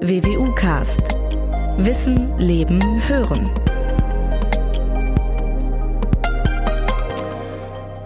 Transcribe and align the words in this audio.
WWU 0.00 0.54
Cast. 0.54 1.16
Wissen, 1.76 2.38
Leben, 2.38 2.80
Hören. 3.08 3.50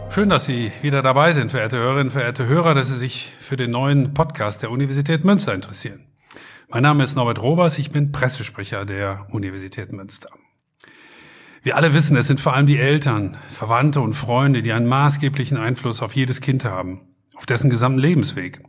Schön, 0.08 0.30
dass 0.30 0.46
Sie 0.46 0.72
wieder 0.80 1.02
dabei 1.02 1.34
sind, 1.34 1.50
verehrte 1.50 1.76
Hörerinnen, 1.76 2.10
verehrte 2.10 2.46
Hörer, 2.46 2.72
dass 2.72 2.88
Sie 2.88 2.96
sich 2.96 3.30
für 3.40 3.58
den 3.58 3.72
neuen 3.72 4.14
Podcast 4.14 4.62
der 4.62 4.70
Universität 4.70 5.22
Münster 5.24 5.52
interessieren. 5.52 6.06
Mein 6.70 6.82
Name 6.82 7.04
ist 7.04 7.14
Norbert 7.14 7.42
Robers, 7.42 7.78
ich 7.78 7.90
bin 7.90 8.10
Pressesprecher 8.10 8.86
der 8.86 9.26
Universität 9.30 9.92
Münster. 9.92 10.30
Wir 11.62 11.76
alle 11.76 11.92
wissen, 11.92 12.16
es 12.16 12.26
sind 12.26 12.40
vor 12.40 12.54
allem 12.54 12.66
die 12.66 12.78
Eltern, 12.78 13.36
Verwandte 13.50 14.00
und 14.00 14.14
Freunde, 14.14 14.62
die 14.62 14.72
einen 14.72 14.86
maßgeblichen 14.86 15.58
Einfluss 15.58 16.00
auf 16.00 16.16
jedes 16.16 16.40
Kind 16.40 16.64
haben, 16.64 17.02
auf 17.34 17.44
dessen 17.44 17.68
gesamten 17.68 17.98
Lebensweg. 17.98 18.62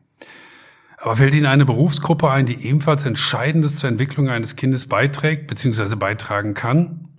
Aber 1.04 1.18
fällt 1.18 1.34
Ihnen 1.34 1.48
eine 1.48 1.66
Berufsgruppe 1.66 2.32
ein, 2.32 2.46
die 2.46 2.66
ebenfalls 2.66 3.04
Entscheidendes 3.04 3.76
zur 3.76 3.90
Entwicklung 3.90 4.30
eines 4.30 4.56
Kindes 4.56 4.88
beiträgt 4.88 5.48
bzw. 5.48 5.98
beitragen 5.98 6.54
kann? 6.54 7.10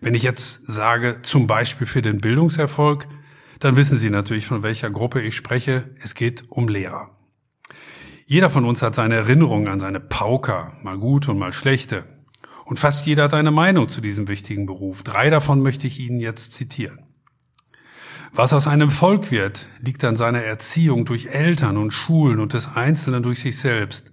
Wenn 0.00 0.14
ich 0.14 0.24
jetzt 0.24 0.66
sage, 0.66 1.20
zum 1.22 1.46
Beispiel 1.46 1.86
für 1.86 2.02
den 2.02 2.20
Bildungserfolg, 2.20 3.06
dann 3.60 3.76
wissen 3.76 3.98
Sie 3.98 4.10
natürlich, 4.10 4.46
von 4.46 4.64
welcher 4.64 4.90
Gruppe 4.90 5.22
ich 5.22 5.36
spreche. 5.36 5.94
Es 6.02 6.16
geht 6.16 6.42
um 6.48 6.66
Lehrer. 6.66 7.16
Jeder 8.26 8.50
von 8.50 8.64
uns 8.64 8.82
hat 8.82 8.96
seine 8.96 9.14
Erinnerungen 9.14 9.68
an 9.68 9.78
seine 9.78 10.00
Pauker, 10.00 10.76
mal 10.82 10.98
gute 10.98 11.30
und 11.30 11.38
mal 11.38 11.52
schlechte. 11.52 12.06
Und 12.64 12.80
fast 12.80 13.06
jeder 13.06 13.22
hat 13.22 13.34
eine 13.34 13.52
Meinung 13.52 13.88
zu 13.88 14.00
diesem 14.00 14.26
wichtigen 14.26 14.66
Beruf. 14.66 15.04
Drei 15.04 15.30
davon 15.30 15.62
möchte 15.62 15.86
ich 15.86 16.00
Ihnen 16.00 16.18
jetzt 16.18 16.52
zitieren. 16.52 17.03
Was 18.36 18.52
aus 18.52 18.66
einem 18.66 18.90
Volk 18.90 19.30
wird, 19.30 19.68
liegt 19.80 20.02
an 20.02 20.16
seiner 20.16 20.42
Erziehung 20.42 21.04
durch 21.04 21.26
Eltern 21.26 21.76
und 21.76 21.92
Schulen 21.92 22.40
und 22.40 22.52
des 22.52 22.66
Einzelnen 22.74 23.22
durch 23.22 23.38
sich 23.38 23.56
selbst. 23.56 24.10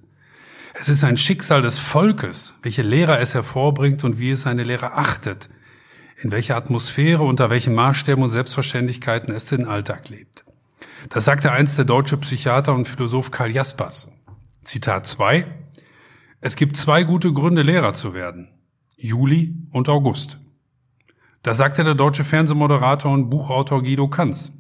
Es 0.76 0.90
ist 0.90 1.04
ein 1.04 1.18
Schicksal 1.18 1.64
des 1.64 1.80
Volkes, 1.80 2.54
welche 2.62 2.84
Lehrer 2.84 3.20
es 3.20 3.34
hervorbringt 3.34 4.04
und 4.04 4.20
wie 4.20 4.30
es 4.30 4.44
seine 4.44 4.64
Lehrer 4.64 4.96
achtet, 4.96 5.50
in 6.22 6.30
welcher 6.30 6.56
Atmosphäre, 6.56 7.24
unter 7.24 7.50
welchen 7.50 7.74
Maßstäben 7.74 8.24
und 8.24 8.30
Selbstverständlichkeiten 8.30 9.34
es 9.34 9.46
den 9.46 9.68
Alltag 9.68 10.10
lebt. 10.10 10.46
Das 11.10 11.26
sagte 11.26 11.52
einst 11.52 11.80
der 11.80 11.86
deutsche 11.86 12.18
Psychiater 12.18 12.76
und 12.76 12.88
Philosoph 12.88 13.32
Karl 13.32 13.50
Jaspers. 13.50 14.24
Zitat 14.64 15.08
2. 15.08 15.48
Es 16.42 16.56
gibt 16.56 16.78
zwei 16.78 17.04
gute 17.04 17.34
Gründe, 17.34 17.64
Lehrer 17.64 17.94
zu 17.94 18.14
werden. 18.14 18.50
Juli 18.98 19.56
und 19.72 19.90
August. 19.90 20.40
Das 21.44 21.58
sagte 21.58 21.84
der 21.84 21.96
deutsche 21.96 22.24
Fernsehmoderator 22.24 23.12
und 23.12 23.32
Buchautor 23.32 23.82
Guido 23.82 24.08
Kanz. 24.08 24.52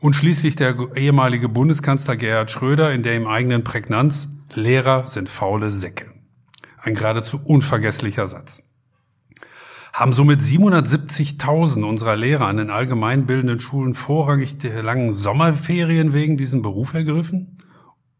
Und 0.00 0.16
schließlich 0.16 0.56
der 0.56 0.74
ehemalige 0.96 1.48
Bundeskanzler 1.48 2.16
Gerhard 2.16 2.50
Schröder 2.50 2.92
in 2.92 3.04
der 3.04 3.16
im 3.16 3.28
eigenen 3.28 3.62
Prägnanz 3.62 4.28
Lehrer 4.52 5.06
sind 5.06 5.28
faule 5.28 5.70
Säcke. 5.70 6.12
Ein 6.76 6.94
geradezu 6.94 7.40
unvergesslicher 7.44 8.26
Satz. 8.26 8.64
Haben 9.92 10.12
somit 10.12 10.40
770.000 10.40 11.84
unserer 11.84 12.16
Lehrer 12.16 12.46
an 12.46 12.56
den 12.56 12.70
allgemeinbildenden 12.70 13.60
Schulen 13.60 13.94
vorrangig 13.94 14.58
der 14.58 14.82
langen 14.82 15.12
Sommerferien 15.12 16.12
wegen 16.12 16.36
diesem 16.36 16.62
Beruf 16.62 16.94
ergriffen? 16.94 17.58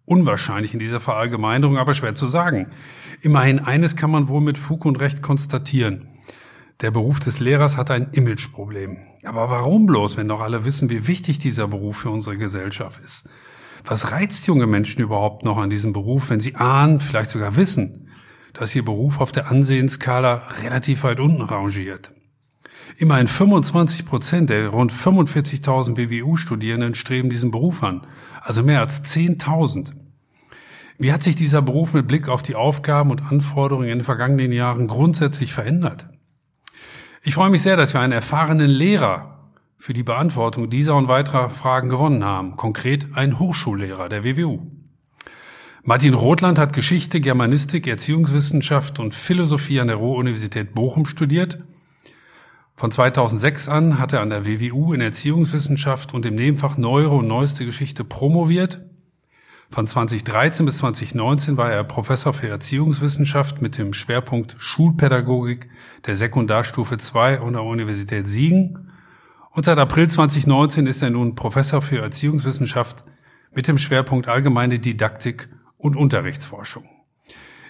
Unwahrscheinlich 0.04 0.72
in 0.72 0.78
dieser 0.78 1.00
Verallgemeinerung, 1.00 1.78
aber 1.78 1.94
schwer 1.94 2.14
zu 2.14 2.28
sagen. 2.28 2.68
Immerhin 3.22 3.58
eines 3.58 3.96
kann 3.96 4.10
man 4.12 4.28
wohl 4.28 4.40
mit 4.40 4.56
Fug 4.56 4.84
und 4.84 5.00
Recht 5.00 5.20
konstatieren. 5.20 6.11
Der 6.82 6.90
Beruf 6.90 7.20
des 7.20 7.38
Lehrers 7.38 7.76
hat 7.76 7.92
ein 7.92 8.08
Imageproblem. 8.10 8.98
Aber 9.22 9.48
warum 9.48 9.86
bloß, 9.86 10.16
wenn 10.16 10.26
doch 10.26 10.40
alle 10.40 10.64
wissen, 10.64 10.90
wie 10.90 11.06
wichtig 11.06 11.38
dieser 11.38 11.68
Beruf 11.68 11.98
für 11.98 12.10
unsere 12.10 12.36
Gesellschaft 12.36 13.00
ist? 13.04 13.28
Was 13.84 14.10
reizt 14.10 14.48
junge 14.48 14.66
Menschen 14.66 15.00
überhaupt 15.00 15.44
noch 15.44 15.58
an 15.58 15.70
diesem 15.70 15.92
Beruf, 15.92 16.28
wenn 16.28 16.40
sie 16.40 16.56
ahnen, 16.56 16.98
vielleicht 16.98 17.30
sogar 17.30 17.54
wissen, 17.54 18.08
dass 18.52 18.74
ihr 18.74 18.84
Beruf 18.84 19.20
auf 19.20 19.30
der 19.30 19.48
Ansehensskala 19.48 20.42
relativ 20.60 21.04
weit 21.04 21.20
unten 21.20 21.42
rangiert? 21.42 22.12
Immerhin 22.96 23.28
25 23.28 24.04
Prozent 24.04 24.50
der 24.50 24.68
rund 24.68 24.92
45.000 24.92 25.94
BWU-Studierenden 25.94 26.96
streben 26.96 27.30
diesen 27.30 27.52
Beruf 27.52 27.84
an, 27.84 28.08
also 28.40 28.64
mehr 28.64 28.80
als 28.80 29.04
10.000. 29.04 29.92
Wie 30.98 31.12
hat 31.12 31.22
sich 31.22 31.36
dieser 31.36 31.62
Beruf 31.62 31.94
mit 31.94 32.08
Blick 32.08 32.28
auf 32.28 32.42
die 32.42 32.56
Aufgaben 32.56 33.12
und 33.12 33.22
Anforderungen 33.22 33.88
in 33.88 33.98
den 33.98 34.04
vergangenen 34.04 34.50
Jahren 34.50 34.88
grundsätzlich 34.88 35.52
verändert? 35.52 36.06
Ich 37.22 37.34
freue 37.34 37.50
mich 37.50 37.62
sehr, 37.62 37.76
dass 37.76 37.94
wir 37.94 38.00
einen 38.00 38.12
erfahrenen 38.12 38.70
Lehrer 38.70 39.50
für 39.78 39.92
die 39.92 40.02
Beantwortung 40.02 40.70
dieser 40.70 40.96
und 40.96 41.08
weiterer 41.08 41.50
Fragen 41.50 41.88
gewonnen 41.88 42.24
haben, 42.24 42.56
konkret 42.56 43.06
einen 43.14 43.38
Hochschullehrer 43.38 44.08
der 44.08 44.24
WWU. 44.24 44.66
Martin 45.84 46.14
Rothland 46.14 46.58
hat 46.58 46.72
Geschichte, 46.72 47.20
Germanistik, 47.20 47.86
Erziehungswissenschaft 47.86 49.00
und 49.00 49.14
Philosophie 49.14 49.80
an 49.80 49.88
der 49.88 49.96
Ruhr-Universität 49.96 50.74
Bochum 50.74 51.06
studiert 51.06 51.58
von 52.82 52.90
2006 52.90 53.68
an 53.68 53.98
hat 54.00 54.12
er 54.12 54.22
an 54.22 54.30
der 54.30 54.44
WWU 54.44 54.92
in 54.92 55.00
Erziehungswissenschaft 55.00 56.14
und 56.14 56.26
im 56.26 56.34
Nebenfach 56.34 56.76
Neuere 56.76 57.14
und 57.14 57.28
Neueste 57.28 57.64
Geschichte 57.64 58.02
promoviert. 58.02 58.80
Von 59.72 59.86
2013 59.86 60.66
bis 60.66 60.76
2019 60.76 61.56
war 61.56 61.72
er 61.72 61.82
Professor 61.82 62.34
für 62.34 62.46
Erziehungswissenschaft 62.46 63.62
mit 63.62 63.78
dem 63.78 63.94
Schwerpunkt 63.94 64.54
Schulpädagogik 64.58 65.70
der 66.04 66.18
Sekundarstufe 66.18 66.98
2 66.98 67.40
an 67.40 67.54
der 67.54 67.62
Universität 67.62 68.26
Siegen. 68.26 68.90
Und 69.50 69.64
seit 69.64 69.78
April 69.78 70.10
2019 70.10 70.86
ist 70.86 71.00
er 71.00 71.08
nun 71.08 71.36
Professor 71.36 71.80
für 71.80 72.00
Erziehungswissenschaft 72.00 73.06
mit 73.54 73.66
dem 73.66 73.78
Schwerpunkt 73.78 74.28
Allgemeine 74.28 74.78
Didaktik 74.78 75.48
und 75.78 75.96
Unterrichtsforschung. 75.96 76.84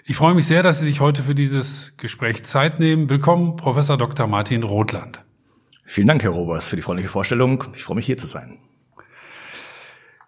Ich 0.03 0.17
freue 0.17 0.33
mich 0.33 0.45
sehr, 0.45 0.61
dass 0.61 0.79
Sie 0.79 0.85
sich 0.85 0.99
heute 0.99 1.23
für 1.23 1.35
dieses 1.35 1.93
Gespräch 1.95 2.43
Zeit 2.43 2.79
nehmen. 2.79 3.09
Willkommen, 3.09 3.55
Professor 3.55 3.97
Dr. 3.97 4.27
Martin 4.27 4.63
Rothland. 4.63 5.23
Vielen 5.85 6.07
Dank, 6.07 6.21
Herr 6.23 6.31
Robers, 6.31 6.67
für 6.67 6.75
die 6.75 6.81
freundliche 6.81 7.09
Vorstellung. 7.09 7.63
Ich 7.73 7.85
freue 7.85 7.95
mich, 7.95 8.05
hier 8.05 8.17
zu 8.17 8.27
sein. 8.27 8.59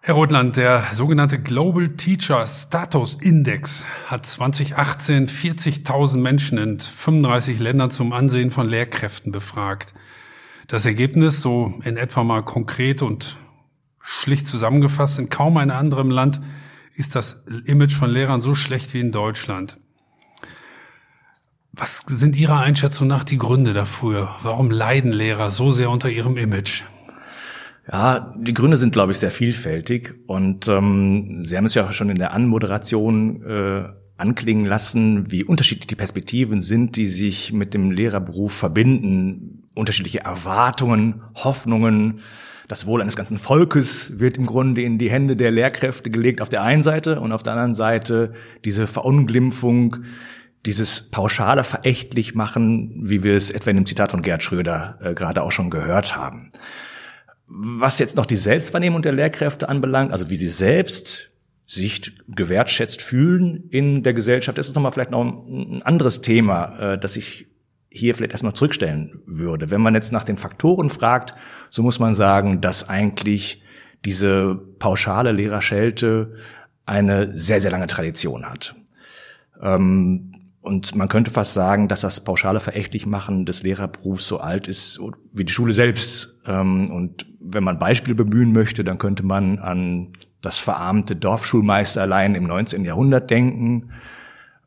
Herr 0.06 0.14
Rothland, 0.14 0.54
der 0.54 0.84
sogenannte 0.92 1.40
Global 1.40 1.88
Teacher 1.96 2.46
Status 2.46 3.16
Index 3.16 3.84
hat 4.06 4.24
2018 4.24 5.26
40.000 5.26 6.18
Menschen 6.18 6.58
in 6.58 6.78
35 6.78 7.58
Ländern 7.58 7.90
zum 7.90 8.12
Ansehen 8.12 8.52
von 8.52 8.68
Lehrkräften 8.68 9.32
befragt. 9.32 9.94
Das 10.68 10.86
Ergebnis, 10.86 11.42
so 11.42 11.74
in 11.82 11.96
etwa 11.96 12.22
mal 12.22 12.44
konkret 12.44 13.02
und 13.02 13.36
schlicht 14.00 14.46
zusammengefasst, 14.46 15.18
in 15.18 15.28
kaum 15.28 15.56
einem 15.56 15.76
anderen 15.76 16.12
Land 16.12 16.40
ist 16.94 17.16
das 17.16 17.42
Image 17.64 17.96
von 17.96 18.08
Lehrern 18.08 18.40
so 18.40 18.54
schlecht 18.54 18.94
wie 18.94 19.00
in 19.00 19.10
Deutschland. 19.10 19.76
Was 21.72 22.04
sind 22.06 22.36
Ihrer 22.36 22.60
Einschätzung 22.60 23.08
nach 23.08 23.24
die 23.24 23.38
Gründe 23.38 23.74
dafür? 23.74 24.36
Warum 24.42 24.70
leiden 24.70 25.10
Lehrer 25.10 25.50
so 25.50 25.72
sehr 25.72 25.90
unter 25.90 26.10
ihrem 26.10 26.36
Image? 26.36 26.84
Ja, 27.90 28.34
die 28.36 28.54
Gründe 28.54 28.76
sind, 28.76 28.92
glaube 28.92 29.12
ich, 29.12 29.18
sehr 29.18 29.30
vielfältig. 29.30 30.14
Und 30.26 30.66
ähm, 30.68 31.44
Sie 31.44 31.56
haben 31.56 31.66
es 31.66 31.74
ja 31.74 31.92
schon 31.92 32.10
in 32.10 32.18
der 32.18 32.32
Anmoderation 32.32 33.42
äh, 33.42 33.84
anklingen 34.16 34.66
lassen, 34.66 35.30
wie 35.30 35.44
unterschiedlich 35.44 35.86
die 35.86 35.94
Perspektiven 35.94 36.60
sind, 36.60 36.96
die 36.96 37.06
sich 37.06 37.52
mit 37.52 37.74
dem 37.74 37.90
Lehrerberuf 37.90 38.52
verbinden. 38.52 39.64
Unterschiedliche 39.74 40.20
Erwartungen, 40.20 41.22
Hoffnungen, 41.34 42.20
das 42.68 42.86
Wohl 42.86 43.00
eines 43.00 43.14
ganzen 43.14 43.38
Volkes 43.38 44.18
wird 44.18 44.38
im 44.38 44.46
Grunde 44.46 44.82
in 44.82 44.98
die 44.98 45.10
Hände 45.10 45.36
der 45.36 45.52
Lehrkräfte 45.52 46.10
gelegt 46.10 46.40
auf 46.40 46.48
der 46.48 46.62
einen 46.62 46.82
Seite 46.82 47.20
und 47.20 47.32
auf 47.32 47.44
der 47.44 47.52
anderen 47.52 47.74
Seite 47.74 48.32
diese 48.64 48.88
Verunglimpfung, 48.88 49.98
dieses 50.64 51.02
pauschale 51.02 51.62
verächtlich 51.62 52.34
machen, 52.34 52.92
wie 53.04 53.22
wir 53.22 53.36
es 53.36 53.52
etwa 53.52 53.70
in 53.70 53.76
dem 53.76 53.86
Zitat 53.86 54.10
von 54.10 54.22
Gerd 54.22 54.42
Schröder 54.42 54.98
äh, 55.00 55.14
gerade 55.14 55.42
auch 55.42 55.52
schon 55.52 55.70
gehört 55.70 56.16
haben. 56.16 56.48
Was 57.46 57.98
jetzt 57.98 58.16
noch 58.16 58.26
die 58.26 58.36
Selbstwahrnehmung 58.36 59.02
der 59.02 59.12
Lehrkräfte 59.12 59.68
anbelangt, 59.68 60.12
also 60.12 60.30
wie 60.30 60.36
sie 60.36 60.48
selbst 60.48 61.30
sich 61.66 62.12
gewertschätzt 62.28 63.02
fühlen 63.02 63.68
in 63.70 64.02
der 64.02 64.14
Gesellschaft, 64.14 64.56
das 64.58 64.68
ist 64.68 64.74
nochmal 64.74 64.92
vielleicht 64.92 65.10
noch 65.10 65.22
ein 65.22 65.82
anderes 65.82 66.20
Thema, 66.22 66.94
äh, 66.94 66.98
das 66.98 67.16
ich 67.16 67.46
hier 67.88 68.14
vielleicht 68.14 68.32
erstmal 68.32 68.52
zurückstellen 68.52 69.20
würde. 69.26 69.70
Wenn 69.70 69.80
man 69.80 69.94
jetzt 69.94 70.12
nach 70.12 70.24
den 70.24 70.36
Faktoren 70.36 70.90
fragt, 70.90 71.34
so 71.70 71.82
muss 71.82 71.98
man 71.98 72.14
sagen, 72.14 72.60
dass 72.60 72.88
eigentlich 72.88 73.62
diese 74.04 74.54
pauschale 74.78 75.32
Lehrerschelte 75.32 76.34
eine 76.84 77.36
sehr, 77.36 77.60
sehr 77.60 77.70
lange 77.70 77.86
Tradition 77.86 78.48
hat. 78.48 78.76
Ähm, 79.60 80.32
und 80.60 80.94
man 80.96 81.08
könnte 81.08 81.30
fast 81.30 81.54
sagen, 81.54 81.88
dass 81.88 82.00
das 82.00 82.22
pauschale 82.22 82.60
Verächtlichmachen 82.60 83.46
des 83.46 83.62
Lehrerberufs 83.62 84.26
so 84.26 84.38
alt 84.38 84.68
ist 84.68 85.00
wie 85.32 85.44
die 85.44 85.52
Schule 85.52 85.72
selbst. 85.72 86.36
Ähm, 86.44 86.90
und 86.90 87.26
wenn 87.48 87.64
man 87.64 87.78
Beispiele 87.78 88.14
bemühen 88.14 88.52
möchte, 88.52 88.84
dann 88.84 88.98
könnte 88.98 89.24
man 89.24 89.58
an 89.58 90.08
das 90.42 90.58
verarmte 90.58 91.16
Dorfschulmeisterlein 91.16 92.34
im 92.34 92.44
19. 92.44 92.84
Jahrhundert 92.84 93.30
denken 93.30 93.90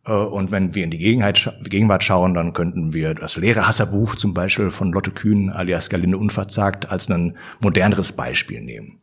äh, 0.06 0.12
und 0.12 0.52
wenn 0.52 0.76
wir 0.76 0.84
in 0.84 0.92
die 0.92 0.98
Gegenwart 0.98 2.04
schauen, 2.04 2.34
dann 2.34 2.54
könnten 2.54 2.94
wir 2.94 3.14
das 3.14 3.38
Lehrerhasserbuch 3.38 4.16
zum 4.16 4.34
Beispiel 4.34 4.70
von 4.72 4.92
Lotte 4.92 5.12
Kühn 5.12 5.50
alias 5.50 5.90
Galinde 5.90 6.18
Unverzagt 6.18 6.90
als 6.90 7.10
ein 7.10 7.38
moderneres 7.60 8.14
Beispiel 8.14 8.62
nehmen. 8.62 9.00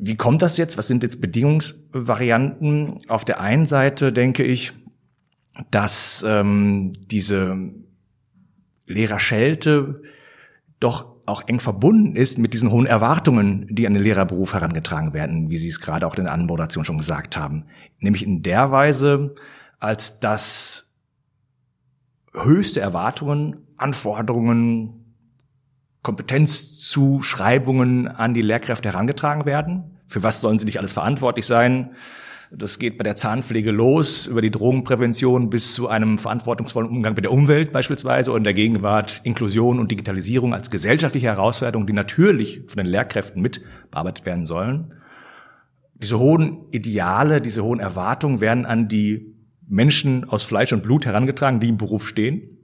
wie 0.00 0.16
kommt 0.16 0.42
das 0.42 0.56
jetzt? 0.56 0.78
Was 0.78 0.86
sind 0.86 1.02
jetzt 1.02 1.20
Bedingungsvarianten? 1.20 2.98
Auf 3.08 3.24
der 3.24 3.40
einen 3.40 3.66
Seite 3.66 4.12
denke 4.12 4.44
ich, 4.44 4.72
dass 5.72 6.24
ähm, 6.26 6.92
diese 7.10 7.58
Lehrerschelte 8.86 10.02
doch 10.78 11.17
auch 11.28 11.42
eng 11.46 11.60
verbunden 11.60 12.16
ist 12.16 12.38
mit 12.38 12.54
diesen 12.54 12.70
hohen 12.70 12.86
Erwartungen, 12.86 13.66
die 13.70 13.86
an 13.86 13.94
den 13.94 14.02
Lehrerberuf 14.02 14.54
herangetragen 14.54 15.12
werden, 15.12 15.50
wie 15.50 15.58
Sie 15.58 15.68
es 15.68 15.80
gerade 15.80 16.06
auch 16.06 16.16
in 16.16 16.24
der 16.24 16.32
Anmoderation 16.32 16.84
schon 16.84 16.98
gesagt 16.98 17.36
haben. 17.36 17.64
Nämlich 18.00 18.24
in 18.24 18.42
der 18.42 18.70
Weise, 18.70 19.34
als 19.78 20.20
dass 20.20 20.92
höchste 22.32 22.80
Erwartungen, 22.80 23.56
Anforderungen, 23.76 25.14
Kompetenzzuschreibungen 26.02 28.08
an 28.08 28.34
die 28.34 28.42
Lehrkräfte 28.42 28.92
herangetragen 28.92 29.44
werden. 29.44 29.98
Für 30.06 30.22
was 30.22 30.40
sollen 30.40 30.58
sie 30.58 30.64
nicht 30.64 30.78
alles 30.78 30.92
verantwortlich 30.92 31.46
sein? 31.46 31.90
Das 32.50 32.78
geht 32.78 32.96
bei 32.96 33.02
der 33.02 33.14
Zahnpflege 33.14 33.70
los, 33.70 34.26
über 34.26 34.40
die 34.40 34.50
Drogenprävention 34.50 35.50
bis 35.50 35.74
zu 35.74 35.88
einem 35.88 36.16
verantwortungsvollen 36.16 36.88
Umgang 36.88 37.14
mit 37.14 37.24
der 37.24 37.32
Umwelt 37.32 37.72
beispielsweise 37.72 38.32
und 38.32 38.38
in 38.38 38.44
der 38.44 38.54
Gegenwart 38.54 39.20
Inklusion 39.24 39.78
und 39.78 39.90
Digitalisierung 39.90 40.54
als 40.54 40.70
gesellschaftliche 40.70 41.26
Herausforderungen, 41.26 41.86
die 41.86 41.92
natürlich 41.92 42.62
von 42.66 42.78
den 42.78 42.86
Lehrkräften 42.86 43.42
mit 43.42 43.60
bearbeitet 43.90 44.24
werden 44.24 44.46
sollen. 44.46 44.94
Diese 45.94 46.18
hohen 46.18 46.70
Ideale, 46.70 47.42
diese 47.42 47.64
hohen 47.64 47.80
Erwartungen 47.80 48.40
werden 48.40 48.64
an 48.64 48.88
die 48.88 49.34
Menschen 49.66 50.24
aus 50.24 50.44
Fleisch 50.44 50.72
und 50.72 50.82
Blut 50.82 51.04
herangetragen, 51.04 51.60
die 51.60 51.68
im 51.68 51.76
Beruf 51.76 52.08
stehen. 52.08 52.58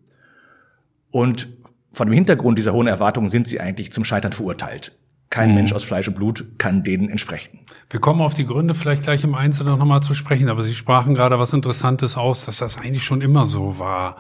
Und 1.10 1.48
vor 1.92 2.06
dem 2.06 2.12
Hintergrund 2.14 2.56
dieser 2.56 2.72
hohen 2.72 2.86
Erwartungen 2.86 3.28
sind 3.28 3.46
sie 3.46 3.60
eigentlich 3.60 3.92
zum 3.92 4.04
Scheitern 4.04 4.32
verurteilt. 4.32 4.96
Kein 5.34 5.48
mhm. 5.48 5.56
Mensch 5.56 5.72
aus 5.72 5.82
Fleisch 5.82 6.06
und 6.06 6.14
Blut 6.14 6.44
kann 6.58 6.84
denen 6.84 7.08
entsprechen. 7.08 7.58
Wir 7.90 7.98
kommen 7.98 8.20
auf 8.20 8.34
die 8.34 8.46
Gründe 8.46 8.72
vielleicht 8.72 9.02
gleich 9.02 9.24
im 9.24 9.34
Einzelnen 9.34 9.80
nochmal 9.80 10.00
zu 10.00 10.14
sprechen, 10.14 10.48
aber 10.48 10.62
Sie 10.62 10.76
sprachen 10.76 11.12
gerade 11.12 11.40
was 11.40 11.52
Interessantes 11.52 12.16
aus, 12.16 12.46
dass 12.46 12.58
das 12.58 12.78
eigentlich 12.78 13.02
schon 13.02 13.20
immer 13.20 13.44
so 13.44 13.80
war. 13.80 14.18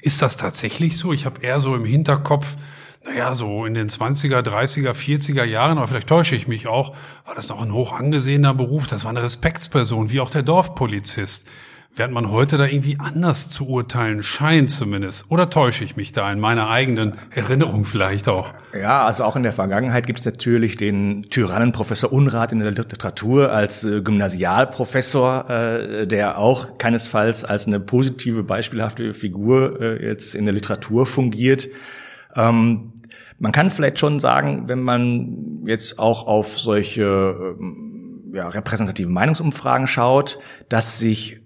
Ist 0.00 0.22
das 0.22 0.38
tatsächlich 0.38 0.96
so? 0.96 1.12
Ich 1.12 1.26
habe 1.26 1.42
eher 1.42 1.60
so 1.60 1.76
im 1.76 1.84
Hinterkopf, 1.84 2.56
naja, 3.04 3.34
so 3.34 3.66
in 3.66 3.74
den 3.74 3.90
20er, 3.90 4.40
30er, 4.40 4.92
40er 4.92 5.44
Jahren, 5.44 5.76
aber 5.76 5.86
vielleicht 5.86 6.08
täusche 6.08 6.34
ich 6.34 6.48
mich 6.48 6.66
auch, 6.66 6.96
war 7.26 7.34
das 7.34 7.50
noch 7.50 7.60
ein 7.60 7.70
hoch 7.70 7.92
angesehener 7.92 8.54
Beruf. 8.54 8.86
Das 8.86 9.04
war 9.04 9.10
eine 9.10 9.22
Respektsperson, 9.22 10.10
wie 10.12 10.20
auch 10.20 10.30
der 10.30 10.44
Dorfpolizist 10.44 11.46
während 11.96 12.12
man 12.12 12.30
heute 12.30 12.58
da 12.58 12.66
irgendwie 12.66 12.98
anders 12.98 13.48
zu 13.50 13.68
urteilen 13.68 14.22
scheint 14.22 14.70
zumindest. 14.70 15.26
Oder 15.28 15.48
täusche 15.50 15.84
ich 15.84 15.96
mich 15.96 16.12
da 16.12 16.30
in 16.32 16.40
meiner 16.40 16.68
eigenen 16.68 17.14
Erinnerung 17.30 17.84
vielleicht 17.84 18.28
auch? 18.28 18.52
Ja, 18.72 19.04
also 19.04 19.24
auch 19.24 19.36
in 19.36 19.44
der 19.44 19.52
Vergangenheit 19.52 20.06
gibt 20.06 20.20
es 20.20 20.26
natürlich 20.26 20.76
den 20.76 21.22
Tyrannen 21.22 21.72
Professor 21.72 22.12
Unrat 22.12 22.52
in 22.52 22.58
der 22.58 22.72
Literatur 22.72 23.52
als 23.52 23.84
äh, 23.84 24.00
Gymnasialprofessor, 24.00 25.50
äh, 25.50 26.06
der 26.06 26.38
auch 26.38 26.78
keinesfalls 26.78 27.44
als 27.44 27.66
eine 27.66 27.80
positive, 27.80 28.42
beispielhafte 28.42 29.12
Figur 29.12 29.80
äh, 29.80 30.04
jetzt 30.04 30.34
in 30.34 30.46
der 30.46 30.54
Literatur 30.54 31.06
fungiert. 31.06 31.68
Ähm, 32.34 32.92
man 33.38 33.52
kann 33.52 33.70
vielleicht 33.70 33.98
schon 33.98 34.18
sagen, 34.18 34.68
wenn 34.68 34.80
man 34.80 35.64
jetzt 35.66 35.98
auch 35.98 36.26
auf 36.26 36.58
solche 36.58 37.56
ähm, 37.60 38.32
ja, 38.32 38.48
repräsentativen 38.48 39.14
Meinungsumfragen 39.14 39.86
schaut, 39.86 40.38
dass 40.68 40.98
sich 40.98 41.43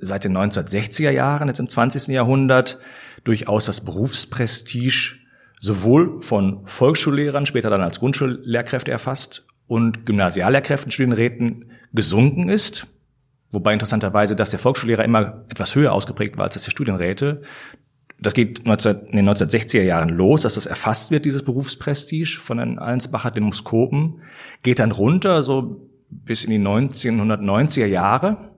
seit 0.00 0.24
den 0.24 0.36
1960er 0.36 1.10
Jahren, 1.10 1.48
jetzt 1.48 1.60
im 1.60 1.68
20. 1.68 2.08
Jahrhundert, 2.08 2.78
durchaus 3.24 3.66
das 3.66 3.80
Berufsprestige 3.80 5.16
sowohl 5.60 6.22
von 6.22 6.60
Volksschullehrern, 6.66 7.46
später 7.46 7.70
dann 7.70 7.82
als 7.82 7.98
Grundschullehrkräfte 8.00 8.90
erfasst, 8.90 9.44
und 9.68 10.06
Gymnasiallehrkräften, 10.06 10.90
Studienräten 10.90 11.66
gesunken 11.92 12.48
ist. 12.48 12.86
Wobei 13.52 13.74
interessanterweise, 13.74 14.34
dass 14.34 14.50
der 14.50 14.58
Volksschullehrer 14.58 15.04
immer 15.04 15.44
etwas 15.48 15.74
höher 15.74 15.92
ausgeprägt 15.92 16.36
war 16.36 16.44
als 16.44 16.54
das 16.54 16.64
der 16.64 16.70
Studienräte. 16.70 17.42
Das 18.20 18.34
geht 18.34 18.66
19, 18.66 18.96
in 19.10 19.16
den 19.16 19.28
1960er 19.28 19.82
Jahren 19.82 20.08
los, 20.08 20.42
dass 20.42 20.56
das 20.56 20.66
erfasst 20.66 21.10
wird, 21.10 21.24
dieses 21.24 21.44
Berufsprestige 21.44 22.40
von 22.40 22.58
den 22.58 22.78
Allensbacher 22.78 23.30
Demoskopen, 23.30 24.22
geht 24.62 24.80
dann 24.80 24.90
runter, 24.90 25.42
so 25.42 25.88
bis 26.10 26.44
in 26.44 26.50
die 26.50 26.58
1990er 26.58 27.86
Jahre. 27.86 28.50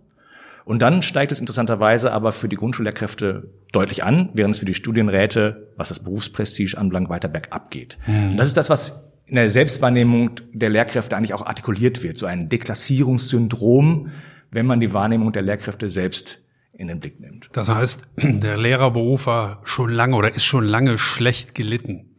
Und 0.65 0.83
dann 0.83 1.03
steigt 1.03 1.33
es 1.33 1.41
interessanterweise 1.41 2.13
aber 2.13 2.33
für 2.33 2.49
die 2.49 2.57
Grundschullehrkräfte 2.57 3.51
deutlich 3.73 4.05
an, 4.05 4.31
während 4.35 4.55
es 4.55 4.59
für 4.59 4.67
die 4.67 4.75
Studienräte, 4.75 5.73
was 5.77 5.89
das 5.89 6.01
Berufsprestige 6.01 6.77
anbelangt, 6.79 7.09
weiter 7.09 7.29
bergab 7.29 7.71
geht. 7.71 7.99
Mhm. 8.07 8.33
Und 8.33 8.37
das 8.37 8.49
ist 8.49 8.57
das, 8.57 8.71
was 8.71 9.05
in 9.27 9.37
der 9.37 9.49
Selbstwahrnehmung 9.49 10.33
der 10.53 10.71
Lehrkräfte 10.71 11.17
eigentlich 11.17 11.35
auch 11.35 11.47
artikuliert 11.47 12.03
wird, 12.03 12.19
so 12.19 12.27
ein 12.27 12.49
Deklassierungssyndrom, 12.49 14.11
wenn 14.51 14.67
man 14.67 14.81
die 14.81 14.93
Wahrnehmung 14.93 15.33
der 15.33 15.43
Lehrkräfte 15.43 15.89
selbst 15.89 16.43
in 16.73 16.89
den 16.89 16.99
Blick 16.99 17.21
nimmt. 17.21 17.49
Das 17.53 17.69
heißt, 17.69 18.09
der 18.17 18.57
Lehrerberuf 18.57 19.27
war 19.27 19.61
schon 19.65 19.91
lange 19.91 20.17
oder 20.17 20.35
ist 20.35 20.45
schon 20.45 20.65
lange 20.65 20.99
schlecht 20.99 21.55
gelitten 21.55 22.10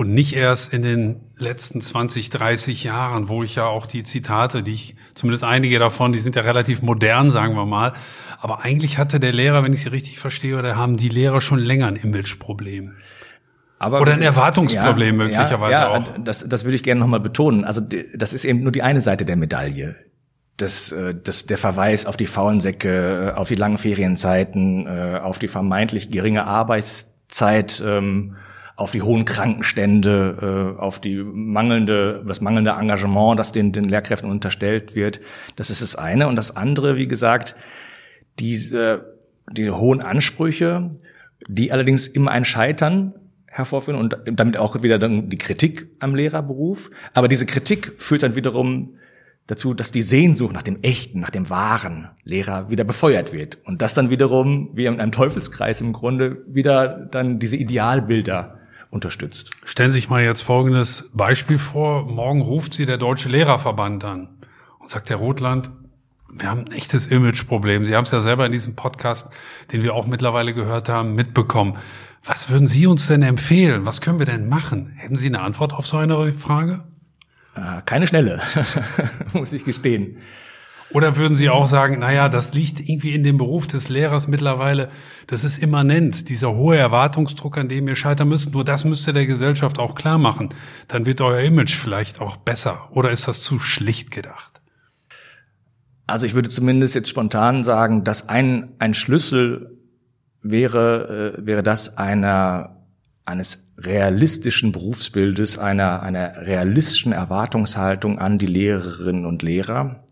und 0.00 0.14
nicht 0.14 0.34
erst 0.34 0.72
in 0.72 0.80
den 0.80 1.20
letzten 1.36 1.82
20, 1.82 2.30
30 2.30 2.84
Jahren, 2.84 3.28
wo 3.28 3.42
ich 3.42 3.56
ja 3.56 3.66
auch 3.66 3.84
die 3.84 4.02
Zitate, 4.02 4.62
die 4.62 4.72
ich, 4.72 4.96
zumindest 5.12 5.44
einige 5.44 5.78
davon, 5.78 6.12
die 6.12 6.20
sind 6.20 6.36
ja 6.36 6.40
relativ 6.40 6.80
modern, 6.80 7.28
sagen 7.28 7.54
wir 7.54 7.66
mal. 7.66 7.92
Aber 8.40 8.62
eigentlich 8.62 8.96
hatte 8.96 9.20
der 9.20 9.34
Lehrer, 9.34 9.62
wenn 9.62 9.74
ich 9.74 9.82
sie 9.82 9.90
richtig 9.90 10.18
verstehe, 10.18 10.56
oder 10.58 10.74
haben 10.74 10.96
die 10.96 11.10
Lehrer 11.10 11.42
schon 11.42 11.58
länger 11.58 11.88
ein 11.88 11.96
Imageproblem. 11.96 12.94
Aber, 13.78 14.00
oder 14.00 14.14
ein 14.14 14.22
Erwartungsproblem 14.22 15.20
ja, 15.20 15.24
möglicherweise 15.26 15.72
ja, 15.72 15.80
ja, 15.82 15.88
auch. 15.90 16.14
Das, 16.24 16.48
das 16.48 16.64
würde 16.64 16.76
ich 16.76 16.82
gerne 16.82 16.98
nochmal 16.98 17.20
betonen. 17.20 17.66
Also 17.66 17.82
das 18.14 18.32
ist 18.32 18.46
eben 18.46 18.62
nur 18.62 18.72
die 18.72 18.82
eine 18.82 19.02
Seite 19.02 19.26
der 19.26 19.36
Medaille. 19.36 19.96
Das, 20.56 20.92
äh, 20.92 21.14
das, 21.14 21.44
der 21.44 21.58
Verweis 21.58 22.06
auf 22.06 22.16
die 22.16 22.24
faulen 22.24 22.60
Säcke, 22.60 23.34
äh, 23.34 23.38
auf 23.38 23.48
die 23.48 23.54
langen 23.54 23.76
Ferienzeiten, 23.76 24.86
äh, 24.86 25.20
auf 25.22 25.38
die 25.38 25.48
vermeintlich 25.48 26.10
geringe 26.10 26.46
Arbeitszeit, 26.46 27.82
ähm, 27.86 28.36
auf 28.80 28.92
die 28.92 29.02
hohen 29.02 29.26
Krankenstände, 29.26 30.74
äh, 30.78 30.80
auf 30.80 31.00
die 31.00 31.16
mangelnde, 31.16 32.24
das 32.26 32.40
mangelnde 32.40 32.70
Engagement, 32.70 33.38
das 33.38 33.52
den, 33.52 33.72
den 33.72 33.84
Lehrkräften 33.84 34.30
unterstellt 34.30 34.94
wird. 34.94 35.20
Das 35.56 35.68
ist 35.68 35.82
das 35.82 35.96
eine. 35.96 36.28
Und 36.28 36.36
das 36.36 36.56
andere, 36.56 36.96
wie 36.96 37.06
gesagt, 37.06 37.56
diese, 38.38 39.18
die 39.52 39.70
hohen 39.70 40.00
Ansprüche, 40.00 40.90
die 41.46 41.72
allerdings 41.72 42.08
immer 42.08 42.30
ein 42.30 42.46
Scheitern 42.46 43.12
hervorführen 43.46 44.00
und 44.00 44.16
damit 44.24 44.56
auch 44.56 44.82
wieder 44.82 44.98
dann 44.98 45.28
die 45.28 45.38
Kritik 45.38 45.88
am 45.98 46.14
Lehrerberuf. 46.14 46.90
Aber 47.12 47.28
diese 47.28 47.44
Kritik 47.44 47.92
führt 47.98 48.22
dann 48.22 48.34
wiederum 48.34 48.94
dazu, 49.46 49.74
dass 49.74 49.92
die 49.92 50.02
Sehnsucht 50.02 50.54
nach 50.54 50.62
dem 50.62 50.78
echten, 50.80 51.18
nach 51.18 51.30
dem 51.30 51.50
wahren 51.50 52.08
Lehrer 52.24 52.70
wieder 52.70 52.84
befeuert 52.84 53.34
wird. 53.34 53.58
Und 53.64 53.82
das 53.82 53.92
dann 53.92 54.08
wiederum, 54.08 54.70
wie 54.72 54.86
in 54.86 55.00
einem 55.00 55.12
Teufelskreis 55.12 55.82
im 55.82 55.92
Grunde, 55.92 56.38
wieder 56.46 56.88
dann 57.10 57.38
diese 57.40 57.58
Idealbilder 57.58 58.56
unterstützt. 58.90 59.50
Stellen 59.64 59.90
Sie 59.90 59.98
sich 59.98 60.10
mal 60.10 60.22
jetzt 60.22 60.42
folgendes 60.42 61.10
Beispiel 61.12 61.58
vor. 61.58 62.04
Morgen 62.04 62.42
ruft 62.42 62.74
Sie 62.74 62.86
der 62.86 62.98
Deutsche 62.98 63.28
Lehrerverband 63.28 64.04
an 64.04 64.28
und 64.78 64.90
sagt, 64.90 65.10
Herr 65.10 65.16
Rotland, 65.16 65.70
wir 66.32 66.48
haben 66.48 66.60
ein 66.60 66.72
echtes 66.72 67.06
Imageproblem. 67.06 67.86
Sie 67.86 67.96
haben 67.96 68.04
es 68.04 68.10
ja 68.10 68.20
selber 68.20 68.46
in 68.46 68.52
diesem 68.52 68.76
Podcast, 68.76 69.30
den 69.72 69.82
wir 69.82 69.94
auch 69.94 70.06
mittlerweile 70.06 70.54
gehört 70.54 70.88
haben, 70.88 71.14
mitbekommen. 71.14 71.76
Was 72.24 72.50
würden 72.50 72.66
Sie 72.66 72.86
uns 72.86 73.06
denn 73.06 73.22
empfehlen? 73.22 73.86
Was 73.86 74.00
können 74.00 74.18
wir 74.18 74.26
denn 74.26 74.48
machen? 74.48 74.92
Hätten 74.96 75.16
Sie 75.16 75.26
eine 75.26 75.40
Antwort 75.40 75.72
auf 75.72 75.86
so 75.86 75.96
eine 75.96 76.32
Frage? 76.34 76.84
Äh, 77.54 77.82
keine 77.86 78.06
schnelle, 78.06 78.40
muss 79.32 79.52
ich 79.52 79.64
gestehen. 79.64 80.18
Oder 80.92 81.16
würden 81.16 81.34
Sie 81.34 81.48
auch 81.48 81.68
sagen, 81.68 82.00
naja, 82.00 82.28
das 82.28 82.52
liegt 82.52 82.80
irgendwie 82.80 83.14
in 83.14 83.22
dem 83.22 83.38
Beruf 83.38 83.66
des 83.66 83.88
Lehrers 83.88 84.26
mittlerweile, 84.26 84.88
das 85.28 85.44
ist 85.44 85.58
immanent, 85.58 86.28
dieser 86.28 86.54
hohe 86.54 86.76
Erwartungsdruck, 86.76 87.58
an 87.58 87.68
dem 87.68 87.86
ihr 87.86 87.94
scheitern 87.94 88.28
müsst, 88.28 88.52
nur 88.52 88.64
das 88.64 88.84
müsst 88.84 89.06
ihr 89.06 89.12
der 89.12 89.26
Gesellschaft 89.26 89.78
auch 89.78 89.94
klar 89.94 90.18
machen. 90.18 90.48
Dann 90.88 91.06
wird 91.06 91.20
euer 91.20 91.40
Image 91.40 91.76
vielleicht 91.76 92.20
auch 92.20 92.36
besser. 92.36 92.88
Oder 92.90 93.10
ist 93.10 93.28
das 93.28 93.40
zu 93.40 93.60
schlicht 93.60 94.10
gedacht? 94.10 94.60
Also 96.08 96.26
ich 96.26 96.34
würde 96.34 96.48
zumindest 96.48 96.96
jetzt 96.96 97.08
spontan 97.08 97.62
sagen, 97.62 98.02
dass 98.02 98.28
ein, 98.28 98.70
ein 98.80 98.94
Schlüssel 98.94 99.78
wäre, 100.42 101.36
äh, 101.38 101.46
wäre 101.46 101.62
das 101.62 101.98
einer, 101.98 102.84
eines 103.24 103.70
realistischen 103.78 104.72
Berufsbildes, 104.72 105.56
einer, 105.56 106.02
einer 106.02 106.32
realistischen 106.38 107.12
Erwartungshaltung 107.12 108.18
an 108.18 108.38
die 108.38 108.46
Lehrerinnen 108.46 109.24
und 109.24 109.42
Lehrer 109.42 110.04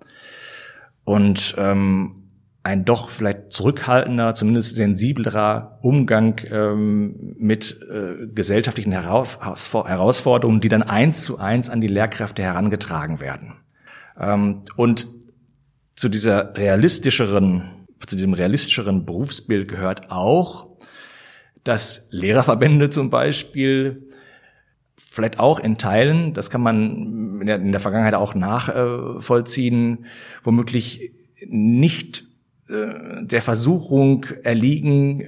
und 1.08 1.54
ähm, 1.56 2.16
ein 2.62 2.84
doch 2.84 3.08
vielleicht 3.08 3.50
zurückhaltender, 3.50 4.34
zumindest 4.34 4.76
sensiblerer 4.76 5.78
Umgang 5.80 6.38
ähm, 6.50 7.34
mit 7.38 7.80
äh, 7.90 8.26
gesellschaftlichen 8.26 8.92
Heraus 8.92 9.38
Herausforderungen, 9.40 10.60
die 10.60 10.68
dann 10.68 10.82
eins 10.82 11.24
zu 11.24 11.38
eins 11.38 11.70
an 11.70 11.80
die 11.80 11.88
Lehrkräfte 11.88 12.42
herangetragen 12.42 13.22
werden. 13.22 13.54
Ähm, 14.20 14.64
und 14.76 15.06
zu 15.96 16.10
dieser 16.10 16.54
realistischeren, 16.54 17.86
zu 18.06 18.14
diesem 18.14 18.34
realistischeren 18.34 19.06
Berufsbild 19.06 19.66
gehört 19.66 20.10
auch, 20.10 20.66
dass 21.64 22.06
Lehrerverbände 22.10 22.90
zum 22.90 23.08
Beispiel 23.08 24.08
vielleicht 25.18 25.38
auch 25.38 25.60
in 25.60 25.76
Teilen, 25.78 26.32
das 26.32 26.50
kann 26.50 26.60
man 26.60 27.40
in 27.40 27.46
der, 27.46 27.56
in 27.56 27.72
der 27.72 27.80
Vergangenheit 27.80 28.14
auch 28.14 28.34
nachvollziehen, 28.34 30.06
womöglich 30.42 31.12
nicht 31.46 32.25
äh, 32.68 33.25
der 33.25 33.42
Versuchung 33.42 34.25
erliegen, 34.42 35.25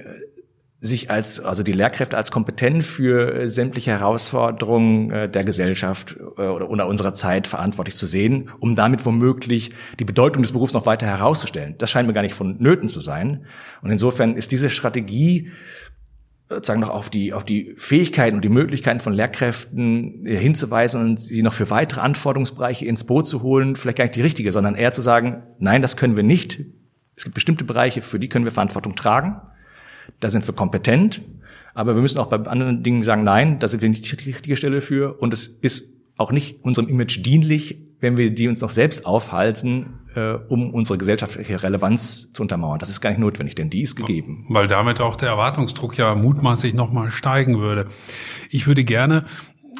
sich 0.83 1.11
als, 1.11 1.39
also 1.39 1.61
die 1.61 1.73
Lehrkräfte 1.73 2.17
als 2.17 2.31
kompetent 2.31 2.83
für 2.83 3.33
äh, 3.33 3.47
sämtliche 3.47 3.91
Herausforderungen 3.91 5.11
äh, 5.11 5.29
der 5.29 5.43
Gesellschaft 5.43 6.17
äh, 6.37 6.41
oder 6.41 6.87
unserer 6.87 7.13
Zeit 7.13 7.45
verantwortlich 7.45 7.95
zu 7.95 8.07
sehen, 8.07 8.49
um 8.59 8.75
damit 8.75 9.05
womöglich 9.05 9.69
die 9.99 10.05
Bedeutung 10.05 10.41
des 10.41 10.53
Berufs 10.53 10.73
noch 10.73 10.87
weiter 10.87 11.05
herauszustellen. 11.05 11.75
Das 11.77 11.91
scheint 11.91 12.07
mir 12.07 12.15
gar 12.15 12.23
nicht 12.23 12.33
vonnöten 12.33 12.89
zu 12.89 12.99
sein. 12.99 13.45
Und 13.83 13.91
insofern 13.91 14.35
ist 14.35 14.51
diese 14.51 14.71
Strategie 14.71 15.51
sozusagen 16.51 16.81
noch 16.81 16.89
auf 16.89 17.09
die, 17.09 17.33
auf 17.33 17.43
die 17.43 17.73
Fähigkeiten 17.77 18.35
und 18.35 18.43
die 18.43 18.49
Möglichkeiten 18.49 18.99
von 18.99 19.13
Lehrkräften 19.13 20.25
hinzuweisen 20.25 21.01
und 21.01 21.19
sie 21.19 21.41
noch 21.41 21.53
für 21.53 21.69
weitere 21.69 22.01
Anforderungsbereiche 22.01 22.85
ins 22.85 23.05
Boot 23.05 23.27
zu 23.27 23.41
holen, 23.41 23.75
vielleicht 23.75 23.97
gar 23.97 24.05
nicht 24.05 24.15
die 24.15 24.21
richtige, 24.21 24.51
sondern 24.51 24.75
eher 24.75 24.91
zu 24.91 25.01
sagen, 25.01 25.43
nein, 25.59 25.81
das 25.81 25.97
können 25.97 26.15
wir 26.15 26.23
nicht. 26.23 26.63
Es 27.15 27.23
gibt 27.23 27.35
bestimmte 27.35 27.63
Bereiche, 27.63 28.01
für 28.01 28.19
die 28.19 28.29
können 28.29 28.45
wir 28.45 28.51
Verantwortung 28.51 28.95
tragen. 28.95 29.41
Da 30.19 30.29
sind 30.29 30.45
wir 30.47 30.53
kompetent, 30.53 31.21
aber 31.73 31.95
wir 31.95 32.01
müssen 32.01 32.19
auch 32.19 32.27
bei 32.27 32.37
anderen 32.37 32.83
Dingen 32.83 33.03
sagen, 33.03 33.23
nein, 33.23 33.59
da 33.59 33.67
sind 33.67 33.81
wir 33.81 33.89
nicht 33.89 34.05
die 34.05 34.29
richtige 34.29 34.55
Stelle 34.55 34.81
für. 34.81 35.19
Und 35.19 35.33
es 35.33 35.47
ist 35.47 35.89
auch 36.21 36.31
nicht 36.31 36.63
unserem 36.63 36.87
Image 36.87 37.25
dienlich, 37.25 37.77
wenn 37.99 38.17
wir 38.17 38.31
die 38.31 38.47
uns 38.47 38.61
noch 38.61 38.69
selbst 38.69 39.05
aufhalten, 39.05 39.99
äh, 40.15 40.33
um 40.49 40.73
unsere 40.73 40.97
gesellschaftliche 40.97 41.61
Relevanz 41.61 42.33
zu 42.33 42.41
untermauern. 42.41 42.79
Das 42.79 42.89
ist 42.89 43.01
gar 43.01 43.09
nicht 43.11 43.19
notwendig, 43.19 43.55
denn 43.55 43.69
die 43.69 43.81
ist 43.81 43.95
gegeben. 43.95 44.45
Weil 44.49 44.67
damit 44.67 45.01
auch 45.01 45.15
der 45.15 45.29
Erwartungsdruck 45.29 45.97
ja 45.97 46.15
mutmaßlich 46.15 46.73
nochmal 46.73 47.11
steigen 47.11 47.59
würde. 47.59 47.87
Ich 48.49 48.67
würde 48.67 48.83
gerne 48.83 49.25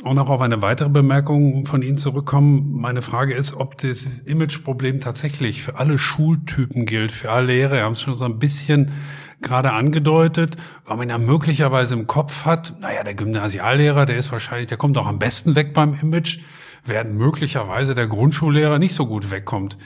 auch 0.03 0.13
noch 0.13 0.29
auf 0.29 0.41
eine 0.41 0.61
weitere 0.61 0.89
Bemerkung 0.89 1.65
von 1.65 1.81
Ihnen 1.81 1.97
zurückkommen. 1.97 2.71
Meine 2.71 3.01
Frage 3.01 3.33
ist, 3.33 3.53
ob 3.53 3.77
das 3.77 4.21
Imageproblem 4.21 4.99
tatsächlich 4.99 5.61
für 5.61 5.77
alle 5.77 5.97
Schultypen 5.97 6.85
gilt, 6.85 7.11
für 7.11 7.31
alle 7.31 7.47
Lehrer. 7.47 7.73
Wir 7.73 7.83
haben 7.83 7.93
es 7.93 8.01
schon 8.01 8.17
so 8.17 8.25
ein 8.25 8.39
bisschen 8.39 8.91
gerade 9.41 9.73
angedeutet, 9.73 10.57
weil 10.85 10.97
man 10.97 11.09
ja 11.09 11.17
möglicherweise 11.17 11.95
im 11.95 12.07
Kopf 12.07 12.45
hat, 12.45 12.73
naja, 12.79 13.03
der 13.03 13.15
Gymnasiallehrer, 13.15 14.05
der 14.05 14.17
ist 14.17 14.31
wahrscheinlich, 14.31 14.67
der 14.67 14.77
kommt 14.77 14.97
auch 14.97 15.07
am 15.07 15.19
besten 15.19 15.55
weg 15.55 15.73
beim 15.73 15.97
Image, 16.01 16.39
während 16.85 17.15
möglicherweise 17.15 17.95
der 17.95 18.07
Grundschullehrer 18.07 18.79
nicht 18.79 18.95
so 18.95 19.05
gut 19.05 19.31
wegkommt. 19.31 19.77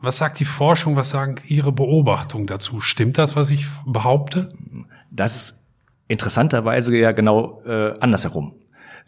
Was 0.00 0.18
sagt 0.18 0.40
die 0.40 0.44
Forschung, 0.44 0.96
was 0.96 1.10
sagen 1.10 1.36
Ihre 1.46 1.72
Beobachtungen 1.72 2.46
dazu? 2.46 2.80
Stimmt 2.80 3.18
das, 3.18 3.36
was 3.36 3.50
ich 3.50 3.66
behaupte? 3.86 4.52
Das 5.10 5.36
ist 5.36 5.64
interessanterweise 6.08 6.96
ja 6.96 7.12
genau 7.12 7.62
äh, 7.64 7.92
andersherum 8.00 8.54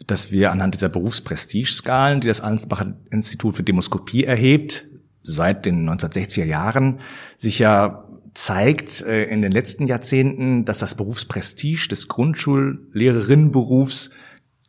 dass 0.07 0.31
wir 0.31 0.51
anhand 0.51 0.73
dieser 0.73 0.89
Berufsprestigeskalen, 0.89 2.21
die 2.21 2.27
das 2.27 2.41
Ansbacher 2.41 2.93
Institut 3.11 3.55
für 3.55 3.63
Demoskopie 3.63 4.23
erhebt, 4.23 4.87
seit 5.23 5.65
den 5.65 5.89
1960er 5.89 6.45
Jahren, 6.45 6.99
sich 7.37 7.59
ja 7.59 8.04
zeigt 8.35 9.01
äh, 9.01 9.23
in 9.23 9.41
den 9.41 9.51
letzten 9.51 9.87
Jahrzehnten, 9.87 10.63
dass 10.65 10.77
das 10.79 10.95
Berufsprestige 10.95 11.87
des 11.87 12.07
Grundschullehrerinnenberufs 12.07 14.11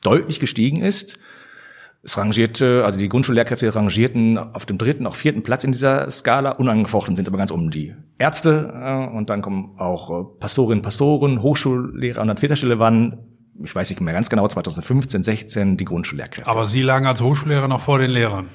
deutlich 0.02 0.40
gestiegen 0.40 0.80
ist. 0.80 1.18
Es 2.02 2.16
rangierte, 2.16 2.84
also 2.84 2.98
die 3.00 3.08
Grundschullehrkräfte 3.08 3.74
rangierten 3.74 4.38
auf 4.38 4.64
dem 4.64 4.78
dritten, 4.78 5.08
auch 5.08 5.16
vierten 5.16 5.42
Platz 5.42 5.64
in 5.64 5.72
dieser 5.72 6.08
Skala. 6.08 6.52
Unangefochten 6.52 7.16
sind 7.16 7.26
aber 7.26 7.38
ganz 7.38 7.50
oben 7.50 7.72
die 7.72 7.96
Ärzte 8.18 8.72
äh, 8.72 9.08
und 9.16 9.28
dann 9.28 9.42
kommen 9.42 9.72
auch 9.78 10.10
äh, 10.10 10.24
Pastorinnen, 10.38 10.82
Pastoren, 10.82 11.42
Hochschullehrer 11.42 12.22
und 12.22 12.30
an 12.30 12.36
vierter 12.36 12.54
Stelle 12.54 12.78
waren, 12.78 13.18
ich 13.64 13.74
weiß 13.74 13.90
nicht 13.90 14.00
mehr 14.00 14.14
ganz 14.14 14.30
genau, 14.30 14.46
2015, 14.46 15.24
16 15.24 15.76
die 15.76 15.84
Grundschullehrkräfte. 15.84 16.48
Aber 16.48 16.66
Sie 16.66 16.82
lagen 16.82 17.08
als 17.08 17.20
Hochschullehrer 17.20 17.66
noch 17.66 17.80
vor 17.80 17.98
den 17.98 18.12
Lehrern. 18.12 18.46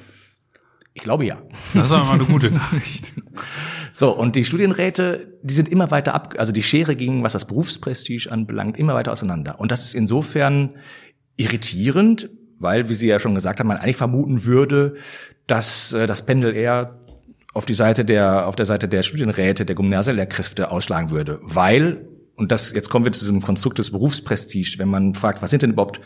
Ich 0.93 1.03
glaube 1.03 1.25
ja. 1.25 1.37
Das 1.73 1.87
ist 1.87 1.91
aber 1.91 2.11
eine 2.11 2.23
gute 2.23 2.51
Nachricht. 2.53 3.11
So, 3.93 4.15
und 4.15 4.35
die 4.35 4.45
Studienräte, 4.45 5.37
die 5.43 5.53
sind 5.53 5.69
immer 5.69 5.91
weiter 5.91 6.13
ab, 6.13 6.35
also 6.37 6.51
die 6.51 6.63
Schere 6.63 6.95
ging, 6.95 7.23
was 7.23 7.33
das 7.33 7.45
Berufsprestige 7.45 8.31
anbelangt, 8.31 8.77
immer 8.77 8.93
weiter 8.93 9.11
auseinander. 9.11 9.59
Und 9.59 9.71
das 9.71 9.83
ist 9.83 9.93
insofern 9.93 10.75
irritierend, 11.37 12.29
weil, 12.59 12.89
wie 12.89 12.93
Sie 12.93 13.07
ja 13.07 13.19
schon 13.19 13.35
gesagt 13.35 13.59
haben, 13.59 13.67
man 13.67 13.77
eigentlich 13.77 13.97
vermuten 13.97 14.45
würde, 14.45 14.95
dass 15.47 15.93
äh, 15.93 16.05
das 16.05 16.25
Pendel 16.25 16.55
eher 16.55 16.99
auf 17.53 17.65
die 17.65 17.73
Seite 17.73 18.05
der, 18.05 18.47
auf 18.47 18.55
der 18.55 18.65
Seite 18.65 18.87
der 18.87 19.03
Studienräte, 19.03 19.65
der 19.65 19.75
Gymnasiallehrkräfte 19.75 20.71
ausschlagen 20.71 21.09
würde. 21.09 21.39
Weil, 21.41 22.07
und 22.35 22.51
das, 22.51 22.71
jetzt 22.71 22.89
kommen 22.89 23.03
wir 23.03 23.11
zu 23.11 23.21
diesem 23.21 23.41
Konstrukt 23.41 23.79
des 23.79 23.91
Berufsprestige, 23.91 24.77
wenn 24.77 24.87
man 24.87 25.15
fragt, 25.15 25.41
was 25.41 25.49
sind 25.49 25.63
denn 25.63 25.71
überhaupt 25.71 25.99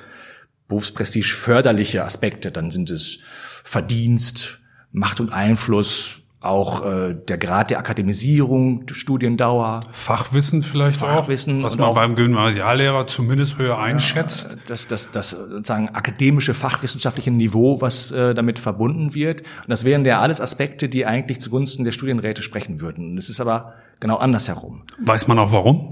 Berufsprestige 0.67 1.27
förderliche 1.27 2.03
Aspekte, 2.03 2.51
dann 2.51 2.71
sind 2.71 2.89
es 2.89 3.19
Verdienst, 3.63 4.59
Macht 4.91 5.19
und 5.19 5.29
Einfluss, 5.31 6.21
auch 6.45 6.85
äh, 6.85 7.15
der 7.15 7.37
Grad 7.37 7.71
der 7.71 7.79
Akademisierung, 7.79 8.85
Studiendauer. 8.91 9.81
Fachwissen 9.91 10.63
vielleicht 10.63 10.97
Fachwissen 10.97 11.61
auch, 11.61 11.65
was 11.65 11.77
man 11.77 11.93
beim 11.93 12.15
Gymnasiallehrer 12.15 13.07
zumindest 13.07 13.57
höher 13.57 13.79
einschätzt. 13.79 14.53
Ja, 14.53 14.59
das, 14.67 14.87
das, 14.87 15.11
das 15.11 15.31
sozusagen 15.31 15.89
akademische, 15.89 16.53
fachwissenschaftliche 16.53 17.31
Niveau, 17.31 17.81
was 17.81 18.11
äh, 18.11 18.33
damit 18.33 18.59
verbunden 18.59 19.13
wird. 19.13 19.41
Und 19.41 19.69
das 19.69 19.83
wären 19.83 20.05
ja 20.05 20.19
alles 20.21 20.41
Aspekte, 20.41 20.89
die 20.89 21.05
eigentlich 21.05 21.41
zugunsten 21.41 21.83
der 21.83 21.91
Studienräte 21.91 22.41
sprechen 22.41 22.81
würden. 22.81 23.17
Es 23.17 23.29
ist 23.29 23.41
aber 23.41 23.73
genau 23.99 24.17
andersherum. 24.17 24.83
Weiß 24.99 25.27
man 25.27 25.39
auch 25.39 25.51
warum? 25.51 25.89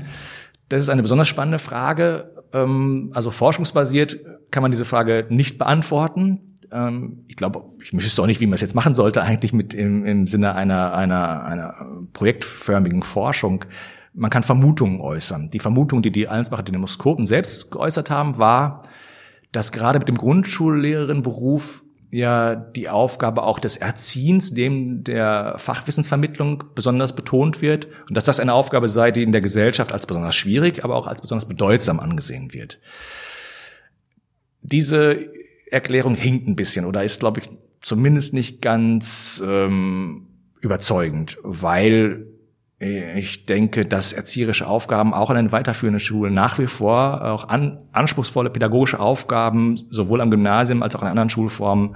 Das 0.69 0.83
ist 0.83 0.89
eine 0.89 1.01
besonders 1.01 1.27
spannende 1.27 1.59
Frage. 1.59 2.31
Ähm, 2.53 3.11
also 3.13 3.31
forschungsbasiert 3.31 4.19
kann 4.51 4.61
man 4.61 4.71
diese 4.71 4.85
Frage 4.85 5.25
nicht 5.29 5.57
beantworten 5.57 6.53
ähm, 6.73 7.23
ich 7.27 7.35
glaube, 7.35 7.63
ich 7.81 7.93
wüsste 7.93 8.21
auch 8.21 8.25
nicht, 8.25 8.41
wie 8.41 8.47
man 8.47 8.55
es 8.55 8.61
jetzt 8.61 8.75
machen 8.75 8.93
sollte, 8.93 9.21
eigentlich 9.21 9.53
mit 9.53 9.73
im, 9.73 10.05
im 10.05 10.27
Sinne 10.27 10.55
einer, 10.55 10.93
einer, 10.93 11.45
einer 11.45 11.75
projektförmigen 12.13 13.03
Forschung. 13.03 13.65
Man 14.13 14.29
kann 14.29 14.43
Vermutungen 14.43 14.99
äußern. 14.99 15.49
Die 15.49 15.59
Vermutung, 15.59 16.01
die 16.01 16.11
die 16.11 16.27
Allensbacher 16.27 16.63
Demoskopen 16.63 17.25
selbst 17.25 17.71
geäußert 17.71 18.09
haben, 18.09 18.37
war, 18.37 18.81
dass 19.51 19.71
gerade 19.71 19.99
mit 19.99 20.07
dem 20.07 20.17
Grundschullehrerinnenberuf 20.17 21.83
ja 22.13 22.55
die 22.55 22.89
Aufgabe 22.89 23.41
auch 23.41 23.57
des 23.57 23.77
Erziehens, 23.77 24.53
dem 24.53 25.03
der 25.03 25.55
Fachwissensvermittlung 25.57 26.63
besonders 26.75 27.15
betont 27.15 27.61
wird 27.61 27.87
und 28.07 28.15
dass 28.15 28.23
das 28.23 28.39
eine 28.39 28.53
Aufgabe 28.53 28.87
sei, 28.87 29.11
die 29.11 29.23
in 29.23 29.31
der 29.31 29.41
Gesellschaft 29.41 29.91
als 29.91 30.05
besonders 30.05 30.35
schwierig, 30.35 30.83
aber 30.83 30.95
auch 30.95 31.07
als 31.07 31.21
besonders 31.21 31.47
bedeutsam 31.47 31.99
angesehen 31.99 32.53
wird. 32.53 32.79
Diese 34.61 35.27
Erklärung 35.71 36.13
hinkt 36.13 36.47
ein 36.47 36.55
bisschen 36.55 36.85
oder 36.85 37.03
ist, 37.03 37.19
glaube 37.19 37.41
ich, 37.41 37.49
zumindest 37.81 38.33
nicht 38.33 38.61
ganz 38.61 39.43
ähm, 39.45 40.27
überzeugend, 40.61 41.37
weil 41.41 42.27
ich 42.83 43.45
denke, 43.45 43.85
dass 43.85 44.13
erzieherische 44.13 44.67
Aufgaben 44.67 45.13
auch 45.13 45.29
an 45.29 45.37
den 45.37 45.51
weiterführenden 45.51 45.99
Schulen 45.99 46.33
nach 46.33 46.59
wie 46.59 46.67
vor 46.67 47.23
auch 47.23 47.47
an, 47.47 47.79
anspruchsvolle 47.91 48.49
pädagogische 48.49 48.99
Aufgaben 48.99 49.85
sowohl 49.89 50.21
am 50.21 50.31
Gymnasium 50.31 50.83
als 50.83 50.95
auch 50.95 51.01
in 51.01 51.07
anderen 51.07 51.29
Schulformen 51.29 51.95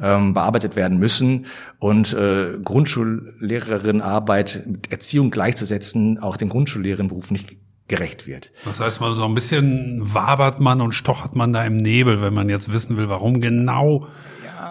ähm, 0.00 0.34
bearbeitet 0.34 0.76
werden 0.76 0.98
müssen 0.98 1.46
und 1.78 2.12
äh, 2.14 2.58
Grundschullehrerinnenarbeit 2.62 4.64
mit 4.66 4.92
Erziehung 4.92 5.30
gleichzusetzen 5.30 6.18
auch 6.18 6.36
dem 6.36 6.48
Grundschullehrerenberuf 6.48 7.30
nicht 7.30 7.56
gerecht 7.88 8.26
wird. 8.26 8.52
Das 8.64 8.80
heißt, 8.80 9.00
man 9.00 9.14
so 9.14 9.24
ein 9.24 9.34
bisschen 9.34 10.14
wabert 10.14 10.60
man 10.60 10.80
und 10.80 10.92
stochert 10.92 11.34
man 11.34 11.52
da 11.52 11.64
im 11.64 11.78
Nebel, 11.78 12.20
wenn 12.20 12.34
man 12.34 12.48
jetzt 12.48 12.72
wissen 12.72 12.96
will, 12.96 13.08
warum 13.08 13.40
genau 13.40 14.06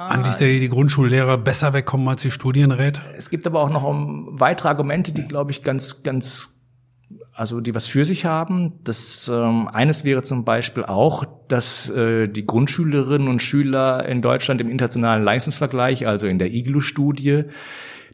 eigentlich 0.10 0.36
die, 0.36 0.60
die 0.60 0.70
Grundschullehrer 0.70 1.38
besser 1.38 1.74
wegkommen 1.74 2.08
als 2.08 2.22
die 2.22 2.32
Studienräte. 2.32 3.02
Es 3.16 3.30
gibt 3.30 3.46
aber 3.48 3.62
auch 3.62 3.70
noch 3.70 3.84
weitere 4.40 4.70
Argumente, 4.70 5.12
die, 5.14 5.28
glaube 5.28 5.52
ich, 5.52 5.64
ganz, 5.64 6.04
ganz, 6.04 6.62
also 7.34 7.62
die 7.62 7.76
was 7.76 7.88
für 7.88 8.06
sich 8.06 8.26
haben. 8.26 8.74
Das 8.84 9.32
ähm, 9.34 9.68
eines 9.68 10.04
wäre 10.04 10.22
zum 10.24 10.46
Beispiel 10.46 10.84
auch, 10.86 11.26
dass 11.48 11.90
äh, 11.90 12.28
die 12.28 12.46
Grundschülerinnen 12.46 13.28
und 13.28 13.42
Schüler 13.42 14.06
in 14.08 14.22
Deutschland 14.22 14.62
im 14.62 14.70
internationalen 14.70 15.24
Leistungsvergleich, 15.24 16.08
also 16.08 16.28
in 16.28 16.40
der 16.40 16.52
IGLU-Studie, 16.52 17.46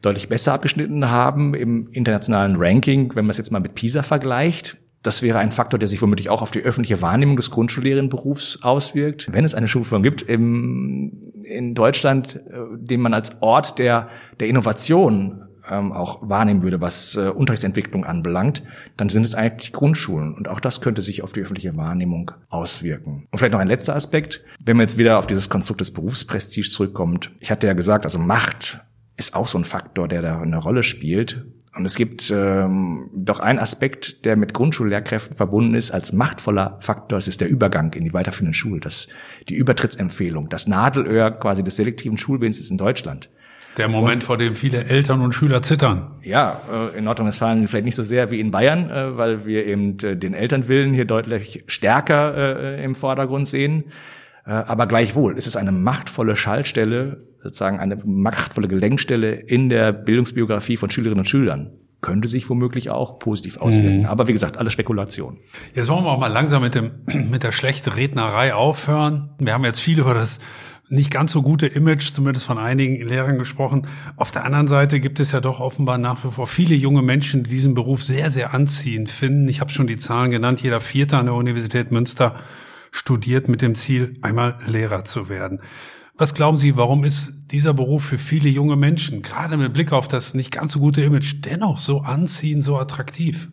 deutlich 0.02 0.30
besser 0.30 0.54
abgeschnitten 0.54 1.10
haben 1.10 1.54
im 1.54 1.88
internationalen 1.92 2.56
Ranking, 2.58 3.16
wenn 3.16 3.26
man 3.26 3.32
es 3.32 3.38
jetzt 3.38 3.52
mal 3.52 3.62
mit 3.62 3.74
PISA 3.74 4.04
vergleicht. 4.04 4.78
Das 5.04 5.22
wäre 5.22 5.40
ein 5.40 5.52
Faktor, 5.52 5.78
der 5.78 5.88
sich 5.88 6.02
womöglich 6.02 6.30
auch 6.30 6.42
auf 6.42 6.52
die 6.52 6.62
öffentliche 6.62 7.02
Wahrnehmung 7.02 7.36
des 7.36 7.52
Grundschullehrenberufs 7.52 8.64
auswirkt. 8.64 9.28
Wenn 9.32 9.44
es 9.44 9.54
eine 9.54 9.68
Schulform 9.68 10.02
gibt 10.02 10.22
im, 10.22 11.22
in 11.44 11.74
Deutschland, 11.74 12.38
äh, 12.38 12.78
den 12.78 13.02
man 13.02 13.14
als 13.14 13.42
Ort 13.42 13.80
der, 13.80 14.08
der 14.40 14.48
Innovation 14.48 15.44
ähm, 15.70 15.92
auch 15.92 16.28
wahrnehmen 16.28 16.64
würde, 16.64 16.82
was 16.82 17.16
äh, 17.16 17.30
Unterrichtsentwicklung 17.30 18.06
anbelangt, 18.06 18.64
dann 18.98 19.10
sind 19.10 19.26
es 19.26 19.36
eigentlich 19.36 19.74
Grundschulen. 19.74 20.34
Und 20.34 20.48
auch 20.48 20.60
das 20.60 20.82
könnte 20.82 21.02
sich 21.02 21.22
auf 21.22 21.34
die 21.34 21.42
öffentliche 21.42 21.76
Wahrnehmung 21.76 22.32
auswirken. 22.50 23.28
Und 23.30 23.38
vielleicht 23.38 23.54
noch 23.54 23.60
ein 23.60 23.68
letzter 23.68 23.96
Aspekt. 23.96 24.42
Wenn 24.64 24.78
man 24.78 24.86
jetzt 24.86 24.98
wieder 24.98 25.20
auf 25.20 25.28
dieses 25.28 25.50
Konstrukt 25.50 25.82
des 25.82 25.92
Berufsprestiges 25.92 26.72
zurückkommt. 26.72 27.32
Ich 27.40 27.52
hatte 27.52 27.68
ja 27.68 27.74
gesagt, 27.74 28.06
also 28.06 28.20
Macht 28.20 28.80
ist 29.18 29.36
auch 29.36 29.48
so 29.48 29.58
ein 29.58 29.66
Faktor, 29.66 30.08
der 30.08 30.22
da 30.22 30.40
eine 30.40 30.58
Rolle 30.58 30.84
spielt. 30.84 31.46
Und 31.76 31.86
es 31.86 31.96
gibt 31.96 32.32
ähm, 32.32 33.10
doch 33.14 33.40
einen 33.40 33.58
Aspekt, 33.58 34.26
der 34.26 34.36
mit 34.36 34.54
Grundschullehrkräften 34.54 35.36
verbunden 35.36 35.74
ist, 35.74 35.90
als 35.90 36.14
machtvoller 36.14 36.78
Faktor. 36.82 37.18
Es 37.18 37.28
ist 37.28 37.42
der 37.42 37.50
Übergang 37.50 37.94
in 37.94 38.04
die 38.04 38.14
weiterführenden 38.14 38.54
Schule, 38.54 38.80
das, 38.80 39.08
die 39.50 39.56
Übertrittsempfehlung, 39.56 40.50
das 40.50 40.68
Nadelöhr 40.68 41.32
quasi 41.32 41.64
des 41.64 41.76
selektiven 41.76 42.18
Schulwesens 42.18 42.70
in 42.70 42.78
Deutschland. 42.78 43.30
Der 43.78 43.88
Moment, 43.88 44.16
und, 44.16 44.24
vor 44.24 44.38
dem 44.38 44.54
viele 44.54 44.86
Eltern 44.86 45.22
und 45.22 45.34
Schüler 45.34 45.64
zittern. 45.64 46.12
Ja, 46.22 46.62
äh, 46.72 46.98
in 46.98 47.06
Nordrhein-Westfalen 47.06 47.68
vielleicht 47.68 47.86
nicht 47.86 47.96
so 47.96 48.04
sehr 48.04 48.30
wie 48.30 48.40
in 48.40 48.52
Bayern, 48.52 48.92
äh, 48.92 49.18
weil 49.18 49.46
wir 49.48 49.66
eben 49.66 49.98
äh, 50.04 50.16
den 50.16 50.36
Elternwillen 50.36 50.94
hier 50.94 51.06
deutlich 51.06 51.64
stärker 51.66 52.78
im 52.78 52.96
Vordergrund 52.96 53.48
sehen. 53.48 53.86
Aber 54.46 54.88
gleichwohl 54.88 55.38
ist 55.38 55.48
es 55.48 55.56
eine 55.56 55.72
machtvolle 55.72 56.36
Schaltstelle, 56.36 57.22
sozusagen 57.44 57.80
eine 57.80 57.98
machtvolle 58.06 58.68
Gelenkstelle 58.68 59.34
in 59.34 59.70
der 59.70 59.92
Bildungsbiografie 59.92 60.78
von 60.78 60.90
Schülerinnen 60.90 61.20
und 61.20 61.30
Schülern. 61.30 61.72
Könnte 62.02 62.28
sich 62.28 62.50
womöglich 62.50 62.90
auch 62.90 63.20
positiv 63.20 63.58
auswirken. 63.58 64.00
Mhm. 64.00 64.06
Aber 64.06 64.28
wie 64.28 64.34
gesagt, 64.34 64.58
alle 64.58 64.70
Spekulation. 64.70 65.40
Jetzt 65.74 65.90
wollen 65.90 66.04
wir 66.04 66.12
auch 66.12 66.20
mal 66.20 66.28
langsam 66.28 66.62
mit 66.64 66.76
dem, 66.76 66.92
mit 67.32 67.44
der 67.44 67.52
schlechten 67.52 67.92
Rednerei 67.92 68.54
aufhören. 68.54 69.32
Wir 69.40 69.54
haben 69.54 69.64
jetzt 69.66 69.80
viel 69.80 70.00
über 70.00 70.14
das 70.14 70.40
nicht 70.90 71.12
ganz 71.12 71.32
so 71.32 71.42
gute 71.42 71.66
Image, 71.66 72.12
zumindest 72.12 72.46
von 72.46 72.58
einigen 72.58 73.08
Lehrern 73.08 73.38
gesprochen. 73.38 73.88
Auf 74.16 74.32
der 74.32 74.46
anderen 74.46 74.68
Seite 74.68 75.00
gibt 75.00 75.20
es 75.20 75.32
ja 75.32 75.40
doch 75.40 75.60
offenbar 75.60 75.98
nach 75.98 76.24
wie 76.24 76.32
vor 76.32 76.46
viele 76.46 76.76
junge 76.76 77.02
Menschen, 77.02 77.44
die 77.44 77.50
diesen 77.50 77.74
Beruf 77.74 78.04
sehr, 78.04 78.32
sehr 78.32 78.54
anziehend 78.54 79.10
finden. 79.10 79.48
Ich 79.48 79.60
habe 79.60 79.72
schon 79.72 79.88
die 79.88 79.96
Zahlen 79.96 80.30
genannt. 80.30 80.62
Jeder 80.62 80.82
Vierte 80.82 81.18
an 81.18 81.26
der 81.26 81.36
Universität 81.36 81.92
Münster 81.92 82.36
studiert 82.92 83.48
mit 83.48 83.62
dem 83.62 83.76
Ziel, 83.76 84.18
einmal 84.22 84.60
Lehrer 84.68 85.04
zu 85.04 85.30
werden. 85.30 85.62
Was 86.16 86.36
glauben 86.36 86.58
Sie, 86.58 86.78
warum 86.78 87.04
ist 87.04 87.52
dieser 87.52 87.74
Beruf 87.74 88.06
für 88.06 88.20
viele 88.20 88.48
junge 88.48 88.76
Menschen, 88.76 89.24
gerade 89.24 89.58
mit 89.58 89.74
Blick 89.74 89.92
auf 89.92 90.08
das 90.08 90.36
nicht 90.36 90.52
ganz 90.52 90.74
so 90.74 90.80
gute 90.80 91.02
Image, 91.02 91.36
dennoch 91.44 91.80
so 91.80 92.02
anziehend, 92.02 92.64
so 92.64 92.78
attraktiv? 92.78 93.50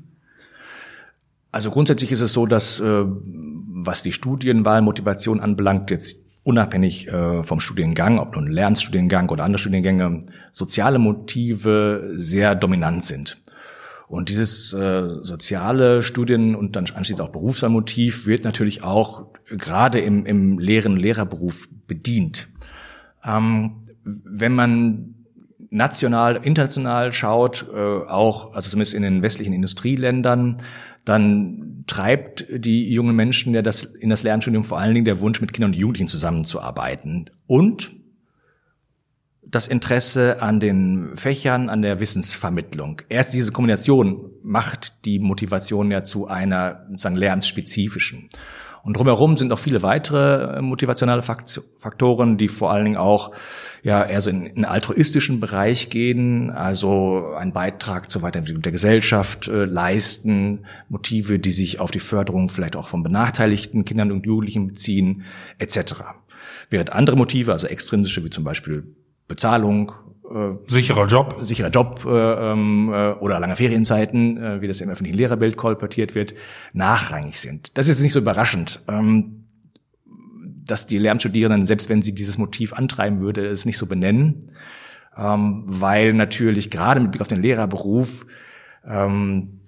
Also 1.53 1.71
grundsätzlich 1.71 2.13
ist 2.13 2.21
es 2.21 2.33
so, 2.33 2.47
dass 2.47 2.79
äh, 2.81 3.05
was 3.05 4.03
die 4.03 4.13
Studienwahlmotivation 4.13 5.41
anbelangt, 5.41 5.91
jetzt 5.91 6.25
unabhängig 6.43 7.09
äh, 7.09 7.43
vom 7.43 7.61
Studiengang, 7.61 8.19
ob 8.19 8.37
nun 8.37 8.47
Lernstudiengang 8.47 9.31
oder 9.31 9.45
andere 9.45 9.59
Studiengänge, 9.59 10.21
soziale 10.53 10.99
Motive 10.99 12.13
sehr 12.15 12.55
dominant 12.55 13.05
sind. 13.05 13.41
Und 14.07 14.29
dieses 14.29 14.73
äh, 14.73 15.09
soziale 15.23 16.03
Studien- 16.03 16.57
und 16.57 16.77
dann 16.77 16.87
anschließend 16.87 17.21
auch 17.21 17.31
Berufswahlmotiv 17.31 18.27
wird 18.27 18.45
natürlich 18.45 18.83
auch 18.83 19.27
gerade 19.49 20.01
im, 20.01 20.27
im 20.27 20.59
Lehren- 20.59 20.97
Lehrerberuf 20.97 21.69
bedient. 21.91 22.49
Ähm, 23.23 23.83
wenn 24.05 24.55
man 24.55 25.15
national, 25.71 26.37
international 26.37 27.13
schaut, 27.13 27.67
äh, 27.71 27.77
auch, 27.77 28.55
also 28.55 28.71
zumindest 28.71 28.95
in 28.95 29.03
den 29.03 29.23
westlichen 29.23 29.53
Industrieländern, 29.53 30.57
dann 31.05 31.85
treibt 31.87 32.47
die 32.51 32.91
jungen 32.93 33.15
Menschen 33.15 33.53
ja 33.55 33.63
das, 33.63 33.85
in 33.85 34.11
das 34.11 34.23
Lernstudium 34.23 34.65
vor 34.65 34.79
allen 34.79 34.95
Dingen 34.95 35.05
der 35.05 35.21
Wunsch, 35.21 35.41
mit 35.41 35.53
Kindern 35.53 35.73
und 35.73 35.77
Jugendlichen 35.77 36.09
zusammenzuarbeiten. 36.09 37.27
Und 37.47 37.93
das 39.43 39.67
Interesse 39.67 40.41
an 40.43 40.61
den 40.61 41.17
Fächern, 41.17 41.69
an 41.69 41.83
der 41.83 41.99
Wissensvermittlung. 41.99 43.03
Erst 43.09 43.35
diese 43.35 43.51
Kombination 43.51 44.31
macht 44.43 45.05
die 45.05 45.19
Motivation 45.19 45.91
ja 45.91 46.05
zu 46.05 46.29
einer 46.29 46.87
sozusagen 46.89 47.17
lernspezifischen. 47.17 48.29
Und 48.83 48.97
drumherum 48.97 49.37
sind 49.37 49.53
auch 49.53 49.59
viele 49.59 49.83
weitere 49.83 50.59
äh, 50.59 50.63
motivationale 50.63 51.23
Faktoren, 51.23 52.39
die 52.39 52.49
vor 52.49 52.71
allen 52.71 52.85
Dingen 52.85 52.97
auch 52.97 53.33
ja 53.83 54.03
eher 54.03 54.21
so 54.21 54.31
in, 54.31 54.47
in 54.47 54.65
altruistischen 54.65 55.41
Bereich 55.41 55.91
gehen, 55.91 56.51
also 56.51 57.35
einen 57.37 57.53
Beitrag 57.53 58.11
zur 58.11 58.23
Weiterentwicklung 58.23 58.63
der 58.63 58.73
Gesellschaft 58.73 59.49
äh, 59.49 59.65
leisten, 59.65 60.65
Motive, 60.89 61.39
die 61.39 61.51
sich 61.51 61.81
auf 61.81 61.91
die 61.91 62.01
Förderung 62.01 62.49
vielleicht 62.49 62.77
auch 62.77 62.89
von 62.89 63.03
benachteiligten 63.03 63.85
Kindern 63.85 64.13
und 64.13 64.27
Jugendlichen 64.27 64.69
beziehen, 64.69 65.25
etc. 65.59 65.95
Während 66.71 66.93
andere 66.93 67.17
Motive, 67.17 67.53
also 67.53 67.67
extrinsische, 67.67 68.25
wie 68.25 68.31
zum 68.31 68.45
Beispiel 68.45 68.95
Bezahlung, 69.29 69.93
äh, 70.31 70.53
sicherer 70.67 71.07
Job, 71.07 71.39
sicherer 71.41 71.71
Job 71.71 72.05
äh, 72.07 72.11
ähm, 72.11 72.91
äh, 72.93 73.13
oder 73.13 73.41
lange 73.41 73.57
Ferienzeiten, 73.57 74.37
äh, 74.37 74.61
wie 74.61 74.69
das 74.69 74.81
im 74.81 74.91
öffentlichen 74.91 75.19
Lehrerbild 75.19 75.57
kolportiert 75.57 76.15
wird, 76.15 76.35
nachrangig 76.73 77.41
sind. 77.41 77.77
Das 77.77 77.87
ist 77.87 77.97
jetzt 77.97 78.03
nicht 78.03 78.13
so 78.13 78.21
überraschend. 78.21 78.83
Ähm, 78.89 79.37
dass 80.71 80.87
die 80.87 80.99
Lehramtsstudierenden, 80.99 81.67
selbst 81.67 81.89
wenn 81.89 82.01
sie 82.01 82.15
dieses 82.15 82.39
Motiv 82.39 82.73
antreiben 82.73 83.21
würde, 83.21 83.47
es 83.47 83.67
nicht 83.67 83.77
so 83.77 83.87
benennen, 83.87 84.53
ähm, 85.17 85.65
weil 85.67 86.13
natürlich 86.13 86.71
gerade 86.71 87.01
mit 87.01 87.11
Blick 87.11 87.23
auf 87.23 87.29
den 87.29 87.43
Lehrerberuf 87.43 88.25
ähm, 88.87 89.61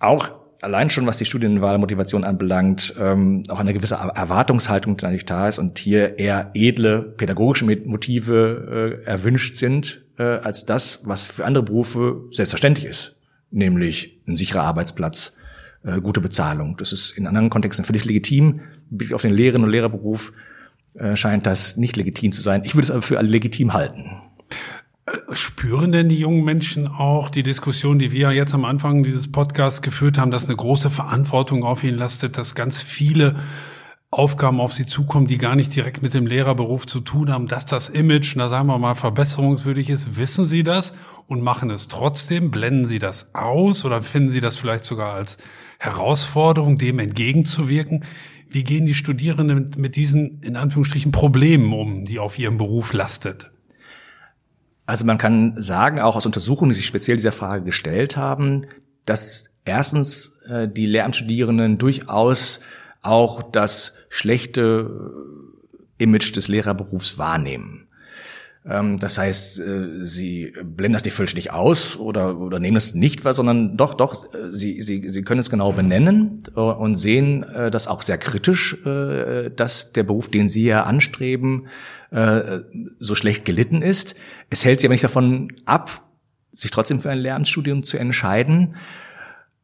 auch 0.00 0.39
allein 0.60 0.90
schon, 0.90 1.06
was 1.06 1.18
die 1.18 1.24
Studienwahlmotivation 1.24 2.24
anbelangt, 2.24 2.94
ähm, 2.98 3.44
auch 3.48 3.60
eine 3.60 3.72
gewisse 3.72 3.94
Erwartungshaltung 3.94 4.96
natürlich 5.00 5.26
da 5.26 5.48
ist 5.48 5.58
und 5.58 5.78
hier 5.78 6.18
eher 6.18 6.50
edle 6.54 7.02
pädagogische 7.02 7.64
Motive 7.64 9.00
äh, 9.04 9.06
erwünscht 9.06 9.56
sind, 9.56 10.02
äh, 10.18 10.22
als 10.22 10.66
das, 10.66 11.02
was 11.04 11.26
für 11.26 11.44
andere 11.44 11.64
Berufe 11.64 12.22
selbstverständlich 12.30 12.86
ist, 12.86 13.16
nämlich 13.50 14.20
ein 14.26 14.36
sicherer 14.36 14.62
Arbeitsplatz, 14.62 15.36
äh, 15.82 16.00
gute 16.00 16.20
Bezahlung. 16.20 16.76
Das 16.76 16.92
ist 16.92 17.12
in 17.12 17.26
anderen 17.26 17.50
Kontexten 17.50 17.84
völlig 17.84 18.04
legitim. 18.04 18.60
Blick 18.90 19.12
auf 19.12 19.22
den 19.22 19.32
Lehrerinnen 19.32 19.64
und 19.64 19.72
Lehrerberuf 19.72 20.32
äh, 20.94 21.16
scheint 21.16 21.46
das 21.46 21.76
nicht 21.76 21.96
legitim 21.96 22.32
zu 22.32 22.42
sein. 22.42 22.62
Ich 22.64 22.74
würde 22.74 22.84
es 22.84 22.90
aber 22.90 23.02
für 23.02 23.20
legitim 23.22 23.72
halten. 23.72 24.10
Spüren 25.32 25.92
denn 25.92 26.08
die 26.08 26.18
jungen 26.18 26.44
Menschen 26.44 26.86
auch 26.86 27.30
die 27.30 27.42
Diskussion, 27.42 27.98
die 27.98 28.12
wir 28.12 28.32
jetzt 28.32 28.54
am 28.54 28.64
Anfang 28.64 29.02
dieses 29.02 29.30
Podcasts 29.30 29.82
geführt 29.82 30.18
haben, 30.18 30.30
dass 30.30 30.44
eine 30.44 30.56
große 30.56 30.90
Verantwortung 30.90 31.64
auf 31.64 31.84
ihnen 31.84 31.98
lastet, 31.98 32.36
dass 32.38 32.54
ganz 32.54 32.82
viele 32.82 33.36
Aufgaben 34.12 34.60
auf 34.60 34.72
sie 34.72 34.86
zukommen, 34.86 35.28
die 35.28 35.38
gar 35.38 35.54
nicht 35.54 35.74
direkt 35.74 36.02
mit 36.02 36.14
dem 36.14 36.26
Lehrerberuf 36.26 36.84
zu 36.84 36.98
tun 36.98 37.30
haben, 37.30 37.46
dass 37.46 37.64
das 37.64 37.88
Image, 37.88 38.36
da 38.36 38.48
sagen 38.48 38.66
wir 38.66 38.78
mal, 38.78 38.96
verbesserungswürdig 38.96 39.88
ist. 39.88 40.16
Wissen 40.16 40.46
Sie 40.46 40.64
das 40.64 40.94
und 41.28 41.42
machen 41.42 41.70
es 41.70 41.86
trotzdem? 41.86 42.50
Blenden 42.50 42.86
Sie 42.86 42.98
das 42.98 43.34
aus 43.36 43.84
oder 43.84 44.02
finden 44.02 44.30
Sie 44.30 44.40
das 44.40 44.56
vielleicht 44.56 44.82
sogar 44.82 45.14
als 45.14 45.38
Herausforderung, 45.78 46.76
dem 46.76 46.98
entgegenzuwirken? 46.98 48.04
Wie 48.48 48.64
gehen 48.64 48.84
die 48.84 48.94
Studierenden 48.94 49.70
mit 49.76 49.94
diesen, 49.94 50.42
in 50.42 50.56
Anführungsstrichen, 50.56 51.12
Problemen 51.12 51.72
um, 51.72 52.04
die 52.04 52.18
auf 52.18 52.36
ihrem 52.36 52.58
Beruf 52.58 52.92
lastet? 52.92 53.52
Also 54.90 55.04
man 55.04 55.18
kann 55.18 55.54
sagen, 55.62 56.00
auch 56.00 56.16
aus 56.16 56.26
Untersuchungen, 56.26 56.72
die 56.72 56.76
sich 56.76 56.86
speziell 56.86 57.16
dieser 57.16 57.30
Frage 57.30 57.62
gestellt 57.62 58.16
haben, 58.16 58.62
dass 59.06 59.44
erstens 59.64 60.36
äh, 60.48 60.66
die 60.66 60.86
Lehramtsstudierenden 60.86 61.78
durchaus 61.78 62.58
auch 63.00 63.40
das 63.40 63.92
schlechte 64.08 64.90
Image 65.96 66.34
des 66.34 66.48
Lehrerberufs 66.48 67.18
wahrnehmen. 67.18 67.86
Ähm, 68.66 68.98
das 68.98 69.16
heißt, 69.16 69.60
äh, 69.60 70.04
sie 70.04 70.52
blenden 70.62 70.92
das 70.92 71.04
nicht 71.04 71.14
völlig 71.14 71.34
nicht 71.34 71.52
aus 71.52 71.96
oder, 71.96 72.38
oder 72.38 72.58
nehmen 72.58 72.76
es 72.76 72.94
nicht 72.94 73.24
wahr, 73.24 73.32
sondern 73.32 73.76
doch, 73.76 73.94
doch, 73.94 74.34
äh, 74.34 74.52
sie, 74.52 74.82
sie, 74.82 75.08
sie 75.08 75.22
können 75.22 75.40
es 75.40 75.48
genau 75.48 75.72
benennen 75.72 76.38
äh, 76.54 76.60
und 76.60 76.96
sehen 76.96 77.46
das 77.70 77.88
auch 77.88 78.02
sehr 78.02 78.18
kritisch, 78.18 78.76
dass 78.84 79.92
der 79.92 80.02
Beruf, 80.02 80.28
den 80.28 80.48
sie 80.48 80.64
ja 80.64 80.84
anstreben, 80.84 81.66
so 82.98 83.14
schlecht 83.14 83.44
gelitten 83.44 83.82
ist. 83.82 84.14
Es 84.50 84.64
hält 84.64 84.80
sie 84.80 84.86
aber 84.86 84.94
nicht 84.94 85.04
davon 85.04 85.48
ab, 85.64 86.02
sich 86.52 86.70
trotzdem 86.70 87.00
für 87.00 87.10
ein 87.10 87.18
Lehramtsstudium 87.18 87.82
zu 87.82 87.98
entscheiden. 87.98 88.76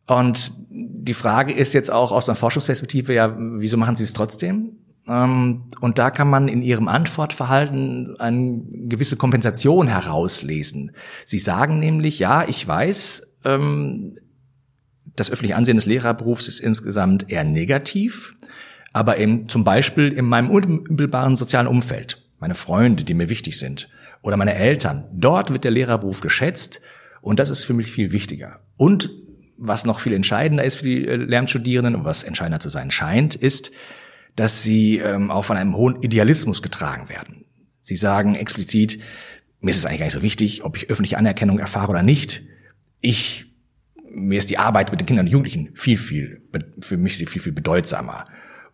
Und 0.06 0.52
die 0.70 1.14
Frage 1.14 1.52
ist 1.52 1.74
jetzt 1.74 1.90
auch 1.90 2.12
aus 2.12 2.28
einer 2.28 2.36
Forschungsperspektive, 2.36 3.14
ja, 3.14 3.36
wieso 3.38 3.76
machen 3.76 3.96
Sie 3.96 4.04
es 4.04 4.12
trotzdem? 4.12 4.78
Ähm, 5.08 5.64
und 5.80 5.98
da 5.98 6.10
kann 6.10 6.28
man 6.28 6.48
in 6.48 6.62
ihrem 6.62 6.88
Antwortverhalten 6.88 8.18
eine 8.18 8.62
gewisse 8.88 9.16
Kompensation 9.16 9.88
herauslesen. 9.88 10.92
Sie 11.24 11.38
sagen 11.38 11.78
nämlich, 11.78 12.18
ja, 12.18 12.46
ich 12.48 12.66
weiß, 12.66 13.34
ähm, 13.44 14.18
das 15.14 15.30
öffentliche 15.30 15.56
Ansehen 15.56 15.76
des 15.76 15.86
Lehrerberufs 15.86 16.48
ist 16.48 16.60
insgesamt 16.60 17.30
eher 17.30 17.44
negativ, 17.44 18.36
aber 18.92 19.18
eben 19.18 19.48
zum 19.48 19.64
Beispiel 19.64 20.12
in 20.12 20.26
meinem 20.26 20.50
unmittelbaren 20.50 21.36
sozialen 21.36 21.66
Umfeld, 21.66 22.22
meine 22.38 22.54
Freunde, 22.54 23.04
die 23.04 23.14
mir 23.14 23.28
wichtig 23.28 23.58
sind, 23.58 23.88
oder 24.22 24.36
meine 24.36 24.54
Eltern, 24.54 25.04
dort 25.12 25.52
wird 25.52 25.64
der 25.64 25.70
Lehrerberuf 25.70 26.20
geschätzt 26.20 26.80
und 27.20 27.38
das 27.38 27.50
ist 27.50 27.64
für 27.64 27.74
mich 27.74 27.90
viel 27.90 28.12
wichtiger. 28.12 28.60
Und 28.76 29.10
was 29.56 29.86
noch 29.86 30.00
viel 30.00 30.12
entscheidender 30.12 30.64
ist 30.64 30.76
für 30.76 30.84
die 30.84 31.06
äh, 31.06 31.16
Lernstudierenden 31.16 31.94
und 31.94 32.04
was 32.04 32.24
entscheidender 32.24 32.60
zu 32.60 32.68
sein 32.68 32.90
scheint, 32.90 33.34
ist, 33.34 33.70
dass 34.36 34.62
sie 34.62 34.98
ähm, 34.98 35.30
auch 35.30 35.44
von 35.44 35.56
einem 35.56 35.74
hohen 35.76 36.02
Idealismus 36.02 36.62
getragen 36.62 37.08
werden. 37.08 37.46
Sie 37.80 37.96
sagen 37.96 38.34
explizit, 38.34 39.00
mir 39.60 39.70
ist 39.70 39.78
es 39.78 39.86
eigentlich 39.86 40.00
gar 40.00 40.06
nicht 40.06 40.12
so 40.12 40.22
wichtig, 40.22 40.64
ob 40.64 40.76
ich 40.76 40.90
öffentliche 40.90 41.18
Anerkennung 41.18 41.58
erfahre 41.58 41.90
oder 41.90 42.02
nicht. 42.02 42.42
Ich, 43.00 43.46
mir 44.10 44.38
ist 44.38 44.50
die 44.50 44.58
Arbeit 44.58 44.90
mit 44.90 45.00
den 45.00 45.06
Kindern 45.06 45.26
und 45.26 45.32
Jugendlichen 45.32 45.70
viel, 45.74 45.96
viel, 45.96 46.42
für 46.80 46.96
mich 46.96 47.16
viel, 47.16 47.40
viel 47.40 47.52
bedeutsamer. 47.52 48.24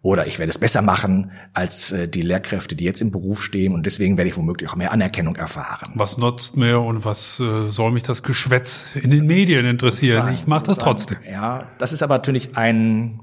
Oder 0.05 0.27
ich 0.27 0.41
werde 0.41 0.51
es 0.51 0.59
besser 0.59 0.83
machen 0.83 1.31
als 1.53 1.93
äh, 1.93 2.09
die 2.09 2.23
Lehrkräfte, 2.23 2.75
die 2.75 2.85
jetzt 2.85 3.01
im 3.01 3.13
Beruf 3.13 3.45
stehen 3.45 3.73
und 3.73 3.87
deswegen 3.87 4.17
werde 4.17 4.29
ich 4.29 4.37
womöglich 4.37 4.69
auch 4.69 4.75
mehr 4.75 4.91
Anerkennung 4.91 5.37
erfahren. 5.37 5.93
Was 5.95 6.19
nutzt 6.19 6.57
mir 6.57 6.81
und 6.81 7.05
was 7.05 7.39
äh, 7.39 7.71
soll 7.71 7.93
mich 7.93 8.03
das 8.03 8.25
Geschwätz 8.25 8.97
in 8.97 9.13
den 9.13 9.27
Medien 9.27 9.65
interessieren? 9.65 10.35
ich 10.35 10.49
mache 10.49 10.65
das 10.65 10.79
trotzdem. 10.79 11.19
Ja, 11.31 11.69
das 11.79 11.93
ist 11.93 12.03
aber 12.03 12.15
natürlich 12.17 12.57
ein 12.57 13.21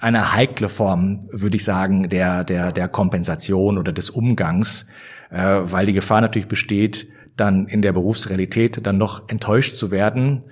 eine 0.00 0.34
heikle 0.34 0.68
Form, 0.68 1.26
würde 1.30 1.56
ich 1.56 1.64
sagen, 1.64 2.08
der 2.08 2.44
der 2.44 2.72
der 2.72 2.88
Kompensation 2.88 3.78
oder 3.78 3.92
des 3.92 4.10
Umgangs, 4.10 4.86
äh, 5.30 5.36
weil 5.62 5.86
die 5.86 5.92
Gefahr 5.92 6.20
natürlich 6.20 6.48
besteht, 6.48 7.08
dann 7.36 7.66
in 7.66 7.82
der 7.82 7.92
Berufsrealität 7.92 8.86
dann 8.86 8.98
noch 8.98 9.28
enttäuscht 9.28 9.74
zu 9.74 9.90
werden 9.90 10.44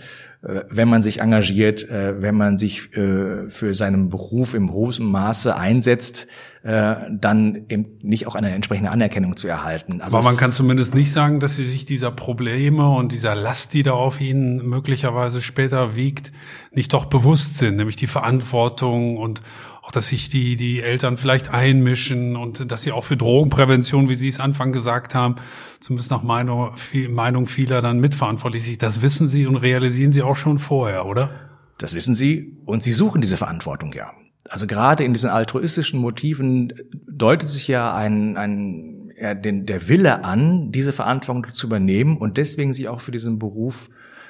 äh, 0.42 0.62
wenn 0.70 0.88
man 0.88 1.02
sich 1.02 1.20
engagiert, 1.20 1.88
äh, 1.88 2.20
wenn 2.22 2.34
man 2.34 2.58
sich 2.58 2.96
äh, 2.96 3.50
für 3.50 3.74
seinen 3.74 4.08
Beruf 4.08 4.54
im 4.54 4.72
hohen 4.72 5.06
Maße 5.06 5.56
einsetzt, 5.56 6.28
dann 6.66 7.66
eben 7.68 7.98
nicht 8.02 8.26
auch 8.26 8.34
eine 8.34 8.50
entsprechende 8.50 8.90
Anerkennung 8.90 9.36
zu 9.36 9.46
erhalten. 9.46 10.00
Also 10.00 10.16
Aber 10.16 10.26
man 10.26 10.36
kann 10.36 10.52
zumindest 10.52 10.96
nicht 10.96 11.12
sagen, 11.12 11.38
dass 11.38 11.54
sie 11.54 11.64
sich 11.64 11.84
dieser 11.84 12.10
Probleme 12.10 12.88
und 12.88 13.12
dieser 13.12 13.36
Last, 13.36 13.72
die 13.72 13.84
da 13.84 13.92
auf 13.92 14.20
ihnen 14.20 14.66
möglicherweise 14.66 15.42
später 15.42 15.94
wiegt, 15.94 16.32
nicht 16.72 16.92
doch 16.92 17.04
bewusst 17.04 17.56
sind, 17.56 17.76
nämlich 17.76 17.94
die 17.94 18.08
Verantwortung 18.08 19.16
und 19.16 19.42
auch, 19.82 19.92
dass 19.92 20.08
sich 20.08 20.28
die, 20.28 20.56
die 20.56 20.82
Eltern 20.82 21.16
vielleicht 21.16 21.54
einmischen 21.54 22.34
und 22.34 22.72
dass 22.72 22.82
sie 22.82 22.90
auch 22.90 23.04
für 23.04 23.16
Drogenprävention, 23.16 24.08
wie 24.08 24.16
Sie 24.16 24.28
es 24.28 24.40
Anfang 24.40 24.72
gesagt 24.72 25.14
haben, 25.14 25.36
zumindest 25.78 26.10
nach 26.10 26.24
Meinung, 26.24 26.72
Meinung 27.08 27.46
vieler 27.46 27.80
dann 27.82 28.00
mitverantwortlich 28.00 28.64
sind. 28.64 28.82
Das 28.82 29.02
wissen 29.02 29.28
Sie 29.28 29.46
und 29.46 29.54
realisieren 29.54 30.12
Sie 30.12 30.22
auch 30.22 30.34
schon 30.34 30.58
vorher, 30.58 31.06
oder? 31.06 31.30
Das 31.78 31.94
wissen 31.94 32.16
Sie 32.16 32.56
und 32.66 32.82
Sie 32.82 32.90
suchen 32.90 33.20
diese 33.20 33.36
Verantwortung 33.36 33.92
ja. 33.92 34.10
Also 34.48 34.66
gerade 34.66 35.04
in 35.04 35.12
diesen 35.12 35.30
altruistischen 35.30 36.00
Motiven 36.00 36.72
deutet 37.08 37.48
sich 37.48 37.68
ja 37.68 37.94
ein, 37.94 38.36
ein 38.36 39.12
ja, 39.18 39.34
den, 39.34 39.66
der 39.66 39.88
Wille 39.88 40.24
an, 40.24 40.70
diese 40.72 40.92
Verantwortung 40.92 41.52
zu 41.52 41.66
übernehmen 41.66 42.16
und 42.18 42.36
deswegen 42.36 42.72
sich 42.72 42.88
auch 42.88 43.00
für 43.00 43.12
diesen 43.12 43.38
Beruf 43.38 43.88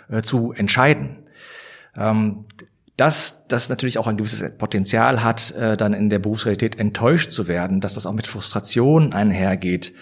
äh, 0.08 0.22
zu 0.22 0.52
entscheiden. 0.52 1.16
Ähm, 1.96 2.44
dass 2.96 3.46
das 3.48 3.68
natürlich 3.68 3.98
auch 3.98 4.06
ein 4.06 4.16
gewisses 4.16 4.56
Potenzial 4.56 5.22
hat, 5.22 5.50
äh, 5.52 5.76
dann 5.76 5.92
in 5.92 6.08
der 6.08 6.18
Berufsrealität 6.18 6.78
enttäuscht 6.78 7.30
zu 7.30 7.46
werden, 7.46 7.80
dass 7.80 7.94
das 7.94 8.06
auch 8.06 8.12
mit 8.12 8.26
Frustration 8.26 9.12
einhergeht, 9.12 9.92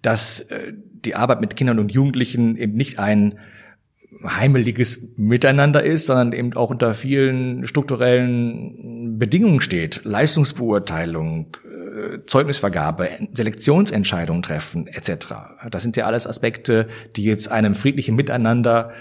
dass 0.00 0.40
äh, 0.40 0.72
die 1.04 1.14
Arbeit 1.14 1.40
mit 1.40 1.56
Kindern 1.56 1.78
und 1.78 1.92
Jugendlichen 1.92 2.56
eben 2.56 2.74
nicht 2.74 2.98
ein 2.98 3.38
heimeliges 4.24 5.10
Miteinander 5.16 5.82
ist, 5.82 6.06
sondern 6.06 6.32
eben 6.32 6.54
auch 6.54 6.70
unter 6.70 6.94
vielen 6.94 7.66
strukturellen 7.66 9.18
Bedingungen 9.18 9.60
steht. 9.60 10.02
Leistungsbeurteilung, 10.04 11.56
äh, 11.64 12.18
Zeugnisvergabe, 12.26 13.08
Selektionsentscheidungen 13.32 14.42
treffen 14.42 14.86
etc. 14.86 15.34
Das 15.70 15.82
sind 15.82 15.96
ja 15.96 16.06
alles 16.06 16.26
Aspekte, 16.26 16.86
die 17.16 17.24
jetzt 17.24 17.50
einem 17.50 17.74
friedlichen 17.74 18.16
Miteinander 18.16 18.92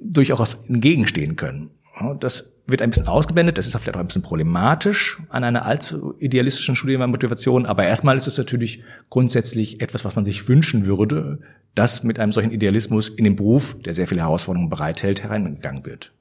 durchaus 0.00 0.54
entgegenstehen 0.68 1.36
können. 1.36 1.70
Das 2.18 2.49
wird 2.70 2.82
ein 2.82 2.90
bisschen 2.90 3.08
ausgeblendet. 3.08 3.58
Das 3.58 3.66
ist 3.66 3.76
vielleicht 3.76 3.96
auch 3.96 4.00
ein 4.00 4.06
bisschen 4.06 4.22
problematisch 4.22 5.18
an 5.28 5.44
einer 5.44 5.66
allzu 5.66 6.14
idealistischen 6.18 6.76
Studienmotivation. 6.76 7.66
Aber 7.66 7.84
erstmal 7.84 8.16
ist 8.16 8.26
es 8.26 8.38
natürlich 8.38 8.82
grundsätzlich 9.08 9.80
etwas, 9.80 10.04
was 10.04 10.16
man 10.16 10.24
sich 10.24 10.48
wünschen 10.48 10.86
würde, 10.86 11.40
dass 11.74 12.02
mit 12.02 12.18
einem 12.18 12.32
solchen 12.32 12.50
Idealismus 12.50 13.08
in 13.08 13.24
den 13.24 13.36
Beruf, 13.36 13.76
der 13.82 13.94
sehr 13.94 14.06
viele 14.06 14.22
Herausforderungen 14.22 14.70
bereithält, 14.70 15.22
hereingegangen 15.22 15.84
wird. 15.84 16.12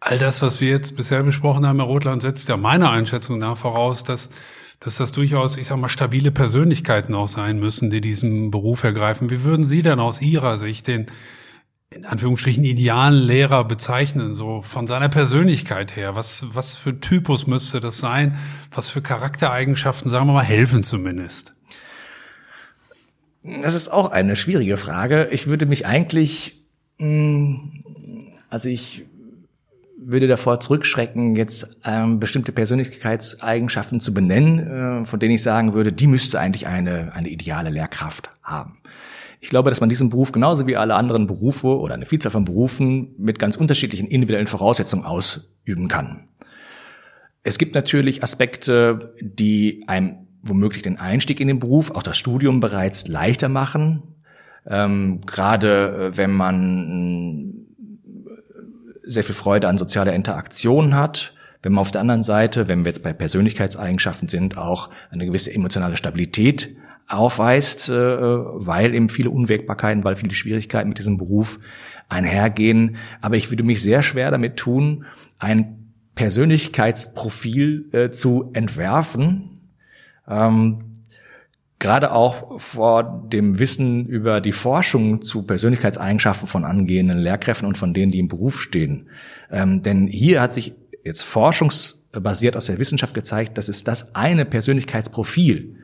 All 0.00 0.18
das, 0.18 0.40
was 0.40 0.60
wir 0.60 0.70
jetzt 0.70 0.96
bisher 0.96 1.22
besprochen 1.22 1.66
haben, 1.66 1.78
Herr 1.78 1.86
Rotland, 1.86 2.22
setzt 2.22 2.48
ja 2.48 2.56
meiner 2.56 2.90
Einschätzung 2.90 3.38
nach 3.38 3.56
voraus, 3.56 4.02
dass 4.02 4.30
dass 4.80 4.96
das 4.96 5.12
durchaus, 5.12 5.58
ich 5.58 5.66
sag 5.66 5.76
mal, 5.76 5.90
stabile 5.90 6.30
Persönlichkeiten 6.30 7.14
auch 7.14 7.28
sein 7.28 7.60
müssen, 7.60 7.90
die 7.90 8.00
diesen 8.00 8.50
Beruf 8.50 8.82
ergreifen. 8.82 9.28
Wie 9.28 9.44
würden 9.44 9.62
Sie 9.62 9.82
denn 9.82 10.00
aus 10.00 10.22
Ihrer 10.22 10.56
Sicht 10.56 10.88
den 10.88 11.06
in 11.92 12.06
Anführungsstrichen 12.06 12.62
idealen 12.62 13.20
Lehrer 13.20 13.64
bezeichnen, 13.64 14.34
so 14.34 14.62
von 14.62 14.86
seiner 14.86 15.08
Persönlichkeit 15.08 15.96
her? 15.96 16.14
Was, 16.14 16.44
was 16.54 16.76
für 16.76 17.00
Typus 17.00 17.48
müsste 17.48 17.80
das 17.80 17.98
sein? 17.98 18.38
Was 18.70 18.88
für 18.88 19.02
Charaktereigenschaften, 19.02 20.08
sagen 20.08 20.26
wir 20.26 20.34
mal, 20.34 20.44
helfen 20.44 20.84
zumindest? 20.84 21.52
Das 23.42 23.74
ist 23.74 23.88
auch 23.88 24.10
eine 24.10 24.36
schwierige 24.36 24.76
Frage. 24.76 25.28
Ich 25.32 25.48
würde 25.48 25.66
mich 25.66 25.84
eigentlich, 25.84 26.62
mm, 26.98 27.54
also 28.50 28.68
ich 28.68 29.06
würde 29.98 30.28
davor 30.28 30.60
zurückschrecken, 30.60 31.34
jetzt 31.34 31.80
ähm, 31.84 32.20
bestimmte 32.20 32.52
Persönlichkeitseigenschaften 32.52 34.00
zu 34.00 34.14
benennen, 34.14 35.02
äh, 35.02 35.04
von 35.04 35.18
denen 35.18 35.34
ich 35.34 35.42
sagen 35.42 35.74
würde, 35.74 35.92
die 35.92 36.06
müsste 36.06 36.38
eigentlich 36.38 36.68
eine, 36.68 37.12
eine 37.14 37.28
ideale 37.28 37.70
Lehrkraft 37.70 38.30
haben. 38.42 38.78
Ich 39.40 39.48
glaube, 39.48 39.70
dass 39.70 39.80
man 39.80 39.88
diesen 39.88 40.10
Beruf 40.10 40.32
genauso 40.32 40.66
wie 40.66 40.76
alle 40.76 40.94
anderen 40.94 41.26
Berufe 41.26 41.78
oder 41.78 41.94
eine 41.94 42.04
Vielzahl 42.04 42.30
von 42.30 42.44
Berufen 42.44 43.14
mit 43.16 43.38
ganz 43.38 43.56
unterschiedlichen 43.56 44.06
individuellen 44.06 44.46
Voraussetzungen 44.46 45.04
ausüben 45.04 45.88
kann. 45.88 46.28
Es 47.42 47.56
gibt 47.56 47.74
natürlich 47.74 48.22
Aspekte, 48.22 49.14
die 49.20 49.84
einem 49.86 50.26
womöglich 50.42 50.82
den 50.82 50.98
Einstieg 50.98 51.40
in 51.40 51.48
den 51.48 51.58
Beruf, 51.58 51.90
auch 51.90 52.02
das 52.02 52.18
Studium 52.18 52.60
bereits 52.60 53.08
leichter 53.08 53.48
machen. 53.48 54.02
Ähm, 54.66 55.20
gerade 55.26 56.10
äh, 56.12 56.16
wenn 56.16 56.32
man 56.32 57.66
äh, 58.26 59.10
sehr 59.10 59.24
viel 59.24 59.34
Freude 59.34 59.68
an 59.68 59.78
sozialer 59.78 60.12
Interaktion 60.12 60.94
hat, 60.94 61.34
wenn 61.62 61.72
man 61.72 61.82
auf 61.82 61.90
der 61.90 62.00
anderen 62.00 62.22
Seite, 62.22 62.68
wenn 62.68 62.84
wir 62.84 62.90
jetzt 62.90 63.02
bei 63.02 63.12
Persönlichkeitseigenschaften 63.12 64.28
sind, 64.28 64.56
auch 64.56 64.90
eine 65.12 65.26
gewisse 65.26 65.52
emotionale 65.52 65.96
Stabilität 65.96 66.76
aufweist, 67.10 67.88
äh, 67.88 67.94
weil 67.94 68.94
eben 68.94 69.08
viele 69.08 69.30
Unwägbarkeiten, 69.30 70.04
weil 70.04 70.16
viele 70.16 70.34
Schwierigkeiten 70.34 70.88
mit 70.88 70.98
diesem 70.98 71.16
Beruf 71.16 71.58
einhergehen. 72.08 72.96
Aber 73.20 73.36
ich 73.36 73.50
würde 73.50 73.64
mich 73.64 73.82
sehr 73.82 74.02
schwer 74.02 74.30
damit 74.30 74.56
tun, 74.56 75.04
ein 75.38 75.92
Persönlichkeitsprofil 76.14 77.88
äh, 77.92 78.10
zu 78.10 78.50
entwerfen. 78.52 79.60
Ähm, 80.28 80.84
gerade 81.78 82.12
auch 82.12 82.60
vor 82.60 83.26
dem 83.32 83.58
Wissen 83.58 84.06
über 84.06 84.40
die 84.40 84.52
Forschung 84.52 85.22
zu 85.22 85.42
Persönlichkeitseigenschaften 85.42 86.46
von 86.46 86.64
angehenden 86.64 87.18
Lehrkräften 87.18 87.66
und 87.66 87.78
von 87.78 87.94
denen, 87.94 88.12
die 88.12 88.18
im 88.18 88.28
Beruf 88.28 88.60
stehen. 88.60 89.08
Ähm, 89.50 89.82
denn 89.82 90.06
hier 90.06 90.42
hat 90.42 90.52
sich 90.52 90.74
jetzt 91.04 91.22
forschungsbasiert 91.22 92.56
aus 92.56 92.66
der 92.66 92.78
Wissenschaft 92.78 93.14
gezeigt, 93.14 93.56
dass 93.56 93.68
es 93.68 93.82
das 93.82 94.14
eine 94.14 94.44
Persönlichkeitsprofil 94.44 95.76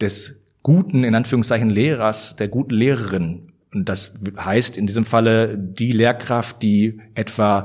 des 0.00 0.41
guten, 0.62 1.04
in 1.04 1.14
Anführungszeichen, 1.14 1.70
Lehrers, 1.70 2.36
der 2.36 2.48
guten 2.48 2.74
Lehrerin. 2.74 3.52
Und 3.72 3.88
das 3.88 4.14
heißt 4.38 4.76
in 4.76 4.86
diesem 4.86 5.04
Falle 5.04 5.56
die 5.58 5.92
Lehrkraft, 5.92 6.62
die 6.62 7.00
etwa 7.14 7.64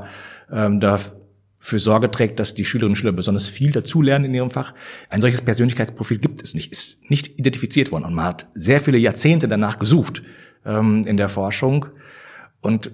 ähm, 0.50 0.80
dafür 0.80 1.78
Sorge 1.78 2.10
trägt, 2.10 2.40
dass 2.40 2.54
die 2.54 2.64
Schülerinnen 2.64 2.92
und 2.92 2.96
Schüler 2.96 3.12
besonders 3.12 3.46
viel 3.46 3.72
dazulernen 3.72 4.26
in 4.26 4.34
ihrem 4.34 4.50
Fach. 4.50 4.74
Ein 5.10 5.20
solches 5.20 5.42
Persönlichkeitsprofil 5.42 6.18
gibt 6.18 6.42
es 6.42 6.54
nicht, 6.54 6.72
ist 6.72 7.10
nicht 7.10 7.38
identifiziert 7.38 7.92
worden. 7.92 8.04
Und 8.04 8.14
man 8.14 8.24
hat 8.24 8.48
sehr 8.54 8.80
viele 8.80 8.98
Jahrzehnte 8.98 9.48
danach 9.48 9.78
gesucht 9.78 10.22
ähm, 10.64 11.02
in 11.06 11.16
der 11.16 11.28
Forschung. 11.28 11.86
Und 12.60 12.90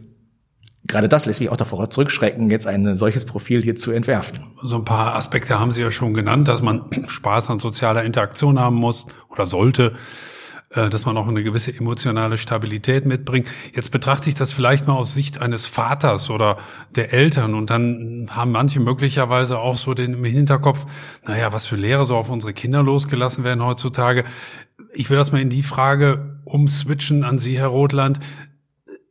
gerade 0.87 1.09
das 1.09 1.27
lässt 1.27 1.41
mich 1.41 1.51
auch 1.51 1.57
davor 1.57 1.91
zurückschrecken, 1.91 2.51
jetzt 2.51 2.67
ein 2.67 2.95
solches 2.95 3.25
Profil 3.25 3.63
hier 3.63 3.75
zu 3.75 3.91
entwerfen. 3.91 4.45
So 4.63 4.77
ein 4.77 4.85
paar 4.85 5.15
Aspekte 5.15 5.59
haben 5.59 5.71
Sie 5.71 5.83
ja 5.83 5.91
schon 5.91 6.15
genannt, 6.15 6.49
dass 6.49 6.63
man 6.63 6.85
Spaß 7.07 7.51
an 7.51 7.59
sozialer 7.59 8.05
Interaktion 8.05 8.59
haben 8.59 8.77
muss 8.77 9.07
oder 9.31 9.47
sollte, 9.47 9.95
äh, 10.71 10.91
dass 10.91 11.07
man 11.07 11.17
auch 11.17 11.27
eine 11.27 11.43
gewisse 11.43 11.75
emotionale 11.75 12.37
Stabilität 12.37 13.07
mitbringt. 13.07 13.49
Jetzt 13.75 13.91
betrachte 13.93 14.29
ich 14.29 14.35
das 14.35 14.53
vielleicht 14.53 14.87
mal 14.87 14.95
aus 14.95 15.15
Sicht 15.15 15.41
eines 15.41 15.67
Vaters 15.67 16.29
oder 16.29 16.59
der 16.95 17.13
Eltern 17.13 17.55
und 17.55 17.71
dann 17.71 18.29
haben 18.31 18.53
manche 18.53 18.81
möglicherweise 18.81 19.59
auch 19.59 19.79
so 19.79 19.95
den 19.95 20.15
im 20.15 20.25
Hinterkopf, 20.25 20.87
naja, 21.27 21.53
was 21.53 21.67
für 21.67 21.77
Lehre 21.77 22.05
so 22.05 22.17
auf 22.17 22.29
unsere 22.29 22.53
Kinder 22.53 22.83
losgelassen 22.83 23.43
werden 23.43 23.65
heutzutage. 23.65 24.25
Ich 24.93 25.09
will 25.09 25.17
das 25.17 25.33
mal 25.33 25.41
in 25.41 25.51
die 25.51 25.63
Frage 25.63 26.41
umswitchen 26.45 27.25
an 27.25 27.39
Sie, 27.39 27.59
Herr 27.59 27.69
Rothland 27.69 28.21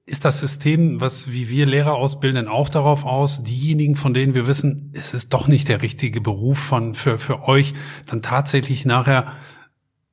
ist 0.06 0.26
das 0.26 0.39
System, 0.39 1.00
was 1.00 1.32
wie 1.32 1.50
wir 1.50 1.66
Lehrer 1.66 1.94
ausbilden, 1.94 2.48
auch 2.48 2.70
darauf 2.70 3.06
aus, 3.06 3.44
diejenigen, 3.44 3.96
von 3.96 4.13
denen 4.13 4.34
wir 4.34 4.48
wissen, 4.48 4.92
es 4.94 5.13
ist 5.13 5.34
doch 5.34 5.48
nicht 5.48 5.70
der 5.70 5.82
richtige 5.82 6.20
Beruf 6.20 6.60
von, 6.60 6.94
für, 6.94 7.18
für 7.18 7.44
euch, 7.48 7.74
dann 8.06 8.22
tatsächlich 8.22 8.86
nachher 8.86 9.34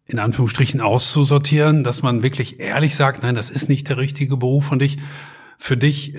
in 0.07 0.19
Anführungsstrichen 0.19 0.81
auszusortieren, 0.81 1.83
dass 1.83 2.03
man 2.03 2.23
wirklich 2.23 2.61
ehrlich 2.61 2.95
sagt, 2.97 3.23
nein, 3.23 3.35
das 3.35 3.51
ist 3.51 3.69
nicht 3.69 3.89
der 3.89 3.97
richtige 3.97 4.37
Beruf 4.37 4.65
von 4.65 4.79
dich. 4.79 4.99
Für 5.59 5.77
dich 5.77 6.17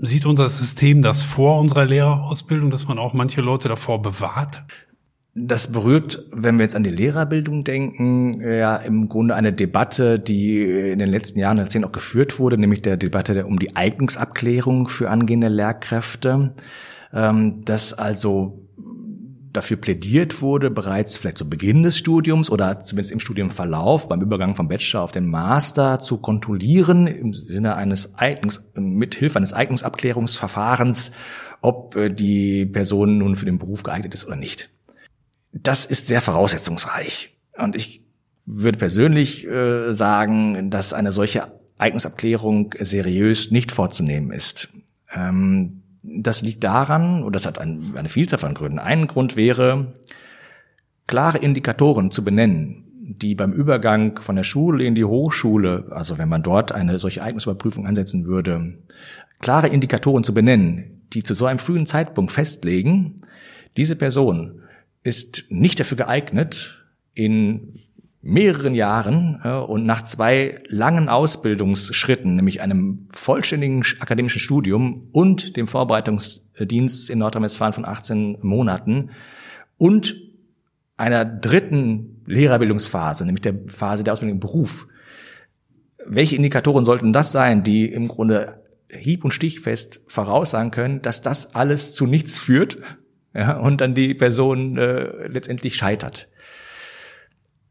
sieht 0.00 0.26
unser 0.26 0.48
System 0.48 1.02
das 1.02 1.22
vor 1.22 1.58
unserer 1.58 1.84
Lehrerausbildung, 1.84 2.70
dass 2.70 2.86
man 2.86 2.98
auch 2.98 3.14
manche 3.14 3.40
Leute 3.40 3.68
davor 3.68 4.00
bewahrt? 4.00 4.64
Das 5.38 5.70
berührt, 5.70 6.24
wenn 6.32 6.56
wir 6.56 6.62
jetzt 6.62 6.76
an 6.76 6.82
die 6.82 6.88
Lehrerbildung 6.88 7.62
denken, 7.62 8.40
ja 8.40 8.76
im 8.76 9.10
Grunde 9.10 9.34
eine 9.34 9.52
Debatte, 9.52 10.18
die 10.18 10.62
in 10.62 10.98
den 10.98 11.10
letzten 11.10 11.38
Jahren 11.38 11.58
Jahrzehnten 11.58 11.86
auch 11.86 11.92
geführt 11.92 12.38
wurde, 12.38 12.56
nämlich 12.56 12.80
der 12.80 12.96
Debatte 12.96 13.44
um 13.44 13.58
die 13.58 13.76
Eignungsabklärung 13.76 14.88
für 14.88 15.10
angehende 15.10 15.48
Lehrkräfte. 15.48 16.54
Ähm, 17.12 17.64
dass 17.66 17.92
also 17.92 18.66
dafür 19.52 19.76
plädiert 19.76 20.40
wurde, 20.40 20.70
bereits 20.70 21.18
vielleicht 21.18 21.36
zu 21.36 21.50
Beginn 21.50 21.82
des 21.82 21.98
Studiums 21.98 22.50
oder 22.50 22.80
zumindest 22.80 23.12
im 23.12 23.20
Studienverlauf 23.20 24.08
beim 24.08 24.22
Übergang 24.22 24.54
vom 24.54 24.68
Bachelor 24.68 25.02
auf 25.02 25.12
den 25.12 25.26
Master 25.26 25.98
zu 25.98 26.16
kontrollieren 26.16 27.06
im 27.06 27.34
Sinne 27.34 27.74
eines 27.74 28.18
Eignungs, 28.18 28.64
mit 28.74 29.14
Hilfe 29.14 29.38
eines 29.38 29.52
Eignungsabklärungsverfahrens, 29.52 31.12
ob 31.60 31.94
äh, 31.94 32.08
die 32.08 32.64
Person 32.64 33.18
nun 33.18 33.36
für 33.36 33.44
den 33.44 33.58
Beruf 33.58 33.82
geeignet 33.82 34.14
ist 34.14 34.26
oder 34.26 34.36
nicht. 34.36 34.70
Das 35.52 35.86
ist 35.86 36.08
sehr 36.08 36.20
voraussetzungsreich. 36.20 37.36
Und 37.56 37.76
ich 37.76 38.02
würde 38.44 38.78
persönlich 38.78 39.46
äh, 39.46 39.92
sagen, 39.92 40.70
dass 40.70 40.92
eine 40.92 41.12
solche 41.12 41.52
Eignungsabklärung 41.78 42.74
seriös 42.80 43.50
nicht 43.50 43.72
vorzunehmen 43.72 44.30
ist. 44.30 44.70
Ähm, 45.14 45.82
das 46.02 46.42
liegt 46.42 46.62
daran, 46.62 47.22
und 47.22 47.34
das 47.34 47.46
hat 47.46 47.58
eine 47.58 48.08
Vielzahl 48.08 48.38
von 48.38 48.54
Gründen. 48.54 48.78
Ein 48.78 49.08
Grund 49.08 49.34
wäre, 49.34 49.94
klare 51.06 51.38
Indikatoren 51.38 52.10
zu 52.10 52.24
benennen, 52.24 52.84
die 52.92 53.34
beim 53.34 53.52
Übergang 53.52 54.20
von 54.20 54.36
der 54.36 54.44
Schule 54.44 54.84
in 54.84 54.94
die 54.94 55.04
Hochschule, 55.04 55.86
also 55.90 56.18
wenn 56.18 56.28
man 56.28 56.42
dort 56.42 56.72
eine 56.72 56.98
solche 56.98 57.22
Eignungsüberprüfung 57.22 57.86
ansetzen 57.86 58.24
würde, 58.24 58.78
klare 59.40 59.68
Indikatoren 59.68 60.24
zu 60.24 60.32
benennen, 60.32 61.02
die 61.12 61.22
zu 61.22 61.34
so 61.34 61.46
einem 61.46 61.58
frühen 61.58 61.86
Zeitpunkt 61.86 62.32
festlegen, 62.32 63.16
diese 63.76 63.96
Person 63.96 64.62
ist 65.06 65.44
nicht 65.50 65.78
dafür 65.78 65.96
geeignet, 65.96 66.84
in 67.14 67.78
mehreren 68.20 68.74
Jahren 68.74 69.40
und 69.40 69.86
nach 69.86 70.02
zwei 70.02 70.60
langen 70.66 71.08
Ausbildungsschritten, 71.08 72.34
nämlich 72.34 72.60
einem 72.60 73.06
vollständigen 73.12 73.84
akademischen 74.00 74.40
Studium 74.40 75.08
und 75.12 75.56
dem 75.56 75.68
Vorbereitungsdienst 75.68 77.08
in 77.08 77.20
Nordrhein-Westfalen 77.20 77.72
von 77.72 77.84
18 77.84 78.38
Monaten 78.42 79.10
und 79.78 80.20
einer 80.96 81.24
dritten 81.24 82.22
Lehrerbildungsphase, 82.26 83.24
nämlich 83.24 83.42
der 83.42 83.54
Phase 83.68 84.02
der 84.02 84.12
Ausbildung 84.12 84.36
im 84.36 84.40
Beruf. 84.40 84.88
Welche 86.04 86.34
Indikatoren 86.34 86.84
sollten 86.84 87.12
das 87.12 87.30
sein, 87.30 87.62
die 87.62 87.86
im 87.86 88.08
Grunde 88.08 88.60
hieb- 88.88 89.24
und 89.24 89.30
stichfest 89.30 90.00
voraussagen 90.08 90.72
können, 90.72 91.00
dass 91.00 91.22
das 91.22 91.54
alles 91.54 91.94
zu 91.94 92.06
nichts 92.06 92.40
führt 92.40 92.78
ja, 93.36 93.58
und 93.58 93.80
dann 93.80 93.94
die 93.94 94.14
Person 94.14 94.78
äh, 94.78 95.28
letztendlich 95.28 95.76
scheitert? 95.76 96.28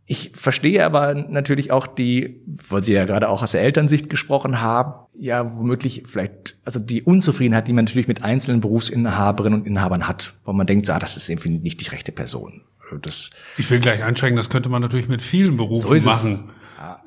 Ich 0.08 0.32
verstehe 0.36 0.86
aber 0.86 1.15
natürlich 1.15 1.71
auch 1.71 1.88
die, 1.88 2.43
weil 2.45 2.84
Sie 2.84 2.93
ja 2.93 3.06
gerade 3.06 3.28
auch 3.28 3.41
aus 3.41 3.54
der 3.54 3.62
Elternsicht 3.62 4.08
gesprochen 4.08 4.62
haben, 4.62 4.93
ja 5.17 5.56
womöglich 5.56 6.04
vielleicht, 6.06 6.60
also 6.63 6.80
die 6.80 7.01
Unzufriedenheit, 7.01 7.67
die 7.67 7.73
man 7.73 7.86
natürlich 7.86 8.08
mit 8.08 8.23
einzelnen 8.23 8.62
Berufsinhaberinnen 8.62 9.62
und 9.62 9.65
Inhabern 9.65 10.08
hat, 10.08 10.36
wo 10.43 10.54
man 10.54 10.67
denkt, 10.67 10.88
ah, 10.91 10.99
das 10.99 11.17
ist 11.17 11.28
irgendwie 11.28 11.49
nicht 11.58 11.82
die 11.82 11.89
rechte 11.89 12.12
Person. 12.12 12.62
Das 13.01 13.32
ich 13.58 13.71
will 13.71 13.80
gleich 13.80 14.04
einschränken, 14.04 14.38
das 14.38 14.51
könnte 14.51 14.69
man 14.69 14.84
natürlich 14.84 15.08
mit 15.08 15.23
vielen 15.23 15.58
Berufen 15.58 15.99
so 15.99 16.10
machen. 16.10 16.51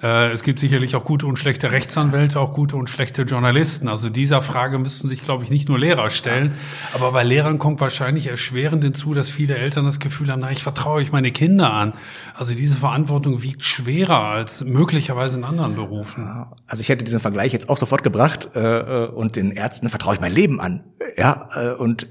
Äh, 0.03 0.31
es 0.31 0.43
gibt 0.43 0.61
sicherlich 0.61 0.95
auch 0.95 1.05
gute 1.05 1.27
und 1.27 1.39
schlechte 1.39 1.73
Rechtsanwälte, 1.73 2.39
auch 2.39 2.53
gute 2.53 2.77
und 2.77 2.89
schlechte 2.89 3.23
Journalisten. 3.23 3.89
Also 3.89 4.09
dieser 4.11 4.43
Frage 4.43 4.79
müssten 4.79 5.09
sich, 5.09 5.23
glaube 5.23 5.45
ich, 5.45 5.51
nicht 5.51 5.69
nur 5.69 5.79
Lehrer 5.79 6.11
stellen. 6.11 6.53
Aber 6.95 7.13
bei 7.13 7.25
Lehrern 7.25 7.59
kommt 7.59 7.81
wahrscheinlich 7.81 8.29
erschwerend 8.29 8.85
hinzu, 8.85 9.15
dass 9.15 9.31
viele 9.31 9.57
Eltern 9.57 9.85
das 9.85 9.99
Gefühl 9.99 10.31
haben, 10.31 10.41
na, 10.41 10.51
ich 10.51 10.63
vertraue 10.63 10.99
euch 10.99 11.13
meine 11.13 11.33
Kinder 11.33 11.73
an. 11.73 11.95
Also 12.35 12.55
diese 12.55 12.77
Verantwortung 12.77 13.43
wiegt 13.43 13.65
schwerer 13.65 14.21
als 14.21 14.65
möglicherweise 14.65 15.39
in 15.39 15.45
anderen 15.45 15.75
Berufen. 15.75 16.47
Also 16.67 16.81
ich 16.81 16.89
hätte 16.89 17.05
diesen 17.05 17.21
Vergleich 17.21 17.53
jetzt 17.53 17.69
auch 17.69 17.77
sofort 17.77 18.03
gebracht 18.03 18.51
äh, 18.55 18.61
äh, 18.61 19.09
und 19.09 19.37
den 19.37 19.51
Ärzten 19.51 19.89
vertraue 19.89 20.15
ich 20.15 20.21
mein 20.21 20.33
Leben 20.33 20.61
an. 20.61 20.85
Ja, 21.17 21.49
äh, 21.55 21.71
und 21.73 22.07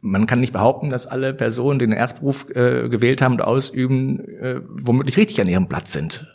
man 0.00 0.26
kann 0.26 0.40
nicht 0.40 0.52
behaupten, 0.52 0.90
dass 0.90 1.06
alle 1.06 1.32
Personen, 1.32 1.78
die 1.78 1.86
den 1.86 1.92
Erzberuf 1.92 2.48
äh, 2.50 2.88
gewählt 2.88 3.22
haben 3.22 3.34
und 3.34 3.42
ausüben, 3.42 4.18
äh, 4.18 4.60
womöglich 4.68 5.16
richtig 5.16 5.40
an 5.40 5.46
ihrem 5.46 5.68
Platz 5.68 5.92
sind. 5.92 6.26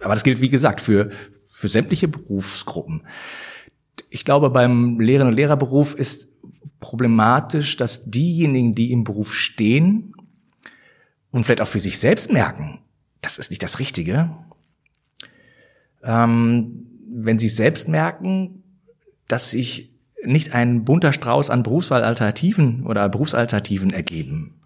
Aber 0.00 0.14
das 0.14 0.24
gilt, 0.24 0.40
wie 0.40 0.48
gesagt, 0.48 0.80
für, 0.80 1.10
für 1.52 1.68
sämtliche 1.68 2.08
Berufsgruppen. 2.08 3.02
Ich 4.10 4.24
glaube, 4.24 4.50
beim 4.50 5.00
Lehrerinnen- 5.00 5.30
und 5.30 5.36
Lehrerberuf 5.36 5.94
ist 5.94 6.28
problematisch, 6.80 7.76
dass 7.76 8.04
diejenigen, 8.04 8.72
die 8.72 8.92
im 8.92 9.04
Beruf 9.04 9.34
stehen 9.34 10.14
und 11.30 11.44
vielleicht 11.44 11.60
auch 11.60 11.68
für 11.68 11.80
sich 11.80 11.98
selbst 11.98 12.32
merken, 12.32 12.80
das 13.20 13.38
ist 13.38 13.50
nicht 13.50 13.62
das 13.62 13.78
Richtige, 13.78 14.30
ähm, 16.02 16.86
wenn 17.08 17.38
sie 17.38 17.48
selbst 17.48 17.88
merken, 17.88 18.62
dass 19.28 19.50
sich 19.50 19.92
nicht 20.24 20.54
ein 20.54 20.84
bunter 20.84 21.12
Strauß 21.12 21.50
an 21.50 21.62
Berufswahlalternativen 21.62 22.86
oder 22.86 23.08
Berufsalternativen 23.08 23.92
ergeben, 23.92 24.61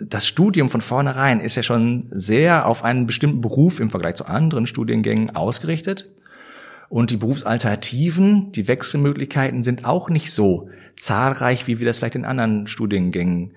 das 0.00 0.26
Studium 0.26 0.68
von 0.68 0.80
vornherein 0.80 1.40
ist 1.40 1.56
ja 1.56 1.62
schon 1.62 2.08
sehr 2.12 2.66
auf 2.66 2.84
einen 2.84 3.06
bestimmten 3.06 3.40
Beruf 3.40 3.80
im 3.80 3.90
Vergleich 3.90 4.14
zu 4.14 4.26
anderen 4.26 4.66
Studiengängen 4.66 5.34
ausgerichtet. 5.34 6.10
Und 6.88 7.10
die 7.10 7.18
Berufsalternativen, 7.18 8.50
die 8.52 8.66
Wechselmöglichkeiten 8.66 9.62
sind 9.62 9.84
auch 9.84 10.10
nicht 10.10 10.32
so 10.32 10.70
zahlreich, 10.96 11.66
wie 11.66 11.78
wir 11.78 11.86
das 11.86 11.98
vielleicht 11.98 12.16
in 12.16 12.24
anderen 12.24 12.66
Studiengängen 12.66 13.52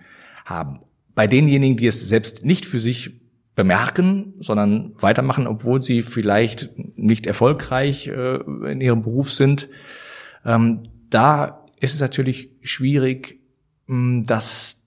haben. 0.46 0.82
Bei 1.16 1.28
denjenigen, 1.28 1.78
die 1.78 1.88
es 1.88 2.08
selbst 2.08 2.46
nicht 2.46 2.66
für 2.66 2.80
sich 2.80 3.22
bemerken, 3.56 4.34
sondern 4.40 4.94
weitermachen, 5.00 5.48
obwohl 5.48 5.82
sie 5.82 6.02
vielleicht 6.02 6.72
nicht 6.96 7.26
erfolgreich 7.26 8.08
äh, 8.08 8.38
in 8.72 8.82
ihrem 8.82 9.02
Beruf 9.02 9.32
sind, 9.32 9.70
ähm, 10.46 10.84
da 11.10 11.66
ist 11.80 11.94
es 11.94 12.02
natürlich 12.02 12.50
schwierig, 12.62 13.40
dass 13.88 14.83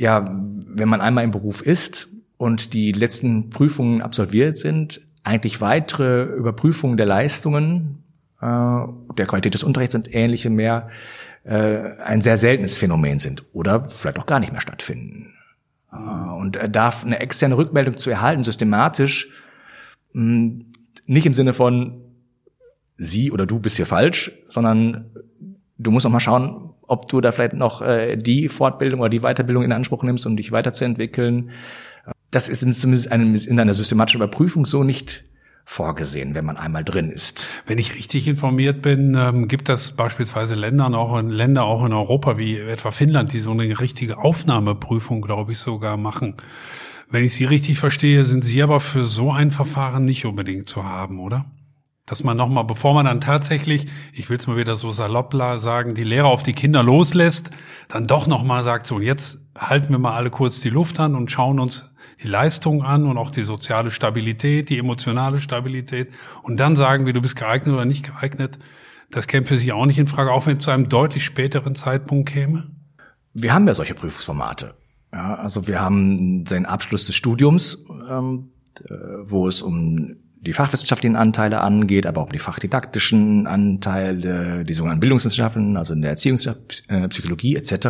ja, 0.00 0.28
wenn 0.32 0.88
man 0.88 1.02
einmal 1.02 1.24
im 1.24 1.30
Beruf 1.30 1.60
ist 1.60 2.08
und 2.38 2.72
die 2.72 2.92
letzten 2.92 3.50
Prüfungen 3.50 4.00
absolviert 4.00 4.56
sind, 4.56 5.02
eigentlich 5.24 5.60
weitere 5.60 6.24
Überprüfungen 6.24 6.96
der 6.96 7.04
Leistungen, 7.04 8.02
äh, 8.40 8.46
der 8.46 9.26
Qualität 9.26 9.52
des 9.52 9.62
Unterrichts 9.62 9.94
und 9.94 10.12
ähnliche 10.14 10.48
mehr 10.48 10.88
äh, 11.44 11.98
ein 12.02 12.22
sehr 12.22 12.38
seltenes 12.38 12.78
Phänomen 12.78 13.18
sind 13.18 13.44
oder 13.52 13.84
vielleicht 13.84 14.18
auch 14.18 14.24
gar 14.24 14.40
nicht 14.40 14.52
mehr 14.52 14.62
stattfinden. 14.62 15.34
Äh, 15.92 15.96
und 15.96 16.56
äh, 16.56 16.70
darf 16.70 17.04
eine 17.04 17.20
externe 17.20 17.58
Rückmeldung 17.58 17.98
zu 17.98 18.08
erhalten, 18.08 18.42
systematisch, 18.42 19.28
mh, 20.14 20.22
hm, 20.22 20.66
nicht 21.06 21.26
im 21.26 21.34
Sinne 21.34 21.52
von 21.52 22.00
sie 22.96 23.32
oder 23.32 23.44
du 23.44 23.58
bist 23.58 23.76
hier 23.76 23.86
falsch, 23.86 24.32
sondern 24.48 25.10
du 25.76 25.90
musst 25.90 26.04
noch 26.04 26.12
mal 26.12 26.20
schauen, 26.20 26.69
ob 26.90 27.08
du 27.08 27.20
da 27.20 27.30
vielleicht 27.30 27.54
noch 27.54 27.82
äh, 27.82 28.16
die 28.16 28.48
Fortbildung 28.48 29.00
oder 29.00 29.08
die 29.08 29.20
Weiterbildung 29.20 29.62
in 29.62 29.72
Anspruch 29.72 30.02
nimmst, 30.02 30.26
um 30.26 30.36
dich 30.36 30.50
weiterzuentwickeln. 30.50 31.50
Das 32.32 32.48
ist 32.48 32.60
zumindest 32.80 33.46
in 33.46 33.60
einer 33.60 33.74
systematischen 33.74 34.20
Überprüfung 34.20 34.66
so 34.66 34.82
nicht 34.82 35.24
vorgesehen, 35.64 36.34
wenn 36.34 36.44
man 36.44 36.56
einmal 36.56 36.82
drin 36.82 37.10
ist. 37.10 37.46
Wenn 37.64 37.78
ich 37.78 37.94
richtig 37.94 38.26
informiert 38.26 38.82
bin, 38.82 39.16
ähm, 39.16 39.46
gibt 39.46 39.68
es 39.68 39.92
beispielsweise 39.92 40.56
Länder 40.56 40.86
auch 40.86 41.16
in 41.16 41.30
Länder 41.30 41.64
auch 41.64 41.84
in 41.84 41.92
Europa 41.92 42.36
wie 42.38 42.58
etwa 42.58 42.90
Finnland, 42.90 43.32
die 43.32 43.40
so 43.40 43.52
eine 43.52 43.78
richtige 43.78 44.18
Aufnahmeprüfung, 44.18 45.22
glaube 45.22 45.52
ich, 45.52 45.58
sogar 45.58 45.96
machen. 45.96 46.34
Wenn 47.08 47.24
ich 47.24 47.34
Sie 47.34 47.44
richtig 47.44 47.78
verstehe, 47.78 48.24
sind 48.24 48.44
Sie 48.44 48.62
aber 48.64 48.80
für 48.80 49.04
so 49.04 49.30
ein 49.30 49.52
Verfahren 49.52 50.04
nicht 50.04 50.24
unbedingt 50.26 50.68
zu 50.68 50.84
haben, 50.84 51.20
oder? 51.20 51.44
Dass 52.10 52.24
man 52.24 52.36
nochmal, 52.36 52.64
bevor 52.64 52.92
man 52.94 53.06
dann 53.06 53.20
tatsächlich, 53.20 53.86
ich 54.12 54.28
will 54.28 54.36
es 54.36 54.48
mal 54.48 54.56
wieder 54.56 54.74
so 54.74 54.90
salopp 54.90 55.32
sagen, 55.56 55.94
die 55.94 56.02
Lehrer 56.02 56.26
auf 56.26 56.42
die 56.42 56.54
Kinder 56.54 56.82
loslässt, 56.82 57.52
dann 57.86 58.04
doch 58.04 58.26
nochmal 58.26 58.64
sagt, 58.64 58.86
so, 58.86 58.96
und 58.96 59.02
jetzt 59.02 59.38
halten 59.56 59.90
wir 59.90 59.98
mal 60.00 60.14
alle 60.14 60.30
kurz 60.30 60.58
die 60.58 60.70
Luft 60.70 60.98
an 60.98 61.14
und 61.14 61.30
schauen 61.30 61.60
uns 61.60 61.94
die 62.20 62.26
Leistung 62.26 62.82
an 62.82 63.06
und 63.06 63.16
auch 63.16 63.30
die 63.30 63.44
soziale 63.44 63.92
Stabilität, 63.92 64.70
die 64.70 64.78
emotionale 64.78 65.40
Stabilität. 65.40 66.10
Und 66.42 66.58
dann 66.58 66.74
sagen 66.74 67.06
wir, 67.06 67.12
du 67.12 67.22
bist 67.22 67.36
geeignet 67.36 67.72
oder 67.72 67.84
nicht 67.84 68.04
geeignet. 68.04 68.58
Das 69.12 69.28
käme 69.28 69.46
für 69.46 69.56
Sie 69.56 69.72
auch 69.72 69.86
nicht 69.86 69.98
in 69.98 70.08
Frage, 70.08 70.32
auch 70.32 70.46
wenn 70.46 70.56
es 70.56 70.64
zu 70.64 70.72
einem 70.72 70.88
deutlich 70.88 71.24
späteren 71.24 71.76
Zeitpunkt 71.76 72.28
käme? 72.28 72.72
Wir 73.34 73.54
haben 73.54 73.68
ja 73.68 73.74
solche 73.74 73.94
Prüfungsformate. 73.94 74.74
Ja, 75.12 75.36
also 75.36 75.68
wir 75.68 75.80
haben 75.80 76.44
den 76.44 76.66
Abschluss 76.66 77.06
des 77.06 77.14
Studiums, 77.14 77.84
ähm, 78.08 78.50
äh, 78.84 78.94
wo 79.22 79.46
es 79.46 79.62
um 79.62 80.16
die 80.40 80.52
fachwissenschaftlichen 80.52 81.16
Anteile 81.16 81.60
angeht, 81.60 82.06
aber 82.06 82.22
auch 82.22 82.30
die 82.30 82.38
fachdidaktischen 82.38 83.46
Anteile, 83.46 84.64
die 84.64 84.72
sogenannten 84.72 85.00
Bildungswissenschaften, 85.00 85.76
also 85.76 85.92
in 85.92 86.00
der 86.00 86.10
Erziehungspsychologie 86.10 87.56
etc. 87.56 87.88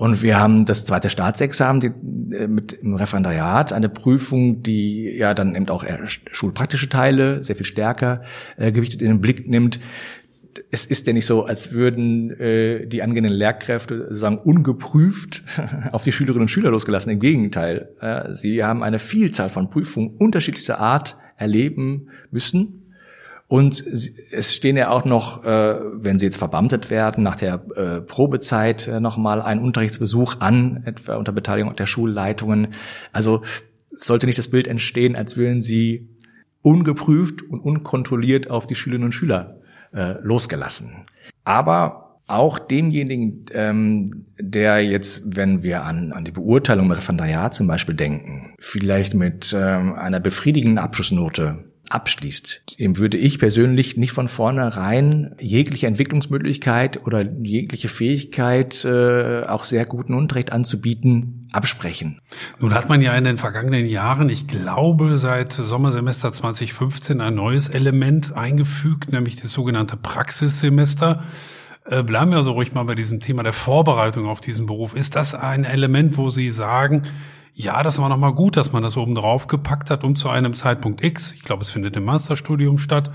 Und 0.00 0.22
wir 0.22 0.40
haben 0.40 0.64
das 0.64 0.86
zweite 0.86 1.10
Staatsexamen 1.10 1.80
die, 1.80 2.34
äh, 2.34 2.48
mit 2.48 2.72
im 2.72 2.94
Referendariat, 2.94 3.74
eine 3.74 3.90
Prüfung, 3.90 4.62
die 4.62 5.14
ja 5.14 5.34
dann 5.34 5.54
eben 5.54 5.68
auch 5.68 5.84
schulpraktische 6.06 6.88
Teile 6.88 7.44
sehr 7.44 7.54
viel 7.54 7.66
stärker 7.66 8.22
äh, 8.56 8.72
gewichtet 8.72 9.02
in 9.02 9.08
den 9.08 9.20
Blick 9.20 9.46
nimmt. 9.46 9.78
Es 10.70 10.86
ist 10.86 11.06
ja 11.06 11.12
nicht 11.12 11.26
so, 11.26 11.44
als 11.44 11.72
würden 11.72 12.30
äh, 12.40 12.86
die 12.86 13.02
angehenden 13.02 13.34
Lehrkräfte 13.34 14.04
sozusagen 14.04 14.38
ungeprüft 14.38 15.42
auf 15.92 16.02
die 16.02 16.12
Schülerinnen 16.12 16.44
und 16.44 16.48
Schüler 16.48 16.70
losgelassen. 16.70 17.12
Im 17.12 17.20
Gegenteil, 17.20 17.90
äh, 18.00 18.32
sie 18.32 18.64
haben 18.64 18.82
eine 18.82 19.00
Vielzahl 19.00 19.50
von 19.50 19.68
Prüfungen 19.68 20.16
unterschiedlichster 20.16 20.80
Art 20.80 21.18
erleben 21.40 22.10
müssen. 22.30 22.80
Und 23.48 23.84
es 23.84 24.54
stehen 24.54 24.76
ja 24.76 24.90
auch 24.90 25.04
noch, 25.04 25.42
äh, 25.42 25.74
wenn 25.94 26.20
sie 26.20 26.26
jetzt 26.26 26.36
verbeamtet 26.36 26.88
werden, 26.88 27.24
nach 27.24 27.34
der 27.34 27.54
äh, 27.74 28.00
Probezeit 28.00 28.86
äh, 28.86 29.00
nochmal 29.00 29.42
ein 29.42 29.58
Unterrichtsbesuch 29.58 30.36
an, 30.38 30.84
etwa 30.84 31.16
unter 31.16 31.32
Beteiligung 31.32 31.74
der 31.74 31.86
Schulleitungen. 31.86 32.68
Also 33.12 33.42
sollte 33.90 34.26
nicht 34.26 34.38
das 34.38 34.48
Bild 34.48 34.68
entstehen, 34.68 35.16
als 35.16 35.36
würden 35.36 35.60
sie 35.60 36.08
ungeprüft 36.62 37.42
und 37.42 37.58
unkontrolliert 37.58 38.50
auf 38.50 38.68
die 38.68 38.76
Schülerinnen 38.76 39.06
und 39.06 39.12
Schüler 39.12 39.56
losgelassen. 40.22 41.04
Aber 41.42 42.09
auch 42.30 42.58
demjenigen, 42.58 43.46
ähm, 43.52 44.26
der 44.38 44.84
jetzt, 44.84 45.36
wenn 45.36 45.62
wir 45.62 45.84
an, 45.84 46.12
an 46.12 46.24
die 46.24 46.32
Beurteilung 46.32 46.86
im 46.86 46.92
Referendariat 46.92 47.54
zum 47.54 47.66
Beispiel 47.66 47.94
denken, 47.94 48.54
vielleicht 48.58 49.14
mit 49.14 49.54
ähm, 49.58 49.94
einer 49.94 50.20
befriedigenden 50.20 50.78
Abschlussnote 50.78 51.64
abschließt, 51.90 52.78
dem 52.78 52.98
würde 52.98 53.16
ich 53.18 53.38
persönlich 53.38 53.96
nicht 53.96 54.12
von 54.12 54.28
vornherein 54.28 55.34
jegliche 55.40 55.88
Entwicklungsmöglichkeit 55.88 57.04
oder 57.04 57.20
jegliche 57.42 57.88
Fähigkeit, 57.88 58.84
äh, 58.84 59.42
auch 59.42 59.64
sehr 59.64 59.84
guten 59.86 60.14
Unterricht 60.14 60.52
anzubieten, 60.52 61.48
absprechen. 61.52 62.20
Nun 62.60 62.74
hat 62.74 62.88
man 62.88 63.02
ja 63.02 63.14
in 63.16 63.24
den 63.24 63.38
vergangenen 63.38 63.86
Jahren, 63.86 64.28
ich 64.28 64.46
glaube 64.46 65.18
seit 65.18 65.52
Sommersemester 65.52 66.32
2015, 66.32 67.20
ein 67.20 67.34
neues 67.34 67.68
Element 67.68 68.36
eingefügt, 68.36 69.12
nämlich 69.12 69.36
das 69.36 69.50
sogenannte 69.50 69.96
Praxissemester. 69.96 71.24
Äh, 71.84 72.02
bleiben 72.02 72.30
wir 72.30 72.38
also 72.38 72.52
ruhig 72.52 72.72
mal 72.72 72.84
bei 72.84 72.94
diesem 72.94 73.20
Thema 73.20 73.42
der 73.42 73.52
Vorbereitung 73.52 74.26
auf 74.26 74.40
diesen 74.40 74.66
Beruf. 74.66 74.94
Ist 74.94 75.16
das 75.16 75.34
ein 75.34 75.64
Element, 75.64 76.16
wo 76.16 76.30
Sie 76.30 76.50
sagen, 76.50 77.02
ja, 77.54 77.82
das 77.82 77.98
war 77.98 78.08
nochmal 78.08 78.34
gut, 78.34 78.56
dass 78.56 78.72
man 78.72 78.82
das 78.82 78.96
oben 78.96 79.14
drauf 79.14 79.46
gepackt 79.46 79.90
hat, 79.90 80.04
um 80.04 80.14
zu 80.14 80.28
einem 80.28 80.54
Zeitpunkt 80.54 81.02
X, 81.02 81.32
ich 81.32 81.42
glaube, 81.42 81.62
es 81.62 81.70
findet 81.70 81.96
im 81.96 82.04
Masterstudium 82.04 82.78
statt, 82.78 83.10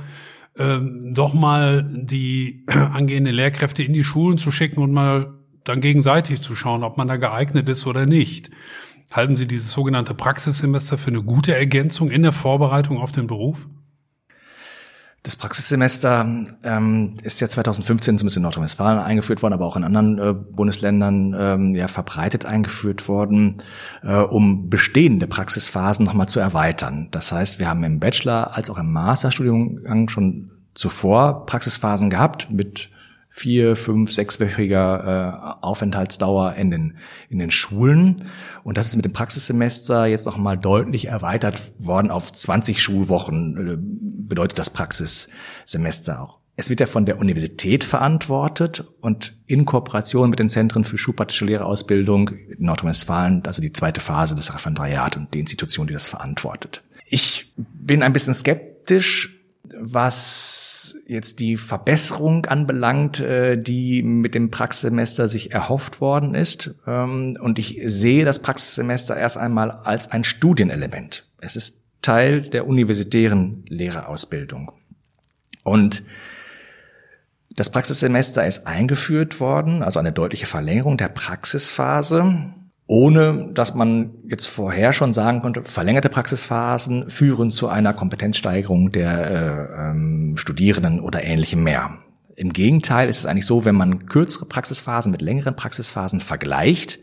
ähm, 0.57 1.13
doch 1.13 1.33
mal 1.33 1.85
die 1.89 2.65
angehenden 2.67 3.33
Lehrkräfte 3.33 3.83
in 3.83 3.93
die 3.93 4.03
Schulen 4.03 4.37
zu 4.37 4.51
schicken 4.51 4.81
und 4.81 4.91
mal 4.91 5.33
dann 5.63 5.81
gegenseitig 5.81 6.41
zu 6.41 6.55
schauen, 6.55 6.83
ob 6.83 6.97
man 6.97 7.07
da 7.07 7.17
geeignet 7.17 7.67
ist 7.69 7.87
oder 7.87 8.05
nicht. 8.05 8.51
Halten 9.11 9.35
Sie 9.35 9.47
dieses 9.47 9.71
sogenannte 9.71 10.13
Praxissemester 10.13 10.97
für 10.97 11.09
eine 11.09 11.23
gute 11.23 11.55
Ergänzung 11.55 12.11
in 12.11 12.23
der 12.23 12.33
Vorbereitung 12.33 12.97
auf 12.97 13.11
den 13.11 13.27
Beruf? 13.27 13.67
Das 15.25 15.35
Praxissemester 15.35 16.23
ähm, 16.63 17.15
ist 17.23 17.41
ja 17.41 17.49
2015 17.49 18.19
zumindest 18.19 18.37
in 18.37 18.43
Nordrhein-Westfalen 18.43 18.99
eingeführt 18.99 19.41
worden, 19.41 19.55
aber 19.55 19.65
auch 19.65 19.75
in 19.75 19.83
anderen 19.83 20.19
äh, 20.19 20.33
Bundesländern 20.33 21.35
ähm, 21.35 21.73
ja 21.73 21.87
verbreitet 21.87 22.45
eingeführt 22.45 23.07
worden, 23.07 23.55
äh, 24.03 24.17
um 24.17 24.69
bestehende 24.69 25.25
Praxisphasen 25.25 26.05
nochmal 26.05 26.29
zu 26.29 26.39
erweitern. 26.39 27.07
Das 27.09 27.31
heißt, 27.31 27.57
wir 27.57 27.67
haben 27.67 27.83
im 27.83 27.99
Bachelor 27.99 28.55
als 28.55 28.69
auch 28.69 28.77
im 28.77 28.93
Masterstudium 28.93 30.07
schon 30.09 30.51
zuvor 30.75 31.47
Praxisphasen 31.47 32.11
gehabt 32.11 32.51
mit 32.51 32.91
vier, 33.35 33.75
fünf, 33.75 34.13
sechswöchiger 34.13 35.57
äh, 35.59 35.65
Aufenthaltsdauer 35.65 36.53
in 36.53 36.71
den, 36.71 36.97
in 37.29 37.37
den 37.37 37.51
Schulen. 37.51 38.15
Und 38.63 38.77
das 38.77 38.87
ist 38.87 38.95
mit 38.95 39.03
dem 39.03 39.11
Praxissemester 39.11 40.05
jetzt 40.05 40.25
noch 40.25 40.37
mal 40.37 40.57
deutlich 40.57 41.09
erweitert 41.09 41.73
worden 41.77 42.11
auf 42.11 42.31
20 42.31 42.81
Schulwochen, 42.81 43.57
äh, 43.57 43.77
bedeutet 43.77 44.57
das 44.57 44.69
Praxissemester 44.69 46.21
auch. 46.21 46.39
Es 46.55 46.69
wird 46.69 46.79
ja 46.79 46.85
von 46.85 47.05
der 47.05 47.19
Universität 47.19 47.83
verantwortet 47.83 48.85
und 49.01 49.37
in 49.47 49.65
Kooperation 49.65 50.29
mit 50.29 50.39
den 50.39 50.47
Zentren 50.47 50.85
für 50.85 50.97
schulpraktische 50.97 51.43
Lehrerausbildung 51.43 52.29
in 52.29 52.65
Nordrhein-Westfalen, 52.65 53.45
also 53.45 53.61
die 53.61 53.73
zweite 53.73 53.99
Phase 53.99 54.35
des 54.35 54.53
Referendariat 54.53 55.17
und 55.17 55.33
die 55.33 55.41
Institution, 55.41 55.87
die 55.87 55.93
das 55.93 56.07
verantwortet. 56.07 56.83
Ich 57.05 57.53
bin 57.57 58.01
ein 58.01 58.13
bisschen 58.13 58.33
skeptisch, 58.33 59.37
was 59.77 60.74
jetzt 61.07 61.39
die 61.39 61.57
Verbesserung 61.57 62.45
anbelangt, 62.45 63.19
äh, 63.19 63.57
die 63.57 64.01
mit 64.03 64.35
dem 64.35 64.51
Praxissemester 64.51 65.27
sich 65.27 65.51
erhofft 65.51 66.01
worden 66.01 66.35
ist. 66.35 66.73
Ähm, 66.87 67.37
und 67.39 67.59
ich 67.59 67.79
sehe 67.85 68.25
das 68.25 68.39
Praxissemester 68.39 69.15
erst 69.15 69.37
einmal 69.37 69.71
als 69.71 70.11
ein 70.11 70.23
Studienelement. 70.23 71.27
Es 71.39 71.55
ist 71.55 71.83
Teil 72.01 72.41
der 72.41 72.67
universitären 72.67 73.65
Lehrerausbildung. 73.67 74.71
Und 75.63 76.03
das 77.49 77.71
Praxissemester 77.71 78.45
ist 78.45 78.67
eingeführt 78.67 79.39
worden, 79.39 79.81
also 79.81 79.99
eine 79.99 80.11
deutliche 80.11 80.45
Verlängerung 80.45 80.97
der 80.97 81.07
Praxisphase 81.07 82.53
ohne 82.87 83.49
dass 83.53 83.73
man 83.73 84.11
jetzt 84.27 84.47
vorher 84.47 84.93
schon 84.93 85.11
sagen 85.11 85.41
konnte, 85.41 85.63
verlängerte 85.63 86.09
Praxisphasen 86.09 87.09
führen 87.09 87.49
zu 87.49 87.67
einer 87.67 87.93
Kompetenzsteigerung 87.93 88.91
der 88.91 89.31
äh, 89.31 89.89
ähm, 89.89 90.37
Studierenden 90.37 90.99
oder 90.99 91.23
ähnlichem 91.23 91.63
mehr. 91.63 91.97
Im 92.35 92.53
Gegenteil 92.53 93.09
ist 93.09 93.19
es 93.19 93.25
eigentlich 93.25 93.45
so, 93.45 93.65
wenn 93.65 93.75
man 93.75 94.05
kürzere 94.05 94.45
Praxisphasen 94.45 95.11
mit 95.11 95.21
längeren 95.21 95.55
Praxisphasen 95.55 96.19
vergleicht, 96.19 96.99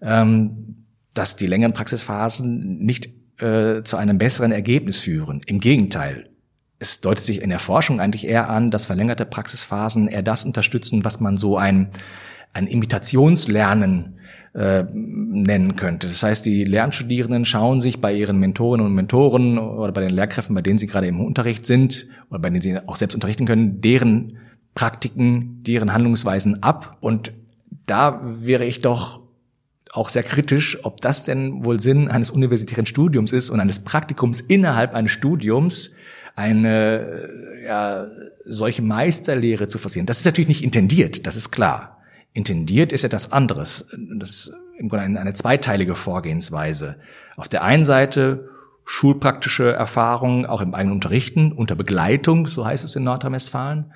ähm, 0.00 0.86
dass 1.14 1.36
die 1.36 1.46
längeren 1.46 1.74
Praxisphasen 1.74 2.78
nicht 2.78 3.10
äh, 3.40 3.82
zu 3.82 3.96
einem 3.96 4.18
besseren 4.18 4.50
Ergebnis 4.50 5.00
führen. 5.00 5.40
Im 5.46 5.60
Gegenteil. 5.60 6.30
Es 6.80 7.00
deutet 7.00 7.24
sich 7.24 7.42
in 7.42 7.50
der 7.50 7.58
Forschung 7.58 8.00
eigentlich 8.00 8.26
eher 8.26 8.48
an, 8.48 8.70
dass 8.70 8.86
verlängerte 8.86 9.26
Praxisphasen 9.26 10.08
eher 10.08 10.22
das 10.22 10.44
unterstützen, 10.44 11.04
was 11.04 11.20
man 11.20 11.36
so 11.36 11.56
ein, 11.56 11.90
ein 12.52 12.66
Imitationslernen 12.66 14.18
äh, 14.54 14.84
nennen 14.92 15.76
könnte. 15.76 16.08
Das 16.08 16.22
heißt, 16.22 16.46
die 16.46 16.64
Lernstudierenden 16.64 17.44
schauen 17.44 17.80
sich 17.80 18.00
bei 18.00 18.14
ihren 18.14 18.38
Mentorinnen 18.38 18.86
und 18.86 18.94
Mentoren 18.94 19.58
oder 19.58 19.92
bei 19.92 20.00
den 20.00 20.10
Lehrkräften, 20.10 20.54
bei 20.54 20.62
denen 20.62 20.78
sie 20.78 20.86
gerade 20.86 21.06
im 21.06 21.20
Unterricht 21.20 21.66
sind 21.66 22.06
oder 22.30 22.40
bei 22.40 22.50
denen 22.50 22.62
sie 22.62 22.78
auch 22.86 22.96
selbst 22.96 23.14
unterrichten 23.14 23.46
können, 23.46 23.80
deren 23.80 24.38
Praktiken, 24.74 25.62
deren 25.64 25.92
Handlungsweisen 25.92 26.62
ab. 26.62 26.96
Und 27.00 27.32
da 27.86 28.20
wäre 28.22 28.64
ich 28.64 28.80
doch 28.80 29.20
auch 29.92 30.08
sehr 30.08 30.22
kritisch, 30.22 30.78
ob 30.84 31.00
das 31.00 31.24
denn 31.24 31.64
wohl 31.64 31.80
Sinn 31.80 32.08
eines 32.08 32.30
universitären 32.30 32.86
Studiums 32.86 33.32
ist 33.32 33.50
und 33.50 33.60
eines 33.60 33.80
Praktikums 33.80 34.40
innerhalb 34.40 34.94
eines 34.94 35.12
Studiums 35.12 35.90
eine 36.36 37.28
ja, 37.64 38.06
solche 38.44 38.82
Meisterlehre 38.82 39.68
zu 39.68 39.78
forcieren. 39.78 40.06
Das 40.06 40.20
ist 40.20 40.24
natürlich 40.26 40.48
nicht 40.48 40.62
intendiert, 40.62 41.26
das 41.26 41.36
ist 41.36 41.50
klar. 41.50 41.97
Intendiert 42.38 42.92
ist 42.92 43.02
etwas 43.02 43.32
anderes. 43.32 43.88
Das 44.16 44.30
ist 44.30 44.52
im 44.78 44.88
Grunde 44.88 45.04
eine, 45.04 45.18
eine 45.18 45.32
zweiteilige 45.32 45.96
Vorgehensweise. 45.96 46.94
Auf 47.36 47.48
der 47.48 47.64
einen 47.64 47.82
Seite 47.82 48.48
schulpraktische 48.84 49.72
Erfahrungen 49.72 50.46
auch 50.46 50.60
im 50.60 50.72
eigenen 50.72 50.94
Unterrichten, 50.94 51.50
unter 51.50 51.74
Begleitung, 51.74 52.46
so 52.46 52.64
heißt 52.64 52.84
es 52.84 52.94
in 52.94 53.02
Nordrhein-Westfalen. 53.02 53.86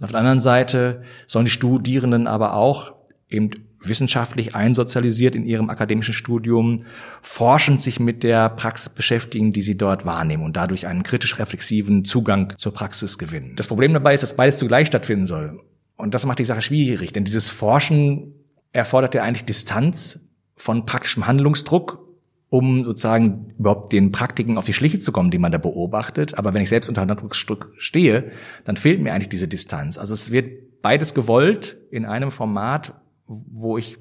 Und 0.00 0.04
auf 0.04 0.10
der 0.10 0.18
anderen 0.18 0.40
Seite 0.40 1.02
sollen 1.28 1.44
die 1.44 1.52
Studierenden 1.52 2.26
aber 2.26 2.54
auch 2.54 2.92
eben 3.28 3.50
wissenschaftlich 3.80 4.56
einsozialisiert 4.56 5.36
in 5.36 5.44
ihrem 5.44 5.70
akademischen 5.70 6.12
Studium, 6.12 6.84
forschend 7.20 7.80
sich 7.80 8.00
mit 8.00 8.24
der 8.24 8.48
Praxis 8.48 8.88
beschäftigen, 8.88 9.52
die 9.52 9.62
sie 9.62 9.76
dort 9.76 10.04
wahrnehmen 10.04 10.42
und 10.42 10.56
dadurch 10.56 10.88
einen 10.88 11.04
kritisch 11.04 11.38
reflexiven 11.38 12.04
Zugang 12.04 12.54
zur 12.56 12.74
Praxis 12.74 13.16
gewinnen. 13.16 13.52
Das 13.54 13.68
Problem 13.68 13.92
dabei 13.92 14.12
ist, 14.12 14.24
dass 14.24 14.34
beides 14.34 14.58
zugleich 14.58 14.88
stattfinden 14.88 15.24
soll. 15.24 15.60
Und 16.02 16.14
das 16.14 16.26
macht 16.26 16.40
die 16.40 16.44
Sache 16.44 16.62
schwierig, 16.62 17.12
denn 17.12 17.22
dieses 17.22 17.48
Forschen 17.48 18.34
erfordert 18.72 19.14
ja 19.14 19.22
eigentlich 19.22 19.44
Distanz 19.44 20.28
von 20.56 20.84
praktischem 20.84 21.28
Handlungsdruck, 21.28 22.04
um 22.48 22.82
sozusagen 22.82 23.54
überhaupt 23.56 23.92
den 23.92 24.10
Praktiken 24.10 24.58
auf 24.58 24.64
die 24.64 24.72
Schliche 24.72 24.98
zu 24.98 25.12
kommen, 25.12 25.30
die 25.30 25.38
man 25.38 25.52
da 25.52 25.58
beobachtet. 25.58 26.36
Aber 26.36 26.54
wenn 26.54 26.60
ich 26.60 26.70
selbst 26.70 26.88
unter 26.88 27.02
Handlungsdruck 27.02 27.72
stehe, 27.78 28.32
dann 28.64 28.76
fehlt 28.76 29.00
mir 29.00 29.14
eigentlich 29.14 29.28
diese 29.28 29.46
Distanz. 29.46 29.96
Also 29.96 30.12
es 30.12 30.32
wird 30.32 30.82
beides 30.82 31.14
gewollt 31.14 31.76
in 31.92 32.04
einem 32.04 32.32
Format, 32.32 32.94
wo 33.28 33.78
ich 33.78 33.96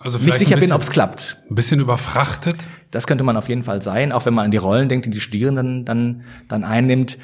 also 0.00 0.18
nicht 0.18 0.34
sicher 0.34 0.56
bisschen, 0.56 0.70
bin, 0.70 0.74
ob 0.74 0.82
es 0.82 0.90
klappt. 0.90 1.44
Ein 1.48 1.54
bisschen 1.54 1.78
überfrachtet? 1.78 2.56
Das 2.90 3.06
könnte 3.06 3.22
man 3.22 3.36
auf 3.36 3.48
jeden 3.48 3.62
Fall 3.62 3.82
sein, 3.82 4.10
auch 4.10 4.26
wenn 4.26 4.34
man 4.34 4.46
an 4.46 4.50
die 4.50 4.56
Rollen 4.56 4.88
denkt, 4.88 5.06
die 5.06 5.10
die 5.10 5.20
Studierenden 5.20 5.84
dann, 5.84 6.24
dann 6.48 6.64
einnimmt. 6.64 7.18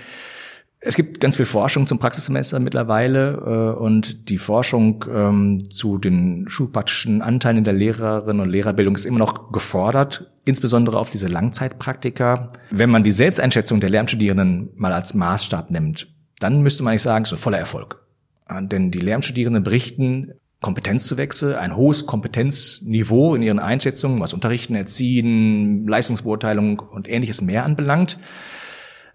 Es 0.84 0.96
gibt 0.96 1.20
ganz 1.20 1.36
viel 1.36 1.46
Forschung 1.46 1.86
zum 1.86 2.00
Praxissemester 2.00 2.58
mittlerweile 2.58 3.34
äh, 3.34 3.78
und 3.78 4.28
die 4.28 4.36
Forschung 4.36 5.04
ähm, 5.08 5.60
zu 5.70 5.96
den 5.96 6.48
schulpraktischen 6.48 7.22
Anteilen 7.22 7.58
in 7.58 7.64
der 7.64 7.72
Lehrerinnen 7.72 8.40
und 8.40 8.48
Lehrerbildung 8.48 8.96
ist 8.96 9.06
immer 9.06 9.20
noch 9.20 9.52
gefordert, 9.52 10.32
insbesondere 10.44 10.98
auf 10.98 11.10
diese 11.10 11.28
Langzeitpraktika. 11.28 12.50
Wenn 12.70 12.90
man 12.90 13.04
die 13.04 13.12
Selbsteinschätzung 13.12 13.78
der 13.78 13.90
Lehramtsstudierenden 13.90 14.70
mal 14.74 14.92
als 14.92 15.14
Maßstab 15.14 15.70
nimmt, 15.70 16.08
dann 16.40 16.62
müsste 16.62 16.82
man 16.82 16.94
nicht 16.94 17.02
sagen, 17.02 17.22
es 17.22 17.30
ist 17.30 17.38
ein 17.38 17.42
voller 17.42 17.58
Erfolg. 17.58 18.04
Äh, 18.48 18.64
denn 18.64 18.90
die 18.90 18.98
Lehramtsstudierenden 18.98 19.62
berichten 19.62 20.32
Kompetenzzuwächse, 20.62 21.60
ein 21.60 21.76
hohes 21.76 22.06
Kompetenzniveau 22.06 23.36
in 23.36 23.42
ihren 23.42 23.60
Einschätzungen, 23.60 24.18
was 24.18 24.34
Unterrichten, 24.34 24.74
Erziehen, 24.74 25.86
Leistungsbeurteilung 25.86 26.80
und 26.80 27.08
ähnliches 27.08 27.40
mehr 27.40 27.64
anbelangt. 27.64 28.18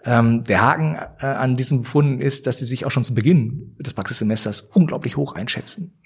Ähm, 0.07 0.45
der 0.45 0.61
Haken 0.61 0.95
äh, 1.19 1.25
an 1.25 1.55
diesen 1.55 1.81
Befunden 1.81 2.21
ist, 2.21 2.47
dass 2.47 2.59
sie 2.59 2.65
sich 2.65 2.85
auch 2.85 2.91
schon 2.91 3.03
zu 3.03 3.13
Beginn 3.13 3.75
des 3.77 3.93
Praxissemesters 3.93 4.61
unglaublich 4.61 5.17
hoch 5.17 5.35
einschätzen. 5.35 5.99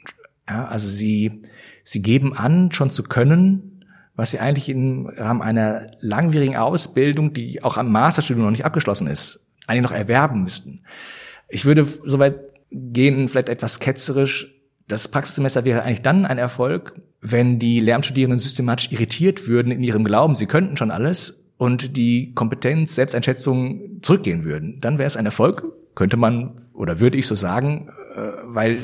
Ja, 0.50 0.66
also 0.66 0.88
sie, 0.88 1.44
sie 1.84 2.02
geben 2.02 2.36
an, 2.36 2.72
schon 2.72 2.90
zu 2.90 3.04
können, 3.04 3.86
was 4.16 4.32
sie 4.32 4.40
eigentlich 4.40 4.70
im 4.70 5.06
Rahmen 5.06 5.44
einer 5.44 5.92
langwierigen 6.00 6.58
Ausbildung, 6.58 7.34
die 7.34 7.64
auch 7.64 7.78
am 7.78 7.92
Masterstudium 7.92 8.46
noch 8.46 8.52
nicht 8.52 8.66
abgeschlossen 8.66 9.06
ist, 9.06 9.46
eigentlich 9.68 9.84
noch 9.84 9.92
erwerben 9.92 10.42
müssten. 10.42 10.82
Ich 11.48 11.66
würde 11.66 11.84
soweit 11.84 12.40
gehen, 12.72 13.28
vielleicht 13.28 13.50
etwas 13.50 13.80
ketzerisch, 13.80 14.52
das 14.88 15.10
Praxissemester 15.10 15.64
wäre 15.64 15.84
eigentlich 15.84 16.02
dann 16.02 16.26
ein 16.26 16.40
Erfolg, 16.40 17.00
wenn 17.22 17.60
die 17.60 17.80
Lehramtsstudierenden 17.80 18.40
systematisch 18.40 18.92
irritiert 18.92 19.48
würden 19.48 19.72
in 19.72 19.84
ihrem 19.84 20.04
Glauben, 20.04 20.34
sie 20.34 20.48
könnten 20.48 20.76
schon 20.76 20.90
alles 20.90 21.41
und 21.62 21.96
die 21.96 22.34
Kompetenz, 22.34 22.96
Selbsteinschätzung 22.96 24.02
zurückgehen 24.02 24.46
würden. 24.46 24.82
Dann 24.82 24.98
wäre 24.98 25.06
es 25.06 25.16
ein 25.16 25.28
Erfolg, 25.28 25.64
könnte 25.94 26.18
man 26.18 26.54
oder 26.74 27.00
würde 27.00 27.20
ich 27.20 27.28
so 27.28 27.36
sagen, 27.36 27.90
äh, 28.16 28.20
weil 28.46 28.80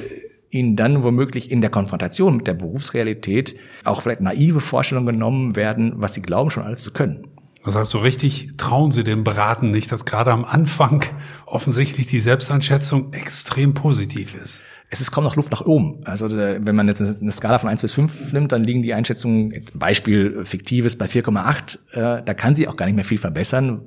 ihnen 0.51 0.75
dann 0.75 1.01
womöglich 1.01 1.49
in 1.49 1.61
der 1.61 1.71
Konfrontation 1.71 2.37
mit 2.37 2.45
der 2.45 2.53
Berufsrealität 2.53 3.55
auch 3.83 4.03
vielleicht 4.03 4.21
naive 4.21 4.61
Vorstellungen 4.61 5.07
genommen 5.07 5.55
werden, 5.55 5.93
was 5.95 6.13
sie 6.13 6.21
glauben 6.21 6.51
schon 6.51 6.61
alles 6.61 6.83
zu 6.83 6.93
können. 6.93 7.25
Das 7.65 7.75
heißt, 7.75 7.89
so 7.89 7.97
richtig 7.97 8.51
trauen 8.57 8.91
Sie 8.91 9.03
dem 9.03 9.23
Beraten 9.23 9.71
nicht, 9.71 9.91
dass 9.91 10.05
gerade 10.05 10.31
am 10.31 10.45
Anfang 10.45 11.03
offensichtlich 11.47 12.05
die 12.05 12.19
Selbsteinschätzung 12.19 13.11
extrem 13.11 13.73
positiv 13.73 14.35
ist. 14.35 14.61
Es 14.89 15.01
ist 15.01 15.11
kaum 15.11 15.23
noch 15.25 15.35
Luft 15.35 15.51
nach 15.51 15.61
oben. 15.61 15.99
Also 16.05 16.31
wenn 16.31 16.75
man 16.75 16.87
jetzt 16.87 17.01
eine 17.01 17.31
Skala 17.31 17.57
von 17.57 17.69
1 17.69 17.81
bis 17.81 17.93
5 17.93 18.31
nimmt, 18.33 18.51
dann 18.51 18.63
liegen 18.63 18.81
die 18.81 18.93
Einschätzungen, 18.93 19.65
Beispiel 19.73 20.45
fiktives, 20.45 20.97
bei 20.97 21.05
4,8. 21.07 21.77
Äh, 21.91 22.23
da 22.23 22.33
kann 22.33 22.55
sie 22.55 22.67
auch 22.67 22.77
gar 22.77 22.85
nicht 22.85 22.95
mehr 22.95 23.03
viel 23.03 23.17
verbessern, 23.17 23.81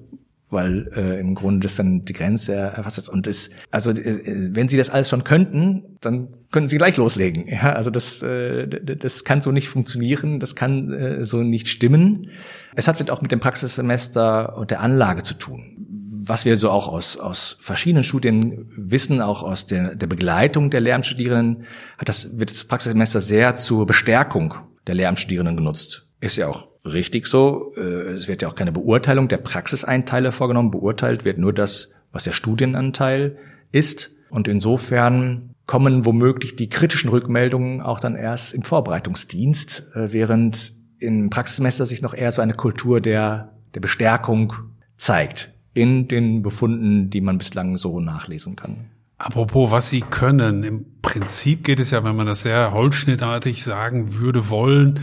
weil 0.50 0.90
äh, 0.94 1.18
im 1.18 1.34
Grunde 1.34 1.60
das 1.60 1.76
dann 1.76 2.04
die 2.04 2.12
Grenze 2.12 2.54
erfasst 2.54 2.98
ist. 2.98 3.08
Und 3.08 3.26
das, 3.26 3.50
also 3.70 3.92
äh, 3.92 4.54
wenn 4.54 4.68
sie 4.68 4.76
das 4.76 4.90
alles 4.90 5.08
schon 5.08 5.24
könnten, 5.24 5.96
dann 6.00 6.28
könnten 6.50 6.68
sie 6.68 6.76
gleich 6.76 6.98
loslegen. 6.98 7.46
Ja, 7.46 7.72
also 7.72 7.90
das, 7.90 8.22
äh, 8.22 8.68
das 8.68 9.24
kann 9.24 9.40
so 9.40 9.52
nicht 9.52 9.68
funktionieren, 9.68 10.38
das 10.38 10.54
kann 10.54 10.92
äh, 10.92 11.24
so 11.24 11.42
nicht 11.42 11.68
stimmen. 11.68 12.28
Es 12.74 12.88
hat 12.88 12.96
vielleicht 12.96 13.10
auch 13.10 13.22
mit 13.22 13.32
dem 13.32 13.40
Praxissemester 13.40 14.56
und 14.56 14.70
der 14.70 14.80
Anlage 14.80 15.22
zu 15.22 15.34
tun. 15.34 15.89
Was 16.12 16.44
wir 16.44 16.56
so 16.56 16.70
auch 16.70 16.88
aus, 16.88 17.16
aus 17.16 17.56
verschiedenen 17.60 18.02
Studien 18.02 18.66
wissen, 18.76 19.20
auch 19.20 19.42
aus 19.42 19.66
der, 19.66 19.94
der 19.94 20.08
Begleitung 20.08 20.70
der 20.70 20.80
Lehramtsstudierenden, 20.80 21.64
hat 21.98 22.08
das, 22.08 22.38
wird 22.38 22.50
das 22.50 22.64
Praxissemester 22.64 23.20
sehr 23.20 23.54
zur 23.54 23.86
Bestärkung 23.86 24.54
der 24.86 24.96
Lehramtsstudierenden 24.96 25.56
genutzt. 25.56 26.08
Ist 26.20 26.36
ja 26.36 26.48
auch 26.48 26.68
richtig 26.84 27.26
so. 27.26 27.72
Äh, 27.76 28.12
es 28.12 28.28
wird 28.28 28.42
ja 28.42 28.48
auch 28.48 28.54
keine 28.54 28.72
Beurteilung 28.72 29.28
der 29.28 29.38
Praxiseinteile 29.38 30.32
vorgenommen. 30.32 30.70
Beurteilt 30.70 31.24
wird 31.24 31.38
nur 31.38 31.52
das, 31.52 31.92
was 32.12 32.24
der 32.24 32.32
Studienanteil 32.32 33.36
ist. 33.70 34.12
Und 34.30 34.48
insofern 34.48 35.54
kommen 35.66 36.04
womöglich 36.04 36.56
die 36.56 36.68
kritischen 36.68 37.10
Rückmeldungen 37.10 37.80
auch 37.80 38.00
dann 38.00 38.16
erst 38.16 38.54
im 38.54 38.62
Vorbereitungsdienst, 38.62 39.92
äh, 39.94 40.12
während 40.12 40.74
im 40.98 41.30
Praxissemester 41.30 41.86
sich 41.86 42.02
noch 42.02 42.14
eher 42.14 42.32
so 42.32 42.42
eine 42.42 42.54
Kultur 42.54 43.00
der, 43.00 43.52
der 43.74 43.80
Bestärkung 43.80 44.52
zeigt 44.96 45.54
in 45.74 46.08
den 46.08 46.42
Befunden, 46.42 47.10
die 47.10 47.20
man 47.20 47.38
bislang 47.38 47.76
so 47.76 48.00
nachlesen 48.00 48.56
kann. 48.56 48.90
Apropos, 49.18 49.70
was 49.70 49.90
Sie 49.90 50.00
können. 50.00 50.64
Im 50.64 50.86
Prinzip 51.02 51.64
geht 51.64 51.78
es 51.78 51.90
ja, 51.90 52.02
wenn 52.04 52.16
man 52.16 52.26
das 52.26 52.42
sehr 52.42 52.72
holzschnittartig 52.72 53.64
sagen 53.64 54.14
würde 54.16 54.48
wollen, 54.48 55.00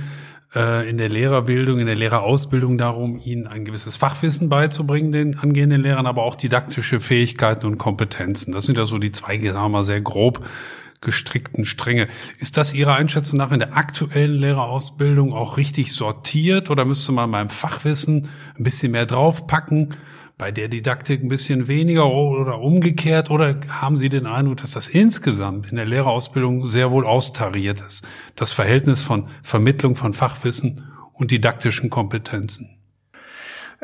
äh, 0.56 0.90
in 0.90 0.98
der 0.98 1.10
Lehrerbildung, 1.10 1.80
in 1.80 1.86
der 1.86 1.96
Lehrerausbildung 1.96 2.78
darum, 2.80 3.22
ihnen 3.24 3.46
ein 3.46 3.64
gewisses 3.64 3.96
Fachwissen 3.96 4.50
beizubringen, 4.50 5.12
den 5.12 5.38
angehenden 5.38 5.82
Lehrern, 5.82 6.08
aber 6.08 6.24
auch 6.24 6.36
didaktische 6.36 7.00
Fähigkeiten 7.00 7.68
und 7.68 7.78
Kompetenzen. 7.78 8.54
Das 8.54 8.66
sind 8.66 8.78
ja 8.78 8.86
so 8.86 8.98
die 8.98 9.12
zwei, 9.12 9.40
sagen 9.40 9.84
sehr 9.84 10.02
grob 10.02 10.44
gestrickten 11.00 11.64
Stränge. 11.64 12.08
Ist 12.40 12.58
das 12.58 12.74
Ihrer 12.74 12.96
Einschätzung 12.96 13.38
nach 13.38 13.52
in 13.52 13.60
der 13.60 13.78
aktuellen 13.78 14.34
Lehrerausbildung 14.34 15.32
auch 15.32 15.58
richtig 15.58 15.94
sortiert 15.94 16.72
oder 16.72 16.86
müsste 16.86 17.12
man 17.12 17.30
beim 17.30 17.50
Fachwissen 17.50 18.30
ein 18.58 18.64
bisschen 18.64 18.94
mehr 18.94 19.06
draufpacken? 19.06 19.94
Bei 20.38 20.52
der 20.52 20.68
Didaktik 20.68 21.24
ein 21.24 21.30
bisschen 21.30 21.68
weniger 21.68 22.12
oder 22.12 22.60
umgekehrt? 22.60 23.32
Oder 23.32 23.56
haben 23.70 23.98
Sie 23.98 24.10
den 24.10 24.28
Eindruck, 24.28 24.58
dass 24.58 24.72
das 24.72 24.88
insgesamt 24.88 25.72
in 25.72 25.78
der 25.78 25.86
Lehrerausbildung 25.86 26.68
sehr 26.68 26.92
wohl 26.92 27.06
austariert 27.06 27.82
ist? 27.82 28.08
Das 28.36 28.52
Verhältnis 28.52 29.02
von 29.02 29.28
Vermittlung 29.42 29.96
von 29.96 30.14
Fachwissen 30.14 30.86
und 31.14 31.32
didaktischen 31.32 31.90
Kompetenzen? 31.90 32.70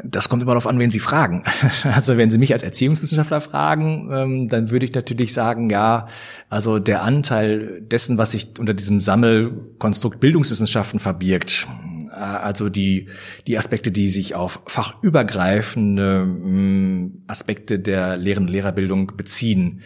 Das 0.04 0.28
kommt 0.28 0.42
immer 0.42 0.54
darauf 0.54 0.66
an, 0.66 0.80
wen 0.80 0.90
Sie 0.90 1.00
fragen. 1.00 1.44
Also 1.84 2.18
wenn 2.18 2.32
Sie 2.32 2.40
mich 2.40 2.54
als 2.54 2.64
Erziehungswissenschaftler 2.64 3.42
fragen, 3.42 4.10
ähm, 4.12 4.48
dann 4.48 4.72
würde 4.72 4.86
ich 4.86 4.94
natürlich 4.94 5.34
sagen, 5.34 5.70
ja, 5.70 6.08
also 6.50 6.80
der 6.80 7.04
Anteil 7.04 7.82
dessen, 7.82 8.18
was 8.18 8.32
sich 8.32 8.60
unter 8.60 8.74
diesem 8.74 9.00
Sammelkonstrukt 9.00 10.20
Bildungswissenschaften 10.20 11.00
verbirgt, 11.00 11.68
also 12.14 12.70
die, 12.70 13.10
die 13.48 13.58
Aspekte, 13.58 13.92
die 13.92 14.08
sich 14.08 14.36
auf 14.36 14.62
fachübergreifende 14.68 16.26
mm, 16.26 17.24
Aspekte 17.28 17.80
der 17.80 18.18
Lehren- 18.18 18.46
und 18.46 18.50
Lehrerbildung 18.50 19.14
beziehen 19.18 19.82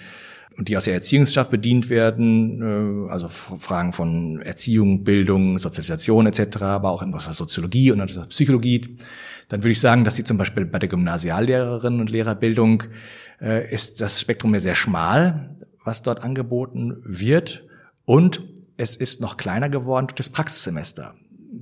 und 0.58 0.68
die 0.68 0.78
aus 0.78 0.86
der 0.86 0.96
Erziehungswissenschaft 0.96 1.52
bedient 1.52 1.90
werden, 1.90 3.08
äh, 3.08 3.12
also 3.12 3.28
Fragen 3.28 3.94
von 3.94 4.42
Erziehung, 4.42 5.04
Bildung, 5.04 5.60
Sozialisation 5.60 6.28
etc., 6.28 6.64
aber 6.64 6.92
auch 6.92 7.04
in 7.04 7.12
der 7.12 7.22
Soziologie 7.22 7.92
und 7.92 8.00
der 8.00 8.22
Psychologie, 8.24 8.98
dann 9.50 9.64
würde 9.64 9.72
ich 9.72 9.80
sagen, 9.80 10.04
dass 10.04 10.16
sie 10.16 10.24
zum 10.24 10.38
Beispiel 10.38 10.66
bei 10.66 10.80
der 10.80 10.90
Gymnasiallehrerinnen 10.90 12.02
und 12.02 12.10
Lehrerbildung 12.10 12.84
äh, 13.40 13.72
ist 13.72 14.02
das 14.02 14.20
Spektrum 14.20 14.54
ja 14.54 14.60
sehr 14.60 14.76
schmal, 14.76 15.56
was 15.84 16.02
dort 16.04 16.22
angeboten 16.24 16.98
wird 17.06 17.64
und 18.06 18.44
es 18.78 18.96
ist 18.96 19.22
noch 19.22 19.38
kleiner 19.38 19.70
geworden 19.70 20.08
durch 20.08 20.18
das 20.18 20.30
Praxissemester. 20.30 21.16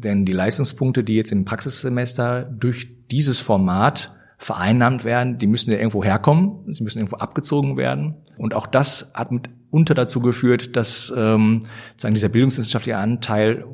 Denn 0.05 0.23
die 0.23 0.33
Leistungspunkte, 0.33 1.03
die 1.03 1.15
jetzt 1.15 1.31
im 1.31 1.45
Praxissemester 1.45 2.43
durch 2.43 2.87
dieses 3.09 3.39
Format 3.39 4.13
vereinnahmt 4.37 5.03
werden, 5.03 5.39
die 5.39 5.47
müssen 5.47 5.71
ja 5.71 5.77
irgendwo 5.77 6.03
herkommen, 6.03 6.71
sie 6.71 6.83
müssen 6.83 6.99
irgendwo 6.99 7.17
abgezogen 7.17 7.75
werden. 7.75 8.13
Und 8.37 8.53
auch 8.53 8.67
das 8.67 9.11
hat 9.15 9.31
mitunter 9.31 9.95
dazu 9.95 10.19
geführt, 10.19 10.75
dass 10.75 11.11
ähm, 11.17 11.61
sagen, 11.97 12.13
dieser 12.13 12.29
bildungswissenschaftliche 12.29 12.97
Anteil 12.97 13.65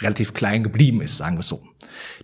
relativ 0.00 0.34
klein 0.34 0.62
geblieben 0.62 1.00
ist, 1.00 1.16
sagen 1.16 1.36
wir 1.38 1.42
so. 1.42 1.62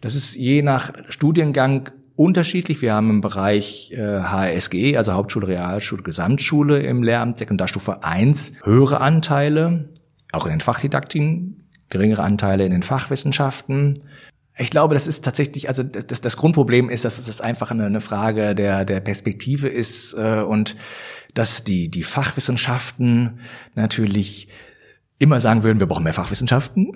Das 0.02 0.14
ist 0.14 0.36
je 0.36 0.60
nach 0.60 0.92
Studiengang 1.08 1.88
unterschiedlich. 2.14 2.82
Wir 2.82 2.92
haben 2.92 3.08
im 3.08 3.20
Bereich 3.22 3.92
äh, 3.92 4.20
HSG, 4.20 4.98
also 4.98 5.14
Hauptschule, 5.14 5.48
Realschule, 5.48 6.02
Gesamtschule 6.02 6.80
im 6.80 7.02
Lehramt 7.02 7.38
Sekundarstufe 7.38 8.04
1 8.04 8.58
höhere 8.62 9.00
Anteile, 9.00 9.88
auch 10.32 10.44
in 10.44 10.50
den 10.50 10.60
Fachdidaktiken 10.60 11.63
geringere 11.88 12.22
Anteile 12.22 12.64
in 12.64 12.72
den 12.72 12.82
Fachwissenschaften. 12.82 13.94
Ich 14.56 14.70
glaube, 14.70 14.94
das 14.94 15.06
ist 15.06 15.24
tatsächlich, 15.24 15.68
also 15.68 15.82
das, 15.82 16.20
das 16.20 16.36
Grundproblem 16.36 16.88
ist, 16.88 17.04
dass 17.04 17.18
es 17.18 17.40
einfach 17.40 17.72
eine, 17.72 18.00
Frage 18.00 18.54
der, 18.54 18.84
der 18.84 19.00
Perspektive 19.00 19.68
ist 19.68 20.14
äh, 20.14 20.40
und 20.40 20.76
dass 21.34 21.64
die, 21.64 21.88
die 21.90 22.04
Fachwissenschaften 22.04 23.40
natürlich 23.74 24.48
immer 25.18 25.40
sagen 25.40 25.62
würden, 25.62 25.80
wir 25.80 25.86
brauchen 25.86 26.04
mehr 26.04 26.12
Fachwissenschaften. 26.12 26.92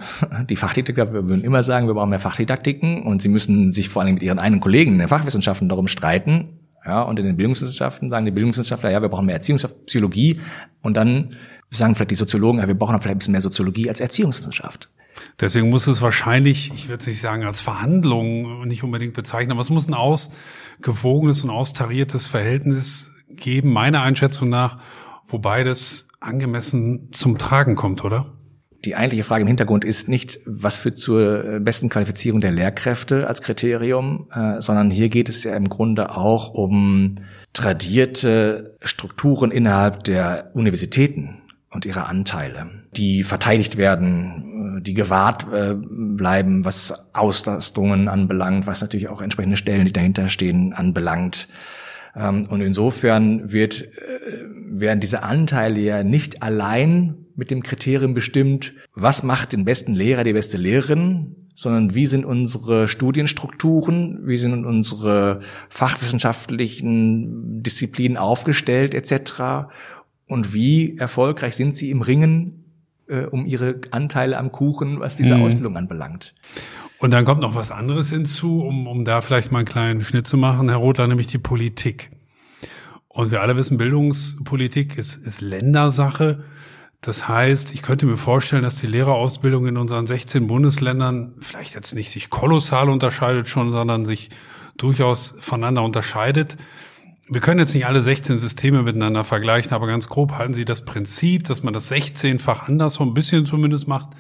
Die 0.49 0.57
Fachdidaktiker 0.57 1.13
würden 1.13 1.45
immer 1.45 1.63
sagen, 1.63 1.87
wir 1.87 1.95
brauchen 1.95 2.11
mehr 2.11 2.19
Fachdidaktiken 2.19 3.03
und 3.03 3.23
sie 3.23 3.29
müssen 3.29 3.73
sich 3.73 3.89
vor 3.89 4.03
allem 4.03 4.15
mit 4.15 4.23
ihren 4.23 4.39
eigenen 4.39 4.61
Kollegen 4.61 4.93
in 4.93 4.99
den 4.99 5.09
Fachwissenschaften 5.09 5.69
darum 5.69 5.89
streiten. 5.89 6.61
Ja, 6.85 7.03
und 7.03 7.19
in 7.19 7.27
den 7.27 7.37
Bildungswissenschaften 7.37 8.09
sagen 8.09 8.25
die 8.25 8.31
Bildungswissenschaftler, 8.31 8.91
ja, 8.91 9.03
wir 9.03 9.09
brauchen 9.09 9.27
mehr 9.27 9.35
Erziehungspsychologie 9.35 10.41
und 10.81 10.97
dann 10.97 11.37
sagen 11.77 11.95
vielleicht 11.95 12.11
die 12.11 12.17
Soziologen, 12.17 12.61
ja, 12.61 12.67
wir 12.67 12.75
brauchen 12.75 13.01
vielleicht 13.01 13.17
ein 13.17 13.19
bisschen 13.19 13.33
mehr 13.33 13.41
Soziologie 13.41 13.89
als 13.89 14.01
Erziehungswissenschaft. 14.01 14.89
Deswegen 15.41 15.69
muss 15.69 15.87
es 15.87 16.01
wahrscheinlich, 16.01 16.73
ich 16.75 16.89
würde 16.89 17.01
es 17.01 17.07
nicht 17.07 17.21
sagen 17.21 17.45
als 17.45 17.61
Verhandlung 17.61 18.67
nicht 18.67 18.83
unbedingt 18.83 19.15
bezeichnen, 19.15 19.53
aber 19.53 19.61
es 19.61 19.71
muss 19.71 19.89
ein 19.89 19.95
ausgewogenes 19.95 21.45
und 21.45 21.51
austariertes 21.51 22.27
Verhältnis 22.27 23.13
geben, 23.29 23.73
meiner 23.73 24.03
Einschätzung 24.03 24.49
nach, 24.49 24.79
wobei 25.27 25.65
das 25.65 26.09
angemessen 26.21 27.11
zum 27.13 27.39
Tragen 27.39 27.75
kommt, 27.75 28.05
oder? 28.05 28.33
Die 28.85 28.95
eigentliche 28.95 29.25
Frage 29.25 29.43
im 29.43 29.49
Hintergrund 29.49 29.85
ist 29.85 30.09
nicht, 30.09 30.39
was 30.47 30.77
führt 30.77 30.99
zur 30.99 31.59
besten 31.61 31.89
Qualifizierung 31.89 32.41
der 32.41 32.53
Lehrkräfte 32.53 33.27
als 33.27 33.43
Kriterium, 33.43 34.29
äh, 34.33 34.61
sondern 34.63 34.91
hier 34.91 35.09
geht 35.09 35.29
es 35.29 35.43
ja 35.43 35.57
im 35.57 35.69
Grunde 35.69 36.17
auch 36.17 36.51
um 36.51 37.17
tradierte 37.53 38.77
Strukturen 38.81 39.51
innerhalb 39.51 40.05
der 40.05 40.53
Universitäten 40.55 41.43
und 41.71 41.85
ihre 41.85 42.07
Anteile, 42.07 42.71
die 42.97 43.23
verteidigt 43.23 43.77
werden, 43.77 44.79
äh, 44.79 44.83
die 44.83 44.95
gewahrt 44.95 45.47
äh, 45.53 45.75
bleiben, 45.75 46.65
was 46.65 46.95
Auslastungen 47.13 48.09
anbelangt, 48.09 48.67
was 48.67 48.81
natürlich 48.81 49.09
auch 49.09 49.21
entsprechende 49.21 49.57
Stellen, 49.57 49.85
die 49.85 49.93
dahinter 49.93 50.29
stehen, 50.29 50.73
anbelangt. 50.73 51.49
Ähm, 52.17 52.47
und 52.47 52.61
insofern 52.61 53.53
wird, 53.53 53.83
äh, 53.83 53.89
werden 54.71 55.01
diese 55.01 55.23
Anteile 55.23 55.81
ja 55.81 56.03
nicht 56.03 56.43
allein 56.43 57.27
mit 57.37 57.51
dem 57.51 57.63
Kriterium 57.63 58.15
bestimmt, 58.15 58.75
was 58.95 59.23
macht 59.23 59.53
den 59.53 59.65
besten 59.65 59.95
Lehrer, 59.95 60.25
die 60.25 60.33
beste 60.33 60.57
Lehrerin, 60.57 61.37
sondern 61.55 61.95
wie 61.95 62.07
sind 62.07 62.25
unsere 62.25 62.89
Studienstrukturen, 62.89 64.27
wie 64.27 64.37
sind 64.37 64.65
unsere 64.65 65.41
fachwissenschaftlichen 65.69 67.63
Disziplinen 67.63 68.17
aufgestellt 68.17 68.95
etc 68.95 69.67
und 70.29 70.53
wie 70.53 70.97
erfolgreich 70.99 71.57
sind 71.57 71.75
sie 71.75 71.91
im 71.91 72.03
Ringen 72.03 72.65
äh, 73.09 73.25
um 73.25 73.47
ihre 73.47 73.81
Anteile 73.91 74.39
am 74.39 74.53
Kuchen, 74.53 75.01
was 75.01 75.17
diese 75.17 75.35
mhm. 75.35 75.43
Ausbildung 75.43 75.77
anbelangt. 75.77 76.35
Und 76.99 77.13
dann 77.13 77.25
kommt 77.25 77.41
noch 77.41 77.55
was 77.55 77.71
anderes 77.71 78.11
hinzu, 78.11 78.63
um, 78.63 78.87
um 78.87 79.05
da 79.05 79.21
vielleicht 79.21 79.53
mal 79.53 79.61
einen 79.61 79.69
kleinen 79.69 80.01
Schnitt 80.03 80.27
zu 80.27 80.37
machen, 80.37 80.69
Herr 80.69 80.79
Rothler, 80.79 81.07
nämlich 81.07 81.29
die 81.29 81.39
Politik. 81.39 82.11
Und 83.09 83.31
wir 83.31 83.41
alle 83.41 83.57
wissen, 83.57 83.79
Bildungspolitik 83.79 84.99
ist, 84.99 85.17
ist 85.17 85.41
Ländersache. 85.41 86.45
Das 87.01 87.29
heißt, 87.29 87.73
ich 87.73 87.83
könnte 87.83 88.07
mir 88.07 88.17
vorstellen, 88.17 88.63
dass 88.63 88.77
die 88.77 88.89
Lehrerausbildung 88.89 89.67
in 89.67 89.77
unseren 89.77 90.07
16 90.07 90.47
Bundesländern 90.47 91.35
vielleicht 91.41 91.75
jetzt 91.75 91.95
nicht 91.95 92.11
sich 92.11 92.31
kolossal 92.31 92.89
unterscheidet 92.89 93.49
schon, 93.49 93.71
sondern 93.71 94.05
sich 94.05 94.31
durchaus 94.77 95.35
voneinander 95.39 95.83
unterscheidet. 95.83 96.57
Wir 97.31 97.41
können 97.41 97.61
jetzt 97.61 97.75
nicht 97.75 97.87
alle 97.87 98.01
16 98.01 98.39
Systeme 98.39 98.83
miteinander 98.83 99.23
vergleichen, 99.23 99.73
aber 99.73 99.87
ganz 99.87 100.09
grob 100.09 100.33
halten 100.33 100.55
Sie 100.55 100.65
das 100.65 100.85
Prinzip, 100.85 101.45
dass 101.45 101.63
man 101.63 101.75
das 101.75 101.91
16-fach 101.93 102.69
anders 102.69 102.95
so 102.95 103.05
ein 103.05 103.15
bisschen 103.15 103.45
zumindest 103.45 103.87
macht, 103.87 104.11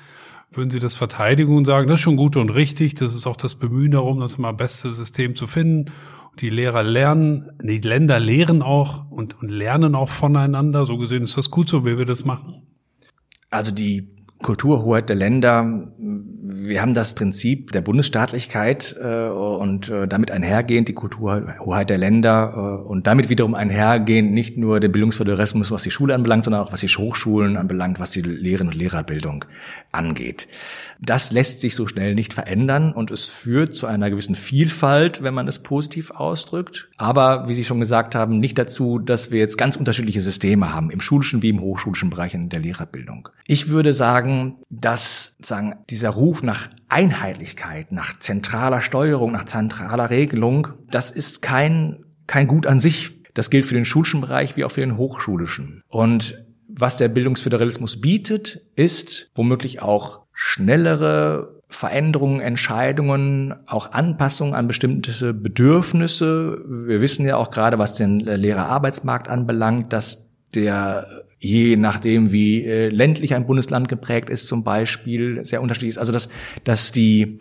würden 0.53 0.71
Sie 0.71 0.79
das 0.79 0.95
verteidigen 0.95 1.57
und 1.57 1.65
sagen, 1.65 1.89
das 1.89 2.01
ist 2.01 2.05
schon 2.05 2.17
gut 2.17 2.37
und 2.37 2.51
richtig, 2.51 2.95
das 2.95 3.15
ist 3.15 3.27
auch 3.27 3.37
das 3.37 3.55
Bemühen 3.55 3.93
darum, 3.93 4.21
das 4.21 4.35
immer 4.35 4.53
beste 4.53 4.93
System 4.93 5.35
zu 5.35 5.47
finden 5.47 5.91
die 6.41 6.51
Lehrer 6.51 6.83
lernen, 6.83 7.51
die 7.63 7.81
Länder 7.81 8.21
lehren 8.21 8.63
auch 8.63 9.11
und, 9.11 9.41
und 9.41 9.49
lernen 9.51 9.95
auch 9.95 10.09
voneinander. 10.09 10.85
So 10.85 10.99
gesehen 10.99 11.25
ist 11.25 11.37
das 11.37 11.51
gut 11.51 11.69
so, 11.69 11.85
wie 11.85 11.99
wir 11.99 12.05
das 12.05 12.25
machen. 12.25 12.63
Also 13.51 13.73
die 13.73 14.09
Kulturhoheit 14.43 15.09
der 15.09 15.16
Länder, 15.16 15.91
wir 15.99 16.80
haben 16.80 16.95
das 16.95 17.14
Prinzip 17.14 17.72
der 17.72 17.80
Bundesstaatlichkeit 17.80 18.97
äh, 19.01 19.28
und 19.28 19.89
äh, 19.89 20.07
damit 20.07 20.30
einhergehend 20.30 20.89
die 20.89 20.95
Kulturhoheit 20.95 21.91
der 21.91 21.99
Länder 21.99 22.53
äh, 22.84 22.89
und 22.89 23.09
damit 23.09 23.30
wiederum 23.30 23.55
einhergehend 23.55 24.32
nicht 24.32 24.57
nur 24.57 24.78
den 24.78 24.93
Bildungsföderalismus, 24.93 25.72
was 25.72 25.82
die 25.82 25.91
Schule 25.91 26.14
anbelangt, 26.14 26.45
sondern 26.45 26.62
auch 26.62 26.72
was 26.72 26.80
die 26.80 26.89
Hochschulen 26.89 27.57
anbelangt, 27.57 27.99
was 27.99 28.12
die 28.12 28.22
Lehren- 28.22 28.68
und 28.68 28.74
Lehrerbildung 28.74 29.45
angeht. 29.91 30.47
Das 31.01 31.32
lässt 31.32 31.61
sich 31.61 31.74
so 31.74 31.86
schnell 31.86 32.14
nicht 32.14 32.32
verändern 32.32 32.92
und 32.92 33.11
es 33.11 33.28
führt 33.28 33.74
zu 33.74 33.86
einer 33.86 34.11
gewissen 34.11 34.34
Vielfalt, 34.34 35.22
wenn 35.22 35.34
man 35.34 35.46
es 35.46 35.61
positiv 35.61 36.11
ausdrückt. 36.11 36.88
Aber, 36.96 37.49
wie 37.49 37.53
Sie 37.53 37.64
schon 37.64 37.78
gesagt 37.78 38.14
haben, 38.14 38.40
nicht 38.40 38.59
dazu, 38.59 38.99
dass 38.99 39.30
wir 39.30 39.38
jetzt 39.38 39.57
ganz 39.57 39.76
unterschiedliche 39.76 40.20
Systeme 40.20 40.72
haben, 40.72 40.90
im 40.90 41.01
schulischen 41.01 41.42
wie 41.42 41.51
im 41.51 41.61
hochschulischen 41.61 42.11
Bereich 42.11 42.34
in 42.34 42.49
der 42.49 42.61
Lehrerbildung. 42.61 43.28
Ich 43.46 43.68
würde 43.68 43.92
sagen, 43.92 44.57
dass 44.70 45.36
sagen, 45.40 45.74
dieser 45.88 46.11
Ruf 46.11 46.42
nach 46.42 46.68
Einheitlichkeit, 46.88 47.92
nach 47.92 48.18
zentraler 48.18 48.80
Steuerung, 48.80 49.32
nach 49.32 49.44
zentraler 49.44 50.11
Regelung, 50.11 50.68
das 50.90 51.11
ist 51.11 51.42
kein, 51.42 52.05
kein 52.26 52.49
Gut 52.49 52.66
an 52.66 52.80
sich. 52.80 53.22
Das 53.34 53.51
gilt 53.51 53.66
für 53.66 53.74
den 53.74 53.84
schulischen 53.84 54.20
Bereich 54.20 54.57
wie 54.57 54.64
auch 54.64 54.72
für 54.72 54.80
den 54.80 54.96
hochschulischen. 54.96 55.82
Und 55.86 56.44
was 56.68 56.99
der 56.99 57.09
Bildungsföderalismus 57.09 58.01
bietet, 58.01 58.62
ist 58.76 59.30
womöglich 59.34 59.80
auch 59.82 60.28
schnellere 60.41 61.62
Veränderungen, 61.68 62.41
Entscheidungen, 62.41 63.57
auch 63.66 63.91
Anpassungen 63.91 64.55
an 64.55 64.68
bestimmte 64.68 65.34
Bedürfnisse. 65.34 66.62
Wir 66.64 67.01
wissen 67.01 67.26
ja 67.26 67.36
auch 67.36 67.51
gerade, 67.51 67.80
was 67.80 67.97
den 67.97 68.20
Lehrerarbeitsmarkt 68.20 69.28
anbelangt, 69.28 69.93
dass 69.93 70.30
der 70.55 71.09
je 71.41 71.76
nachdem, 71.76 72.30
wie 72.30 72.64
äh, 72.64 72.89
ländlich 72.89 73.34
ein 73.34 73.47
Bundesland 73.47 73.89
geprägt 73.89 74.30
ist, 74.30 74.47
zum 74.47 74.62
Beispiel, 74.62 75.45
sehr 75.45 75.61
unterschiedlich 75.61 75.91
ist. 75.91 75.99
Also 75.99 76.12
dass, 76.12 76.28
dass 76.62 76.93
die 76.93 77.41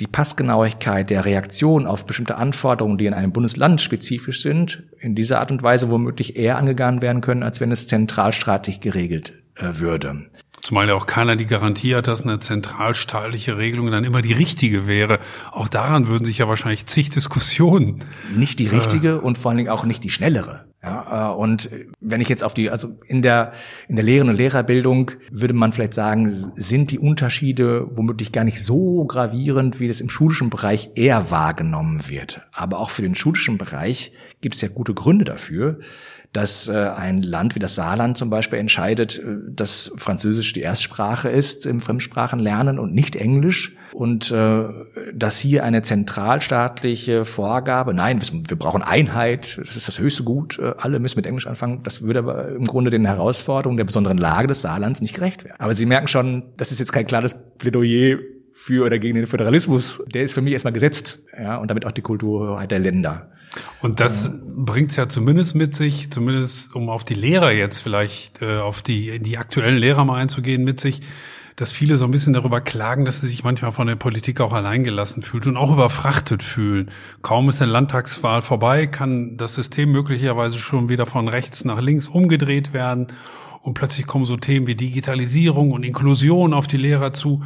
die 0.00 0.06
Passgenauigkeit 0.06 1.10
der 1.10 1.26
Reaktion 1.26 1.86
auf 1.86 2.06
bestimmte 2.06 2.36
Anforderungen, 2.36 2.96
die 2.96 3.04
in 3.04 3.12
einem 3.12 3.32
Bundesland 3.32 3.82
spezifisch 3.82 4.40
sind, 4.40 4.84
in 4.98 5.14
dieser 5.14 5.40
Art 5.40 5.50
und 5.50 5.62
Weise 5.62 5.90
womöglich 5.90 6.36
eher 6.36 6.56
angegangen 6.56 7.02
werden 7.02 7.20
können, 7.20 7.42
als 7.42 7.60
wenn 7.60 7.70
es 7.70 7.86
zentralstaatlich 7.86 8.80
geregelt 8.80 9.34
äh, 9.56 9.74
würde. 9.74 10.26
Zumal 10.62 10.88
ja 10.88 10.94
auch 10.94 11.06
keiner 11.06 11.36
die 11.36 11.46
Garantie 11.46 11.94
hat, 11.94 12.06
dass 12.06 12.22
eine 12.22 12.38
zentralstaatliche 12.38 13.56
Regelung 13.56 13.90
dann 13.90 14.04
immer 14.04 14.22
die 14.22 14.32
richtige 14.32 14.86
wäre. 14.86 15.18
Auch 15.52 15.68
daran 15.68 16.06
würden 16.06 16.24
sich 16.24 16.38
ja 16.38 16.48
wahrscheinlich 16.48 16.86
zig 16.86 17.10
Diskussionen. 17.10 18.04
Nicht 18.36 18.58
die 18.58 18.66
richtige 18.66 19.08
äh, 19.08 19.18
und 19.18 19.38
vor 19.38 19.50
allen 19.50 19.58
Dingen 19.58 19.70
auch 19.70 19.84
nicht 19.84 20.04
die 20.04 20.10
schnellere. 20.10 20.66
Ja, 20.82 21.30
äh, 21.30 21.34
und 21.34 21.70
wenn 22.00 22.20
ich 22.20 22.28
jetzt 22.28 22.42
auf 22.42 22.54
die, 22.54 22.70
also 22.70 22.98
in 23.06 23.22
der, 23.22 23.52
in 23.88 23.96
der 23.96 24.04
Lehren- 24.04 24.28
und 24.28 24.36
Lehrerbildung 24.36 25.12
würde 25.30 25.54
man 25.54 25.72
vielleicht 25.72 25.94
sagen, 25.94 26.28
sind 26.28 26.90
die 26.90 26.98
Unterschiede 26.98 27.86
womöglich 27.96 28.32
gar 28.32 28.44
nicht 28.44 28.64
so 28.64 29.04
gravierend, 29.04 29.80
wie 29.80 29.88
das 29.88 30.00
im 30.00 30.08
schulischen 30.08 30.48
Bereich 30.48 30.90
eher 30.94 31.30
wahrgenommen 31.30 32.08
wird. 32.08 32.42
Aber 32.52 32.78
auch 32.80 32.90
für 32.90 33.02
den 33.02 33.14
schulischen 33.14 33.58
Bereich 33.58 34.12
gibt 34.40 34.54
es 34.54 34.60
ja 34.62 34.68
gute 34.68 34.94
Gründe 34.94 35.24
dafür, 35.24 35.80
dass 36.32 36.68
äh, 36.68 36.72
ein 36.74 37.22
Land 37.22 37.54
wie 37.54 37.58
das 37.58 37.74
Saarland 37.74 38.16
zum 38.16 38.30
Beispiel 38.30 38.58
entscheidet, 38.58 39.18
äh, 39.18 39.22
dass 39.48 39.92
Französisch 39.96 40.52
die 40.52 40.60
Erstsprache 40.60 41.28
ist 41.28 41.66
im 41.66 41.80
Fremdsprachenlernen 41.80 42.78
und 42.78 42.94
nicht 42.94 43.16
Englisch 43.16 43.76
und 43.92 44.30
äh, 44.30 44.64
dass 45.12 45.38
hier 45.40 45.64
eine 45.64 45.82
zentralstaatliche 45.82 47.24
Vorgabe, 47.24 47.94
nein, 47.94 48.20
wir 48.48 48.58
brauchen 48.58 48.82
Einheit, 48.82 49.58
das 49.58 49.76
ist 49.76 49.88
das 49.88 49.98
höchste 49.98 50.22
Gut, 50.22 50.58
äh, 50.60 50.74
alle 50.78 51.00
müssen 51.00 51.18
mit 51.18 51.26
Englisch 51.26 51.48
anfangen, 51.48 51.82
das 51.82 52.02
würde 52.02 52.20
aber 52.20 52.48
im 52.50 52.64
Grunde 52.64 52.90
den 52.90 53.04
Herausforderungen 53.06 53.76
der 53.76 53.84
besonderen 53.84 54.18
Lage 54.18 54.46
des 54.46 54.62
Saarlands 54.62 55.00
nicht 55.00 55.14
gerecht 55.14 55.44
werden. 55.44 55.56
Aber 55.58 55.74
Sie 55.74 55.86
merken 55.86 56.06
schon, 56.06 56.44
das 56.56 56.70
ist 56.70 56.78
jetzt 56.78 56.92
kein 56.92 57.06
klares 57.06 57.36
Plädoyer 57.58 58.18
für 58.52 58.84
oder 58.84 58.98
gegen 58.98 59.14
den 59.14 59.26
Föderalismus, 59.26 60.02
der 60.06 60.22
ist 60.22 60.34
für 60.34 60.42
mich 60.42 60.52
erstmal 60.52 60.72
gesetzt, 60.72 61.22
ja, 61.38 61.56
und 61.56 61.68
damit 61.68 61.86
auch 61.86 61.92
die 61.92 62.02
Kultur 62.02 62.64
der 62.66 62.78
Länder. 62.78 63.32
Und 63.80 64.00
das 64.00 64.26
äh, 64.26 64.30
bringt 64.44 64.90
es 64.90 64.96
ja 64.96 65.08
zumindest 65.08 65.54
mit 65.54 65.74
sich, 65.74 66.10
zumindest 66.10 66.74
um 66.74 66.88
auf 66.88 67.04
die 67.04 67.14
Lehrer 67.14 67.52
jetzt 67.52 67.80
vielleicht, 67.80 68.42
äh, 68.42 68.58
auf 68.58 68.82
die, 68.82 69.18
die 69.20 69.38
aktuellen 69.38 69.76
Lehrer 69.76 70.04
mal 70.04 70.16
einzugehen, 70.16 70.64
mit 70.64 70.80
sich, 70.80 71.02
dass 71.56 71.72
viele 71.72 71.98
so 71.98 72.04
ein 72.06 72.10
bisschen 72.10 72.32
darüber 72.32 72.60
klagen, 72.60 73.04
dass 73.04 73.20
sie 73.20 73.26
sich 73.26 73.44
manchmal 73.44 73.72
von 73.72 73.86
der 73.86 73.96
Politik 73.96 74.40
auch 74.40 74.52
alleingelassen 74.52 75.22
fühlt 75.22 75.46
und 75.46 75.56
auch 75.56 75.72
überfrachtet 75.72 76.42
fühlen. 76.42 76.90
Kaum 77.22 77.48
ist 77.48 77.60
eine 77.60 77.72
Landtagswahl 77.72 78.40
vorbei, 78.40 78.86
kann 78.86 79.36
das 79.36 79.56
System 79.56 79.92
möglicherweise 79.92 80.56
schon 80.56 80.88
wieder 80.88 81.06
von 81.06 81.28
rechts 81.28 81.64
nach 81.64 81.80
links 81.80 82.08
umgedreht 82.08 82.72
werden 82.72 83.08
und 83.62 83.74
plötzlich 83.74 84.06
kommen 84.06 84.24
so 84.24 84.36
Themen 84.36 84.66
wie 84.66 84.74
Digitalisierung 84.74 85.72
und 85.72 85.84
Inklusion 85.84 86.54
auf 86.54 86.66
die 86.66 86.78
Lehrer 86.78 87.12
zu. 87.12 87.42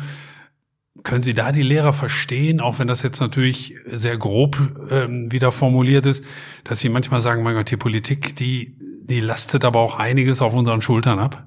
Können 1.03 1.25
Sie 1.25 1.35
da 1.35 1.51
die 1.51 1.63
Lehrer 1.63 1.93
verstehen, 1.93 2.61
auch 2.61 2.79
wenn 2.79 2.87
das 2.87 3.03
jetzt 3.03 3.21
natürlich 3.21 3.75
sehr 3.87 4.17
grob 4.17 4.57
ähm, 4.91 5.33
wieder 5.33 5.51
formuliert 5.51 6.07
ist, 6.07 6.25
dass 6.63 6.81
Sie 6.81 6.89
manchmal 6.89 7.21
sagen, 7.21 7.43
mein 7.43 7.57
Gott, 7.57 7.71
die 7.71 7.77
Politik, 7.77 8.37
die, 8.37 8.77
die 9.03 9.21
lastet 9.21 9.65
aber 9.65 9.81
auch 9.81 9.99
einiges 9.99 10.41
auf 10.41 10.55
unseren 10.55 10.81
Schultern 10.81 11.19
ab? 11.19 11.47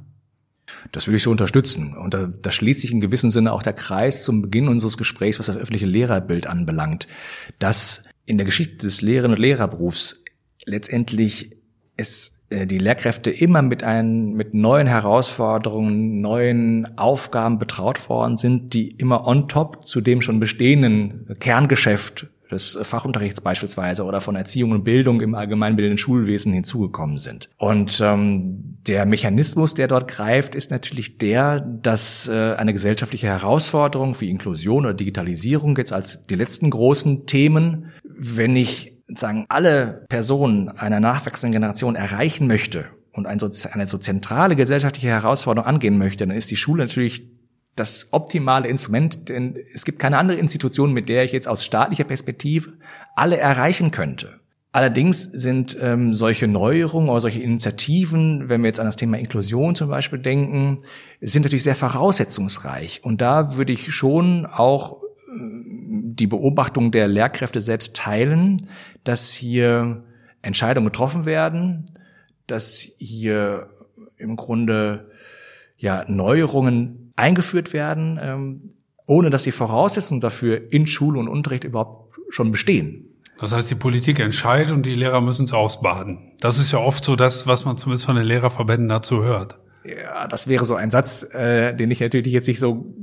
Das 0.92 1.08
will 1.08 1.16
ich 1.16 1.24
so 1.24 1.32
unterstützen. 1.32 1.96
Und 1.96 2.14
da, 2.14 2.28
da 2.28 2.52
schließt 2.52 2.82
sich 2.82 2.92
in 2.92 3.00
gewissem 3.00 3.32
Sinne 3.32 3.54
auch 3.54 3.64
der 3.64 3.74
Kreis 3.74 4.24
zum 4.24 4.42
Beginn 4.42 4.68
unseres 4.68 4.98
Gesprächs, 4.98 5.40
was 5.40 5.48
das 5.48 5.58
öffentliche 5.58 5.86
Lehrerbild 5.86 6.46
anbelangt, 6.46 7.08
dass 7.58 8.04
in 8.26 8.38
der 8.38 8.46
Geschichte 8.46 8.86
des 8.86 9.02
Lehrern 9.02 9.32
und 9.32 9.40
Lehrerberufs 9.40 10.24
letztendlich 10.66 11.52
es 11.96 12.37
die 12.50 12.78
Lehrkräfte 12.78 13.30
immer 13.30 13.62
mit 13.62 13.84
ein, 13.84 14.34
mit 14.34 14.54
neuen 14.54 14.88
Herausforderungen, 14.88 16.22
neuen 16.22 16.98
Aufgaben 16.98 17.60
betraut 17.60 18.10
worden 18.10 18.38
sind, 18.38 18.74
die 18.74 18.92
immer 18.92 19.28
on 19.28 19.48
top 19.50 19.86
zu 19.86 20.02
dem 20.02 20.22
schon 20.22 20.40
bestehenden 20.40 21.36
Kerngeschäft 21.40 22.28
des 22.50 22.78
Fachunterrichts 22.82 23.42
beispielsweise 23.42 24.04
oder 24.04 24.22
von 24.22 24.36
Erziehung 24.36 24.72
und 24.72 24.84
Bildung 24.84 25.22
im 25.22 25.36
allgemeinbildenden 25.36 25.98
Schulwesen 25.98 26.54
hinzugekommen 26.54 27.18
sind. 27.18 27.50
Und 27.58 28.02
ähm, 28.02 28.78
der 28.88 29.06
Mechanismus, 29.06 29.74
der 29.74 29.88
dort 29.88 30.08
greift, 30.10 30.56
ist 30.56 30.72
natürlich 30.72 31.18
der, 31.18 31.60
dass 31.60 32.28
äh, 32.30 32.54
eine 32.54 32.74
gesellschaftliche 32.74 33.28
Herausforderung 33.28 34.20
wie 34.22 34.30
Inklusion 34.30 34.86
oder 34.86 34.94
Digitalisierung 34.94 35.76
jetzt 35.78 35.94
als 35.94 36.24
die 36.24 36.36
letzten 36.36 36.70
großen 36.70 37.26
Themen, 37.26 37.92
wenn 38.04 38.56
ich 38.56 38.97
sagen, 39.08 39.46
alle 39.50 40.06
Personen 40.10 40.70
einer 40.70 41.00
nachwachsenden 41.00 41.54
Generation 41.54 41.96
erreichen 41.96 42.48
möchte 42.48 42.86
und 43.12 43.26
eine 43.26 43.40
so 43.88 43.98
zentrale 43.98 44.56
gesellschaftliche 44.56 45.08
Herausforderung 45.08 45.68
angehen 45.68 45.98
möchte, 45.98 46.28
dann 46.28 46.36
ist 46.36 46.52
die 46.52 46.58
Schule 46.58 46.84
natürlich 46.84 47.28
das 47.76 48.10
optimale 48.12 48.68
Instrument, 48.68 49.30
denn 49.30 49.56
es 49.74 49.86
gibt 49.86 50.00
keine 50.00 50.18
andere 50.18 50.38
Institution, 50.38 50.94
mit 50.94 51.10
der 51.10 51.24
ich 51.24 51.32
jetzt 51.32 51.48
aus 51.48 51.64
staatlicher 51.64 52.04
Perspektive 52.04 52.74
alle 53.16 53.38
erreichen 53.38 53.92
könnte. 53.92 54.40
Allerdings 54.72 55.24
sind 55.24 55.78
ähm, 55.82 56.14
solche 56.14 56.48
Neuerungen 56.48 57.10
oder 57.10 57.22
solche 57.22 57.40
Initiativen, 57.40 58.50
wenn 58.50 58.62
wir 58.62 58.68
jetzt 58.68 58.80
an 58.80 58.86
das 58.86 58.96
Thema 58.96 59.18
Inklusion 59.18 59.74
zum 59.76 59.90
Beispiel 59.90 60.20
denken, 60.20 60.80
sind 61.22 61.44
natürlich 61.44 61.64
sehr 61.64 61.76
voraussetzungsreich. 61.76 63.04
Und 63.04 63.22
da 63.22 63.58
würde 63.58 63.74
ich 63.74 63.94
schon 63.94 64.46
auch 64.46 65.02
die 66.18 66.28
Beobachtung 66.28 66.92
der 66.92 67.08
Lehrkräfte 67.08 67.62
selbst 67.62 67.96
teilen, 67.96 68.68
dass 69.08 69.34
hier 69.34 70.04
Entscheidungen 70.42 70.88
getroffen 70.88 71.26
werden, 71.26 71.86
dass 72.46 72.96
hier 72.98 73.70
im 74.18 74.36
Grunde 74.36 75.12
ja 75.78 76.06
Neuerungen 76.08 77.14
eingeführt 77.16 77.74
werden, 77.74 78.20
ähm, 78.22 78.74
ohne 79.06 79.30
dass 79.30 79.44
die 79.44 79.52
Voraussetzungen 79.52 80.22
dafür 80.22 80.72
in 80.72 80.88
Schule 80.88 81.20
und 81.20 81.28
Unterricht 81.28 81.64
überhaupt 81.64 82.16
schon 82.30 82.52
bestehen. 82.52 83.06
Das 83.40 83.54
heißt, 83.54 83.70
die 83.70 83.76
Politik 83.76 84.20
entscheidet 84.20 84.76
und 84.76 84.86
die 84.86 84.96
Lehrer 84.96 85.22
müssen 85.22 85.46
es 85.46 85.54
ausbaden. 85.54 86.34
Das 86.40 86.58
ist 86.58 86.72
ja 86.72 86.80
oft 86.80 87.06
so 87.06 87.16
das, 87.16 87.46
was 87.46 87.66
man 87.66 87.78
zumindest 87.78 88.06
von 88.06 88.16
den 88.16 88.26
Lehrerverbänden 88.26 88.90
dazu 88.90 89.24
hört. 89.24 89.60
Ja, 89.88 90.28
das 90.28 90.48
wäre 90.48 90.66
so 90.66 90.76
ein 90.76 90.90
Satz, 90.90 91.24
äh, 91.34 91.74
den 91.74 91.90
ich 91.92 92.02
natürlich 92.02 92.34
jetzt 92.34 92.48
nicht 92.48 92.60
so 92.60 92.94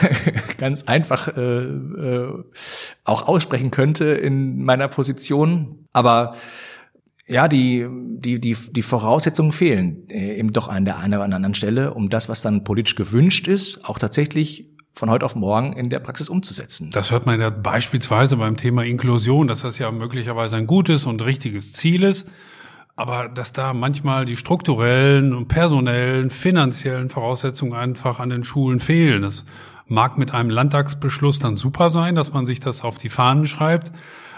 ganz 0.58 0.84
einfach 0.84 1.34
äh, 1.34 1.40
äh, 1.40 2.44
auch 3.04 3.26
aussprechen 3.26 3.70
könnte 3.70 4.06
in 4.06 4.62
meiner 4.62 4.88
Position. 4.88 5.86
Aber 5.92 6.36
ja, 7.26 7.48
die, 7.48 7.86
die, 7.90 8.40
die, 8.40 8.54
die 8.54 8.82
Voraussetzungen 8.82 9.52
fehlen 9.52 10.08
äh, 10.10 10.38
eben 10.38 10.52
doch 10.52 10.68
an 10.68 10.84
der 10.84 10.98
einen 10.98 11.14
oder 11.14 11.24
anderen 11.24 11.54
Stelle, 11.54 11.94
um 11.94 12.10
das, 12.10 12.28
was 12.28 12.42
dann 12.42 12.64
politisch 12.64 12.96
gewünscht 12.96 13.48
ist, 13.48 13.84
auch 13.86 13.98
tatsächlich 13.98 14.68
von 14.92 15.10
heute 15.10 15.24
auf 15.24 15.34
morgen 15.34 15.72
in 15.72 15.88
der 15.88 15.98
Praxis 15.98 16.28
umzusetzen. 16.28 16.90
Das 16.92 17.10
hört 17.10 17.24
man 17.26 17.40
ja 17.40 17.50
beispielsweise 17.50 18.36
beim 18.36 18.56
Thema 18.56 18.84
Inklusion, 18.84 19.48
dass 19.48 19.62
das 19.62 19.78
ja 19.78 19.90
möglicherweise 19.90 20.56
ein 20.56 20.66
gutes 20.66 21.06
und 21.06 21.24
richtiges 21.24 21.72
Ziel 21.72 22.02
ist, 22.02 22.30
aber 22.96 23.28
dass 23.28 23.52
da 23.52 23.72
manchmal 23.72 24.24
die 24.24 24.36
strukturellen 24.36 25.34
und 25.34 25.48
personellen, 25.48 26.30
finanziellen 26.30 27.10
Voraussetzungen 27.10 27.74
einfach 27.74 28.20
an 28.20 28.30
den 28.30 28.44
Schulen 28.44 28.80
fehlen. 28.80 29.22
Das 29.22 29.44
mag 29.86 30.16
mit 30.16 30.32
einem 30.32 30.50
Landtagsbeschluss 30.50 31.38
dann 31.38 31.56
super 31.56 31.90
sein, 31.90 32.14
dass 32.14 32.32
man 32.32 32.46
sich 32.46 32.60
das 32.60 32.84
auf 32.84 32.98
die 32.98 33.08
Fahnen 33.08 33.46
schreibt, 33.46 33.92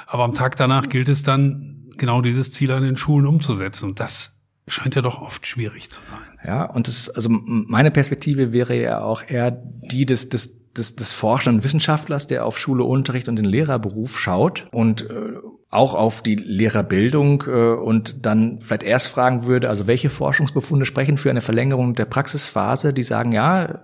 aber 0.06 0.24
am 0.24 0.34
Tag 0.34 0.56
danach 0.56 0.88
gilt 0.88 1.08
es 1.08 1.22
dann, 1.22 1.72
genau 1.98 2.20
dieses 2.20 2.52
Ziel 2.52 2.70
an 2.72 2.82
den 2.82 2.96
Schulen 2.96 3.26
umzusetzen. 3.26 3.90
Und 3.90 4.00
das 4.00 4.40
scheint 4.68 4.94
ja 4.94 5.02
doch 5.02 5.20
oft 5.20 5.46
schwierig 5.46 5.90
zu 5.90 6.00
sein. 6.04 6.38
Ja, 6.44 6.64
und 6.64 6.88
das, 6.88 7.08
also 7.08 7.28
meine 7.30 7.90
Perspektive 7.90 8.52
wäre 8.52 8.78
ja 8.80 9.00
auch 9.00 9.22
eher 9.26 9.50
die 9.50 10.06
des, 10.06 10.28
des 10.28 10.60
des, 10.76 10.96
des 10.96 11.12
forschenden 11.12 11.64
Wissenschaftlers, 11.64 12.26
der 12.26 12.44
auf 12.44 12.58
Schule, 12.58 12.84
Unterricht 12.84 13.28
und 13.28 13.36
den 13.36 13.44
Lehrerberuf 13.44 14.18
schaut 14.18 14.66
und 14.72 15.08
äh, 15.10 15.34
auch 15.70 15.94
auf 15.94 16.22
die 16.22 16.36
Lehrerbildung 16.36 17.44
äh, 17.48 17.50
und 17.50 18.24
dann 18.24 18.60
vielleicht 18.60 18.84
erst 18.84 19.08
fragen 19.08 19.44
würde, 19.44 19.68
also 19.68 19.86
welche 19.86 20.10
Forschungsbefunde 20.10 20.86
sprechen 20.86 21.16
für 21.16 21.28
eine 21.28 21.40
Verlängerung 21.40 21.94
der 21.94 22.04
Praxisphase, 22.04 22.94
die 22.94 23.02
sagen, 23.02 23.32
ja, 23.32 23.64
äh, 23.64 23.76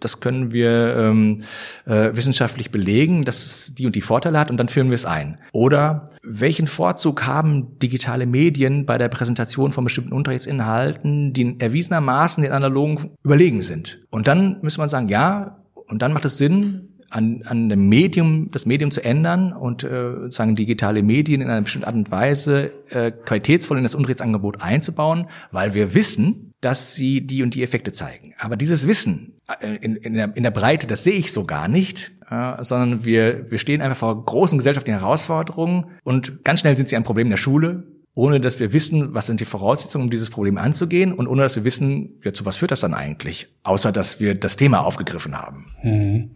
das 0.00 0.20
können 0.20 0.52
wir 0.52 0.96
ähm, 0.96 1.42
äh, 1.86 2.10
wissenschaftlich 2.14 2.70
belegen, 2.70 3.24
dass 3.24 3.44
es 3.44 3.74
die 3.74 3.86
und 3.86 3.96
die 3.96 4.02
Vorteile 4.02 4.38
hat 4.38 4.50
und 4.50 4.58
dann 4.58 4.68
führen 4.68 4.90
wir 4.90 4.94
es 4.94 5.06
ein. 5.06 5.36
Oder 5.52 6.04
welchen 6.22 6.66
Vorzug 6.66 7.26
haben 7.26 7.78
digitale 7.78 8.26
Medien 8.26 8.84
bei 8.84 8.98
der 8.98 9.08
Präsentation 9.08 9.72
von 9.72 9.84
bestimmten 9.84 10.12
Unterrichtsinhalten, 10.12 11.32
die 11.32 11.58
erwiesenermaßen 11.58 12.42
den 12.42 12.52
analogen 12.52 13.12
überlegen 13.24 13.62
sind? 13.62 14.00
Und 14.10 14.28
dann 14.28 14.58
müsste 14.60 14.80
man 14.80 14.88
sagen, 14.88 15.08
ja, 15.08 15.59
und 15.90 16.02
dann 16.02 16.12
macht 16.12 16.24
es 16.24 16.38
Sinn, 16.38 16.88
an, 17.10 17.42
an 17.44 17.68
dem 17.68 17.88
Medium, 17.88 18.50
das 18.52 18.66
Medium 18.66 18.90
zu 18.90 19.04
ändern 19.04 19.52
und 19.52 19.82
äh, 19.82 20.12
sozusagen 20.22 20.54
digitale 20.54 21.02
Medien 21.02 21.40
in 21.40 21.50
einer 21.50 21.62
bestimmten 21.62 21.86
Art 21.86 21.96
und 21.96 22.10
Weise 22.10 22.72
äh, 22.88 23.10
qualitätsvoll 23.10 23.78
in 23.78 23.82
das 23.82 23.96
Unterrichtsangebot 23.96 24.62
einzubauen, 24.62 25.26
weil 25.50 25.74
wir 25.74 25.94
wissen, 25.94 26.54
dass 26.60 26.94
sie 26.94 27.26
die 27.26 27.42
und 27.42 27.54
die 27.54 27.62
Effekte 27.62 27.90
zeigen. 27.90 28.34
Aber 28.38 28.56
dieses 28.56 28.86
Wissen 28.86 29.40
äh, 29.60 29.76
in, 29.76 29.96
in, 29.96 30.14
der, 30.14 30.36
in 30.36 30.44
der 30.44 30.52
Breite, 30.52 30.86
das 30.86 31.02
sehe 31.02 31.14
ich 31.14 31.32
so 31.32 31.44
gar 31.44 31.66
nicht, 31.66 32.12
äh, 32.30 32.62
sondern 32.62 33.04
wir, 33.04 33.50
wir 33.50 33.58
stehen 33.58 33.82
einfach 33.82 33.98
vor 33.98 34.24
großen 34.24 34.56
gesellschaftlichen 34.56 35.00
Herausforderungen 35.00 35.86
und 36.04 36.44
ganz 36.44 36.60
schnell 36.60 36.76
sind 36.76 36.88
sie 36.88 36.96
ein 36.96 37.04
Problem 37.04 37.28
der 37.28 37.38
Schule, 37.38 37.88
ohne 38.14 38.40
dass 38.40 38.58
wir 38.58 38.72
wissen, 38.72 39.14
was 39.14 39.26
sind 39.26 39.40
die 39.40 39.44
Voraussetzungen, 39.44 40.04
um 40.04 40.10
dieses 40.10 40.30
Problem 40.30 40.58
anzugehen 40.58 41.12
und 41.12 41.28
ohne 41.28 41.42
dass 41.42 41.56
wir 41.56 41.64
wissen, 41.64 42.20
ja, 42.24 42.32
zu 42.32 42.44
was 42.44 42.56
führt 42.56 42.70
das 42.70 42.80
dann 42.80 42.94
eigentlich, 42.94 43.48
außer 43.62 43.92
dass 43.92 44.20
wir 44.20 44.34
das 44.34 44.56
Thema 44.56 44.80
aufgegriffen 44.80 45.36
haben. 45.36 45.66
Mhm. 45.82 46.30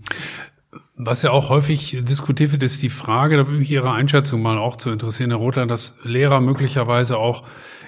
Was 0.97 1.23
ja 1.23 1.31
auch 1.31 1.49
häufig 1.49 1.99
diskutiert 2.05 2.53
wird, 2.53 2.63
ist 2.63 2.83
die 2.83 2.91
Frage, 2.91 3.37
da 3.37 3.47
würde 3.47 3.59
mich 3.59 3.71
Ihre 3.71 3.93
Einschätzung 3.93 4.43
mal 4.43 4.59
auch 4.59 4.77
zu 4.77 4.91
interessieren, 4.91 5.31
Herr 5.31 5.41
Rother, 5.41 5.67
dass 5.67 5.99
Lehrer 6.05 6.41
möglicherweise 6.41 7.19
auch 7.19 7.43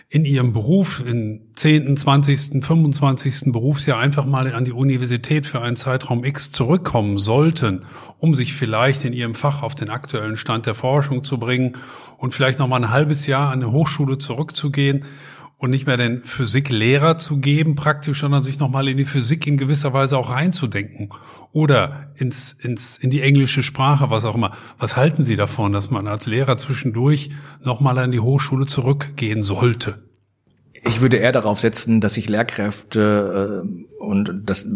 in 0.09 0.25
ihrem 0.25 0.53
Beruf, 0.53 1.03
in 1.05 1.51
10., 1.57 1.97
20., 1.97 2.65
25. 2.65 3.53
Berufsjahr 3.53 3.99
einfach 3.99 4.25
mal 4.25 4.53
an 4.53 4.65
die 4.65 4.73
Universität 4.73 5.47
für 5.47 5.61
einen 5.61 5.77
Zeitraum 5.77 6.25
X 6.25 6.53
zurückkommen 6.53 7.19
sollten, 7.19 7.85
um 8.19 8.33
sich 8.35 8.55
vielleicht 8.55 9.05
in 9.05 9.13
ihrem 9.13 9.35
Fach 9.35 9.63
auf 9.65 9.75
den 9.75 9.91
aktuellen 9.91 10.37
Stand 10.37 10.67
der 10.67 10.77
Forschung 10.77 11.25
zu 11.25 11.39
bringen 11.39 11.73
und 12.19 12.35
vielleicht 12.35 12.61
noch 12.61 12.69
mal 12.69 12.77
ein 12.77 12.91
halbes 12.91 13.27
Jahr 13.27 13.51
an 13.51 13.63
eine 13.63 13.73
Hochschule 13.73 14.19
zurückzugehen 14.19 15.05
und 15.59 15.71
nicht 15.71 15.87
mehr 15.87 15.97
den 15.97 16.23
Physiklehrer 16.23 17.17
zu 17.17 17.39
geben 17.39 17.77
praktisch, 17.77 18.21
sondern 18.21 18.43
sich 18.43 18.59
nochmal 18.59 18.89
in 18.89 18.99
die 18.99 19.07
Physik 19.07 19.47
in 19.47 19.57
gewisser 19.57 19.93
Weise 19.93 20.19
auch 20.19 20.31
reinzudenken 20.31 21.09
oder 21.53 22.11
ins, 22.17 22.53
ins, 22.53 22.99
in 22.99 23.11
die 23.11 23.23
englische 23.23 23.63
Sprache, 23.63 24.11
was 24.11 24.27
auch 24.27 24.35
immer. 24.35 24.53
Was 24.79 24.97
halten 24.97 25.25
Sie 25.25 25.37
davon, 25.37 25.73
dass 25.73 25.91
man 25.91 26.07
als 26.09 26.27
Lehrer 26.27 26.59
zwischendurch 26.59 27.31
nochmal 27.65 27.99
an 27.99 28.13
die 28.13 28.21
Hochschule 28.21 28.67
zurückgehen 28.67 29.43
sollte? 29.43 30.03
Ich 30.85 31.01
würde 31.01 31.17
eher 31.17 31.33
darauf 31.33 31.59
setzen, 31.59 32.01
dass 32.01 32.15
sich 32.15 32.29
Lehrkräfte 32.29 33.65
äh, 33.65 34.03
und 34.03 34.43
das 34.45 34.69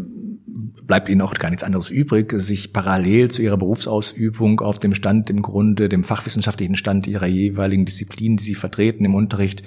bleibt 0.91 1.09
ihnen 1.09 1.21
auch 1.21 1.35
gar 1.35 1.51
nichts 1.51 1.63
anderes 1.63 1.91
übrig, 1.91 2.33
sich 2.33 2.73
parallel 2.73 3.31
zu 3.31 3.43
ihrer 3.43 3.57
Berufsausübung 3.57 4.61
auf 4.61 4.81
dem 4.81 4.95
Stand 4.95 5.31
im 5.31 5.41
Grunde, 5.41 5.89
dem 5.89 6.03
fachwissenschaftlichen 6.03 6.75
Stand 6.75 7.07
ihrer 7.07 7.27
jeweiligen 7.27 7.85
Disziplin, 7.85 8.37
die 8.39 8.43
sie 8.43 8.55
vertreten 8.57 9.05
im 9.05 9.15
Unterricht, 9.15 9.63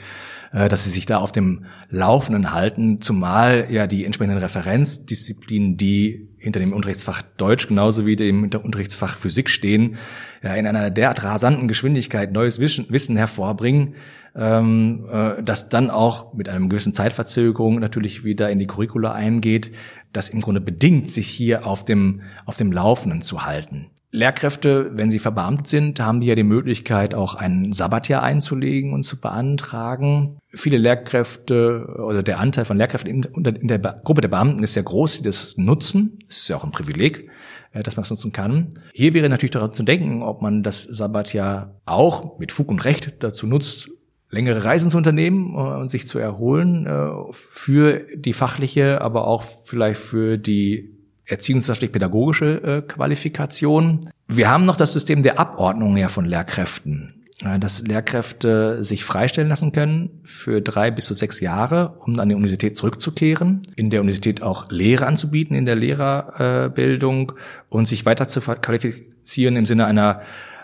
dass 0.54 0.84
sie 0.84 0.91
sich 0.91 1.06
da 1.08 1.18
auf 1.18 1.32
dem 1.32 1.66
Laufenden 1.89 2.51
halten, 2.51 3.01
zumal 3.01 3.68
ja 3.72 3.88
die 3.88 4.06
entsprechenden 4.06 4.38
Referenzdisziplinen, 4.38 5.78
die 5.78 6.30
hinter 6.38 6.60
dem 6.60 6.74
Unterrichtsfach 6.74 7.22
Deutsch 7.38 7.68
genauso 7.68 8.06
wie 8.06 8.16
dem 8.16 8.43
Unterrichtsfach 8.43 9.18
Physik 9.18 9.49
stehen, 9.49 9.95
ja, 10.43 10.54
in 10.54 10.68
einer 10.68 10.91
derart 10.91 11.24
rasanten 11.24 11.68
Geschwindigkeit 11.68 12.34
neues 12.34 12.60
Wissen, 12.60 12.86
Wissen 12.89 13.16
hervorbringen, 13.16 13.95
ähm, 14.36 15.08
äh, 15.10 15.41
das 15.41 15.70
dann 15.70 15.89
auch 15.89 16.34
mit 16.34 16.49
einem 16.49 16.70
gewissen 16.70 16.93
Zeitverzögerung 16.93 17.80
natürlich 17.80 18.24
wieder 18.24 18.51
in 18.51 18.60
die 18.60 18.68
Curricula 18.68 19.14
eingeht, 19.14 19.72
das 20.12 20.30
im 20.30 20.41
Grunde 20.41 20.62
bedingt, 20.62 21.10
sich 21.10 21.30
hier 21.30 21.66
auf 21.66 21.86
dem, 21.86 22.22
auf 22.45 22.58
dem 22.58 22.72
Laufenden 22.72 23.22
zu 23.22 23.45
halten. 23.45 23.89
Lehrkräfte, 24.14 24.91
wenn 24.93 25.09
sie 25.09 25.18
verbeamtet 25.18 25.68
sind, 25.68 25.99
haben 25.99 26.22
die 26.22 26.28
ja 26.28 26.36
die 26.36 26.43
Möglichkeit, 26.43 27.16
auch 27.16 27.34
ein 27.34 27.74
Sabbatjahr 27.74 28.22
einzulegen 28.22 28.93
und 28.93 29.01
zu 29.01 29.20
beantragen. 29.20 30.38
Viele 30.49 30.78
Lehrkräfte 30.78 31.88
oder 31.97 32.22
der 32.22 32.39
Anteil 32.39 32.66
von 32.66 32.78
Lehrkräften 32.78 33.24
in, 33.24 33.68
der 33.68 33.80
Gruppe 33.80 34.22
der 34.22 34.28
Beamten 34.28 34.64
ist 34.64 34.76
sehr 34.76 34.84
groß, 34.84 35.18
die 35.18 35.24
das 35.24 35.57
nutzen. 35.57 36.20
Das 36.28 36.38
ist 36.38 36.47
ja 36.47 36.55
auch 36.55 36.64
ein 36.64 36.70
Privileg, 36.70 37.28
äh, 37.72 37.82
dass 37.82 37.95
man 37.95 38.03
es 38.03 38.11
nutzen 38.11 38.32
kann. 38.32 38.70
Hier 38.93 39.16
wäre 39.16 39.30
natürlich 39.30 39.51
daran 39.51 39.74
zu 39.74 39.82
denken, 39.82 40.22
ob 40.22 40.43
man 40.43 40.61
das 40.61 40.84
Sabbatjahr 40.84 41.82
auch 41.86 42.38
mit 42.38 42.51
Fug 42.51 42.70
und 42.70 42.86
Recht 42.86 43.16
dazu 43.24 43.47
nutzt, 43.47 43.89
längere 44.30 44.64
Reisen 44.64 44.91
zu 44.91 44.97
unternehmen 44.97 45.55
äh, 45.55 45.57
und 45.57 45.89
sich 45.89 46.05
zu 46.05 46.20
erholen 46.20 46.86
äh, 46.86 47.09
für 47.32 48.05
die 48.16 48.34
fachliche, 48.34 49.01
aber 49.01 49.26
auch 49.26 49.41
vielleicht 49.41 49.99
für 49.99 50.38
die 50.38 51.03
erziehungswissenschaftlich-pädagogische 51.34 52.63
äh, 52.63 52.81
Qualifikation. 52.81 53.99
Wir 54.27 54.49
haben 54.49 54.65
noch 54.65 54.77
das 54.77 54.93
System 54.93 55.23
der 55.23 55.39
Abordnung 55.39 55.97
ja 55.97 56.07
von 56.07 56.25
Lehrkräften 56.25 57.19
dass 57.59 57.86
Lehrkräfte 57.86 58.84
sich 58.84 59.03
freistellen 59.03 59.49
lassen 59.49 59.71
können 59.71 60.21
für 60.23 60.61
drei 60.61 60.91
bis 60.91 61.05
zu 61.05 61.13
sechs 61.13 61.39
Jahre, 61.39 61.97
um 61.99 62.19
an 62.19 62.29
die 62.29 62.36
Universität 62.36 62.77
zurückzukehren, 62.77 63.61
in 63.75 63.89
der 63.89 64.01
Universität 64.01 64.41
auch 64.43 64.69
Lehre 64.69 65.05
anzubieten 65.07 65.55
in 65.55 65.65
der 65.65 65.75
Lehrerbildung 65.75 67.34
und 67.69 67.86
sich 67.88 68.05
weiter 68.05 68.27
zu 68.27 68.39
qualifizieren 68.39 69.55
im 69.55 69.65
Sinne 69.65 69.86
einer 69.86 70.21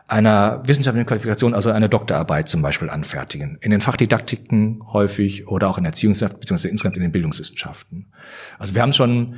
einer 0.07 0.63
wissenschaftlichen 0.65 1.05
Qualifikation, 1.05 1.53
also 1.53 1.69
eine 1.69 1.87
Doktorarbeit 1.87 2.49
zum 2.49 2.63
Beispiel 2.63 2.89
anfertigen. 2.89 3.59
In 3.61 3.69
den 3.69 3.79
Fachdidaktiken 3.79 4.81
häufig 4.91 5.47
oder 5.47 5.69
auch 5.69 5.77
in 5.77 5.85
Erziehungswissenschaften 5.85 6.39
beziehungsweise 6.39 6.69
insgesamt 6.69 6.95
in 6.95 7.03
den 7.03 7.11
Bildungswissenschaften. 7.11 8.07
Also 8.57 8.73
wir 8.73 8.81
haben 8.81 8.91
schon 8.91 9.35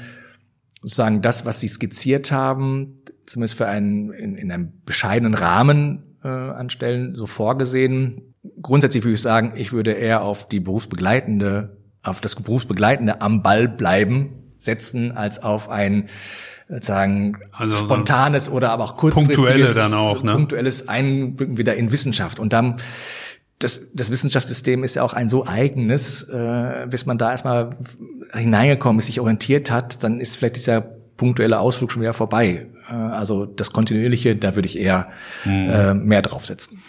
sozusagen 0.81 1.21
das, 1.21 1.45
was 1.45 1.59
Sie 1.59 1.67
skizziert 1.67 2.31
haben, 2.31 2.97
zumindest 3.25 3.57
für 3.57 3.67
einen 3.67 4.11
in, 4.11 4.35
in 4.35 4.51
einem 4.51 4.73
bescheidenen 4.85 5.33
Rahmen 5.33 6.17
äh, 6.23 6.27
anstellen, 6.27 7.15
so 7.15 7.25
vorgesehen. 7.25 8.33
Grundsätzlich 8.61 9.03
würde 9.03 9.13
ich 9.13 9.21
sagen, 9.21 9.53
ich 9.55 9.71
würde 9.71 9.93
eher 9.93 10.23
auf 10.23 10.47
die 10.47 10.59
berufsbegleitende, 10.59 11.77
auf 12.03 12.21
das 12.21 12.35
berufsbegleitende 12.35 13.21
am 13.21 13.43
Ball 13.43 13.67
bleiben 13.67 14.53
setzen, 14.57 15.11
als 15.11 15.43
auf 15.43 15.69
ein 15.69 16.09
sagen 16.79 17.37
also 17.51 17.75
spontanes 17.75 18.49
oder 18.49 18.71
aber 18.71 18.85
auch 18.85 18.97
kurzfristiges 18.97 19.75
dann 19.75 19.93
auch, 19.93 20.23
ne? 20.23 20.31
punktuelles 20.31 20.87
Einblicken 20.87 21.57
wieder 21.57 21.75
in 21.75 21.91
Wissenschaft 21.91 22.39
und 22.39 22.53
dann 22.53 22.77
das, 23.63 23.87
das 23.93 24.11
Wissenschaftssystem 24.11 24.83
ist 24.83 24.95
ja 24.95 25.03
auch 25.03 25.13
ein 25.13 25.29
so 25.29 25.45
eigenes, 25.45 26.23
äh, 26.23 26.87
bis 26.89 27.05
man 27.05 27.17
da 27.17 27.31
erstmal 27.31 27.71
hineingekommen 28.33 28.99
ist, 28.99 29.05
sich 29.05 29.19
orientiert 29.19 29.71
hat, 29.71 30.03
dann 30.03 30.19
ist 30.19 30.37
vielleicht 30.37 30.55
dieser 30.55 30.81
punktuelle 31.17 31.59
Ausflug 31.59 31.91
schon 31.91 32.01
wieder 32.01 32.13
vorbei. 32.13 32.67
Äh, 32.89 32.93
also 32.93 33.45
das 33.45 33.71
Kontinuierliche, 33.71 34.35
da 34.35 34.55
würde 34.55 34.67
ich 34.67 34.79
eher 34.79 35.09
mhm. 35.45 35.69
äh, 35.69 35.93
mehr 35.93 36.21
draufsetzen. 36.21 36.79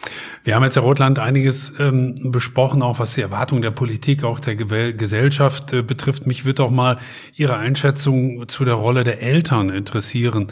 Wir 0.44 0.54
haben 0.54 0.64
jetzt, 0.64 0.76
Herr 0.76 0.82
Rotland, 0.82 1.18
einiges 1.18 1.74
ähm, 1.78 2.14
besprochen, 2.32 2.82
auch 2.82 2.98
was 2.98 3.14
die 3.14 3.20
Erwartung 3.20 3.62
der 3.62 3.70
Politik, 3.70 4.24
auch 4.24 4.40
der 4.40 4.56
Ge 4.56 4.92
Gesellschaft 4.94 5.72
äh, 5.72 5.82
betrifft. 5.82 6.26
Mich 6.26 6.44
würde 6.44 6.64
auch 6.64 6.70
mal 6.70 6.98
Ihre 7.36 7.56
Einschätzung 7.56 8.48
zu 8.48 8.64
der 8.64 8.74
Rolle 8.74 9.04
der 9.04 9.22
Eltern 9.22 9.68
interessieren. 9.68 10.48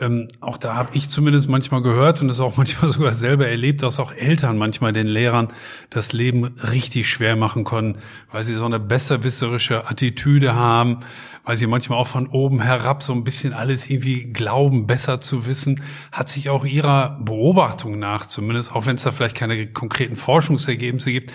Ähm, 0.00 0.28
auch 0.40 0.56
da 0.56 0.74
habe 0.74 0.96
ich 0.96 1.10
zumindest 1.10 1.50
manchmal 1.50 1.82
gehört 1.82 2.22
und 2.22 2.28
das 2.28 2.40
auch 2.40 2.56
manchmal 2.56 2.90
sogar 2.90 3.12
selber 3.12 3.46
erlebt, 3.46 3.82
dass 3.82 3.98
auch 3.98 4.12
Eltern 4.12 4.56
manchmal 4.56 4.92
den 4.92 5.06
Lehrern 5.06 5.48
das 5.90 6.12
Leben 6.12 6.44
richtig 6.44 7.08
schwer 7.08 7.36
machen 7.36 7.64
können, 7.64 7.98
weil 8.30 8.42
sie 8.42 8.54
so 8.54 8.64
eine 8.64 8.80
besserwisserische 8.80 9.86
Attitüde 9.88 10.54
haben, 10.54 10.98
weil 11.44 11.56
sie 11.56 11.66
manchmal 11.66 11.98
auch 11.98 12.06
von 12.06 12.26
oben 12.26 12.60
herab 12.60 13.02
so 13.02 13.12
ein 13.12 13.24
bisschen 13.24 13.52
alles 13.52 13.90
irgendwie 13.90 14.32
glauben, 14.32 14.86
besser 14.86 15.20
zu 15.20 15.46
wissen. 15.46 15.82
Hat 16.10 16.28
sich 16.28 16.48
auch 16.48 16.64
ihrer 16.64 17.18
Beobachtung 17.20 17.98
nach 17.98 18.26
zumindest, 18.26 18.74
auch 18.74 18.86
wenn 18.86 18.96
es 18.96 19.02
da 19.02 19.10
vielleicht 19.10 19.36
keine 19.36 19.66
konkreten 19.66 20.16
Forschungsergebnisse 20.16 21.12
gibt, 21.12 21.32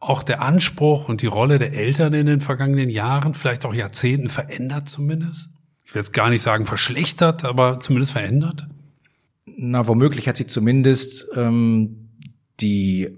auch 0.00 0.22
der 0.22 0.40
Anspruch 0.40 1.08
und 1.08 1.22
die 1.22 1.26
Rolle 1.26 1.58
der 1.58 1.74
Eltern 1.74 2.14
in 2.14 2.26
den 2.26 2.40
vergangenen 2.40 2.88
Jahren, 2.88 3.34
vielleicht 3.34 3.66
auch 3.66 3.74
Jahrzehnten 3.74 4.28
verändert 4.28 4.88
zumindest? 4.88 5.50
Ich 5.88 5.94
will 5.94 6.00
jetzt 6.00 6.12
gar 6.12 6.28
nicht 6.28 6.42
sagen 6.42 6.66
verschlechtert, 6.66 7.46
aber 7.46 7.80
zumindest 7.80 8.12
verändert? 8.12 8.66
Na, 9.46 9.88
womöglich 9.88 10.28
hat 10.28 10.36
sich 10.36 10.48
zumindest 10.48 11.28
ähm, 11.34 12.10
die 12.60 13.08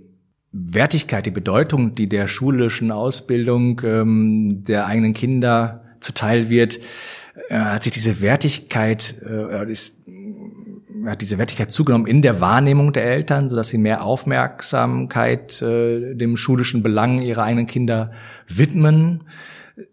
Wertigkeit, 0.53 1.27
die 1.27 1.33
Bedeutung, 1.33 1.95
die 1.95 2.09
der 2.09 2.29
schulischen 2.29 2.93
Ausbildung 2.93 3.81
ähm, 3.85 4.63
der 4.63 4.87
eigenen 4.87 5.15
Kinder 5.15 5.83
zuteil 5.99 6.49
wird, 6.49 6.79
äh, 7.49 7.59
hat 7.59 7.83
sich 7.83 7.93
diese 7.93 8.21
Wertigkeit, 8.21 9.17
äh, 9.21 9.69
ist, 9.69 9.99
hat 11.07 11.23
diese 11.23 11.39
Wertigkeit 11.39 11.73
zugenommen 11.73 12.07
in 12.07 12.23
der 12.23 12.41
Wahrnehmung 12.41 12.93
der 12.93 13.05
Eltern, 13.05 13.49
so 13.49 13.57
dass 13.57 13.71
sie 13.71 13.79
mehr 13.79 14.05
Aufmerksamkeit 14.05 15.61
äh, 15.61 16.15
dem 16.15 16.37
schulischen 16.37 16.85
Belang 16.85 17.21
ihrer 17.21 17.43
eigenen 17.43 17.67
Kinder 17.67 18.13
widmen 18.47 19.25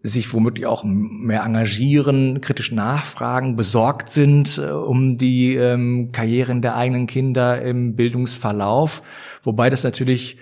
sich 0.02 0.32
womöglich 0.32 0.66
auch 0.66 0.84
mehr 0.84 1.42
engagieren, 1.42 2.40
kritisch 2.40 2.72
nachfragen, 2.72 3.56
besorgt 3.56 4.08
sind 4.08 4.58
äh, 4.58 4.70
um 4.70 5.18
die 5.18 5.54
ähm, 5.54 6.10
Karrieren 6.12 6.62
der 6.62 6.76
eigenen 6.76 7.06
Kinder 7.06 7.60
im 7.62 7.96
Bildungsverlauf, 7.96 9.02
wobei 9.42 9.70
das 9.70 9.84
natürlich 9.84 10.38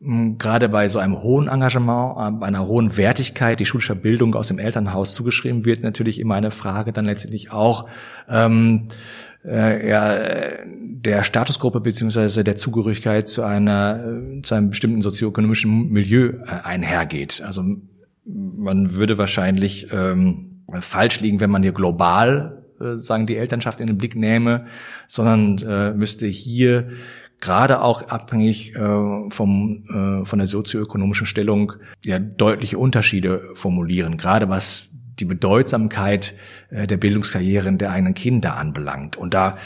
gerade 0.00 0.68
bei 0.68 0.88
so 0.88 0.98
einem 0.98 1.22
hohen 1.22 1.48
Engagement, 1.48 2.40
äh, 2.40 2.44
einer 2.44 2.66
hohen 2.66 2.96
Wertigkeit, 2.96 3.60
die 3.60 3.66
schulische 3.66 3.96
Bildung 3.96 4.34
aus 4.34 4.48
dem 4.48 4.58
Elternhaus 4.58 5.14
zugeschrieben 5.14 5.64
wird, 5.64 5.82
natürlich 5.82 6.20
immer 6.20 6.34
eine 6.34 6.50
Frage 6.50 6.92
dann 6.92 7.06
letztendlich 7.06 7.50
auch 7.50 7.88
ähm, 8.28 8.86
äh, 9.44 9.88
ja, 9.88 10.18
der 10.66 11.24
Statusgruppe 11.24 11.80
beziehungsweise 11.80 12.44
der 12.44 12.56
Zugehörigkeit 12.56 13.28
zu 13.28 13.42
einer 13.42 14.04
äh, 14.04 14.42
zu 14.42 14.54
einem 14.54 14.70
bestimmten 14.70 15.00
sozioökonomischen 15.00 15.88
Milieu 15.88 16.34
einhergeht. 16.44 17.42
Also 17.44 17.64
man 18.26 18.96
würde 18.96 19.18
wahrscheinlich 19.18 19.88
ähm, 19.92 20.64
falsch 20.80 21.20
liegen, 21.20 21.40
wenn 21.40 21.50
man 21.50 21.62
hier 21.62 21.72
global 21.72 22.64
äh, 22.80 22.96
sagen 22.96 23.26
die 23.26 23.36
Elternschaft 23.36 23.80
in 23.80 23.86
den 23.86 23.98
Blick 23.98 24.16
nähme, 24.16 24.66
sondern 25.06 25.58
äh, 25.58 25.92
müsste 25.92 26.26
hier 26.26 26.88
gerade 27.40 27.80
auch 27.82 28.02
abhängig 28.08 28.74
äh, 28.74 29.30
vom, 29.30 29.84
äh, 29.88 30.24
von 30.24 30.38
der 30.38 30.48
sozioökonomischen 30.48 31.26
Stellung 31.26 31.74
ja 32.04 32.18
deutliche 32.18 32.78
Unterschiede 32.78 33.50
formulieren, 33.54 34.16
gerade 34.16 34.48
was 34.48 34.90
die 35.18 35.24
Bedeutsamkeit 35.24 36.34
äh, 36.70 36.86
der 36.86 36.96
Bildungskarrieren 36.96 37.78
der 37.78 37.90
eigenen 37.90 38.14
Kinder 38.14 38.56
anbelangt. 38.56 39.16
Und 39.16 39.34
da, 39.34 39.56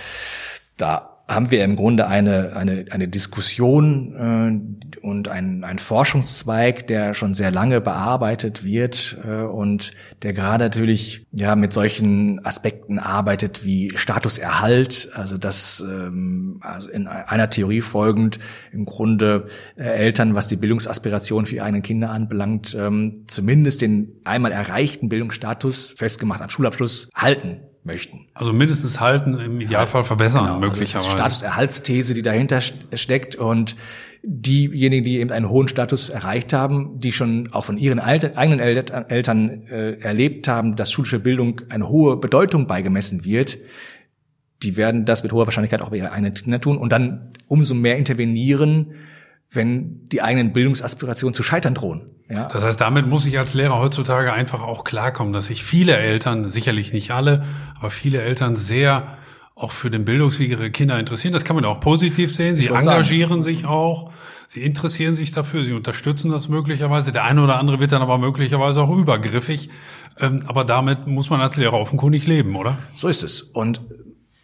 da 0.76 1.09
haben 1.30 1.50
wir 1.50 1.64
im 1.64 1.76
Grunde 1.76 2.08
eine, 2.08 2.56
eine, 2.56 2.86
eine 2.90 3.08
Diskussion 3.08 4.14
äh, 4.92 5.06
und 5.06 5.28
ein, 5.28 5.62
ein 5.64 5.78
Forschungszweig, 5.78 6.88
der 6.88 7.14
schon 7.14 7.32
sehr 7.32 7.50
lange 7.50 7.80
bearbeitet 7.80 8.64
wird 8.64 9.18
äh, 9.24 9.42
und 9.42 9.92
der 10.22 10.32
gerade 10.32 10.64
natürlich 10.64 11.24
ja 11.30 11.54
mit 11.54 11.72
solchen 11.72 12.44
Aspekten 12.44 12.98
arbeitet 12.98 13.64
wie 13.64 13.92
Statuserhalt, 13.94 15.10
also 15.14 15.36
dass 15.36 15.84
ähm, 15.88 16.58
also 16.62 16.90
in 16.90 17.06
einer 17.06 17.48
Theorie 17.48 17.80
folgend 17.80 18.38
im 18.72 18.84
Grunde 18.84 19.46
äh, 19.76 19.84
Eltern, 19.84 20.34
was 20.34 20.48
die 20.48 20.56
Bildungsaspiration 20.56 21.46
für 21.46 21.56
ihre 21.56 21.64
eigenen 21.64 21.82
Kinder 21.82 22.10
anbelangt, 22.10 22.76
ähm, 22.78 23.24
zumindest 23.28 23.82
den 23.82 24.20
einmal 24.24 24.52
erreichten 24.52 25.08
Bildungsstatus 25.08 25.94
festgemacht 25.96 26.42
am 26.42 26.48
Schulabschluss 26.48 27.08
halten 27.14 27.60
möchten. 27.84 28.26
Also 28.34 28.52
mindestens 28.52 29.00
halten, 29.00 29.38
im 29.38 29.60
Idealfall 29.60 30.02
verbessern, 30.02 30.44
genau, 30.44 30.60
möglicherweise. 30.60 30.98
Also 30.98 31.16
das 31.16 31.26
ist 31.28 31.38
Statuserhaltsthese, 31.38 32.14
die 32.14 32.22
dahinter 32.22 32.60
steckt 32.60 33.36
und 33.36 33.76
diejenigen, 34.22 35.02
die 35.02 35.18
eben 35.18 35.30
einen 35.30 35.48
hohen 35.48 35.68
Status 35.68 36.10
erreicht 36.10 36.52
haben, 36.52 37.00
die 37.00 37.10
schon 37.12 37.48
auch 37.52 37.64
von 37.64 37.78
ihren 37.78 37.98
eigenen 37.98 38.60
Eltern 38.60 39.66
äh, 39.68 39.92
erlebt 40.00 40.46
haben, 40.46 40.76
dass 40.76 40.92
schulische 40.92 41.18
Bildung 41.18 41.62
eine 41.70 41.88
hohe 41.88 42.18
Bedeutung 42.18 42.66
beigemessen 42.66 43.24
wird, 43.24 43.58
die 44.62 44.76
werden 44.76 45.06
das 45.06 45.22
mit 45.22 45.32
hoher 45.32 45.46
Wahrscheinlichkeit 45.46 45.80
auch 45.80 45.88
bei 45.88 45.96
ihren 45.96 46.08
eigenen 46.10 46.34
Kindern 46.34 46.60
tun 46.60 46.76
und 46.76 46.92
dann 46.92 47.32
umso 47.48 47.74
mehr 47.74 47.96
intervenieren, 47.96 48.94
wenn 49.50 50.08
die 50.08 50.22
eigenen 50.22 50.52
Bildungsaspirationen 50.52 51.34
zu 51.34 51.42
scheitern 51.42 51.74
drohen. 51.74 52.06
Ja. 52.30 52.46
Das 52.46 52.64
heißt, 52.64 52.80
damit 52.80 53.08
muss 53.08 53.26
ich 53.26 53.38
als 53.38 53.54
Lehrer 53.54 53.78
heutzutage 53.78 54.32
einfach 54.32 54.62
auch 54.62 54.84
klarkommen, 54.84 55.32
dass 55.32 55.46
sich 55.46 55.64
viele 55.64 55.96
Eltern, 55.96 56.48
sicherlich 56.48 56.92
nicht 56.92 57.10
alle, 57.10 57.44
aber 57.78 57.90
viele 57.90 58.22
Eltern 58.22 58.54
sehr 58.54 59.18
auch 59.56 59.72
für 59.72 59.90
den 59.90 60.04
Bildungsweg 60.04 60.48
ihrer 60.48 60.70
Kinder 60.70 60.98
interessieren. 60.98 61.32
Das 61.32 61.44
kann 61.44 61.54
man 61.54 61.64
auch 61.64 61.80
positiv 61.80 62.34
sehen. 62.34 62.56
Sie 62.56 62.68
engagieren 62.68 63.30
sagen. 63.30 63.42
sich 63.42 63.66
auch, 63.66 64.10
sie 64.46 64.62
interessieren 64.62 65.14
sich 65.14 65.32
dafür, 65.32 65.64
sie 65.64 65.74
unterstützen 65.74 66.30
das 66.30 66.48
möglicherweise. 66.48 67.12
Der 67.12 67.24
eine 67.24 67.42
oder 67.42 67.58
andere 67.58 67.78
wird 67.78 67.92
dann 67.92 68.00
aber 68.00 68.16
möglicherweise 68.16 68.82
auch 68.82 68.90
übergriffig. 68.96 69.68
Ähm, 70.18 70.44
aber 70.46 70.64
damit 70.64 71.06
muss 71.06 71.28
man 71.28 71.40
als 71.40 71.56
Lehrer 71.56 71.74
offenkundig 71.74 72.26
leben, 72.26 72.56
oder? 72.56 72.78
So 72.94 73.08
ist 73.08 73.22
es. 73.22 73.42
Und 73.42 73.82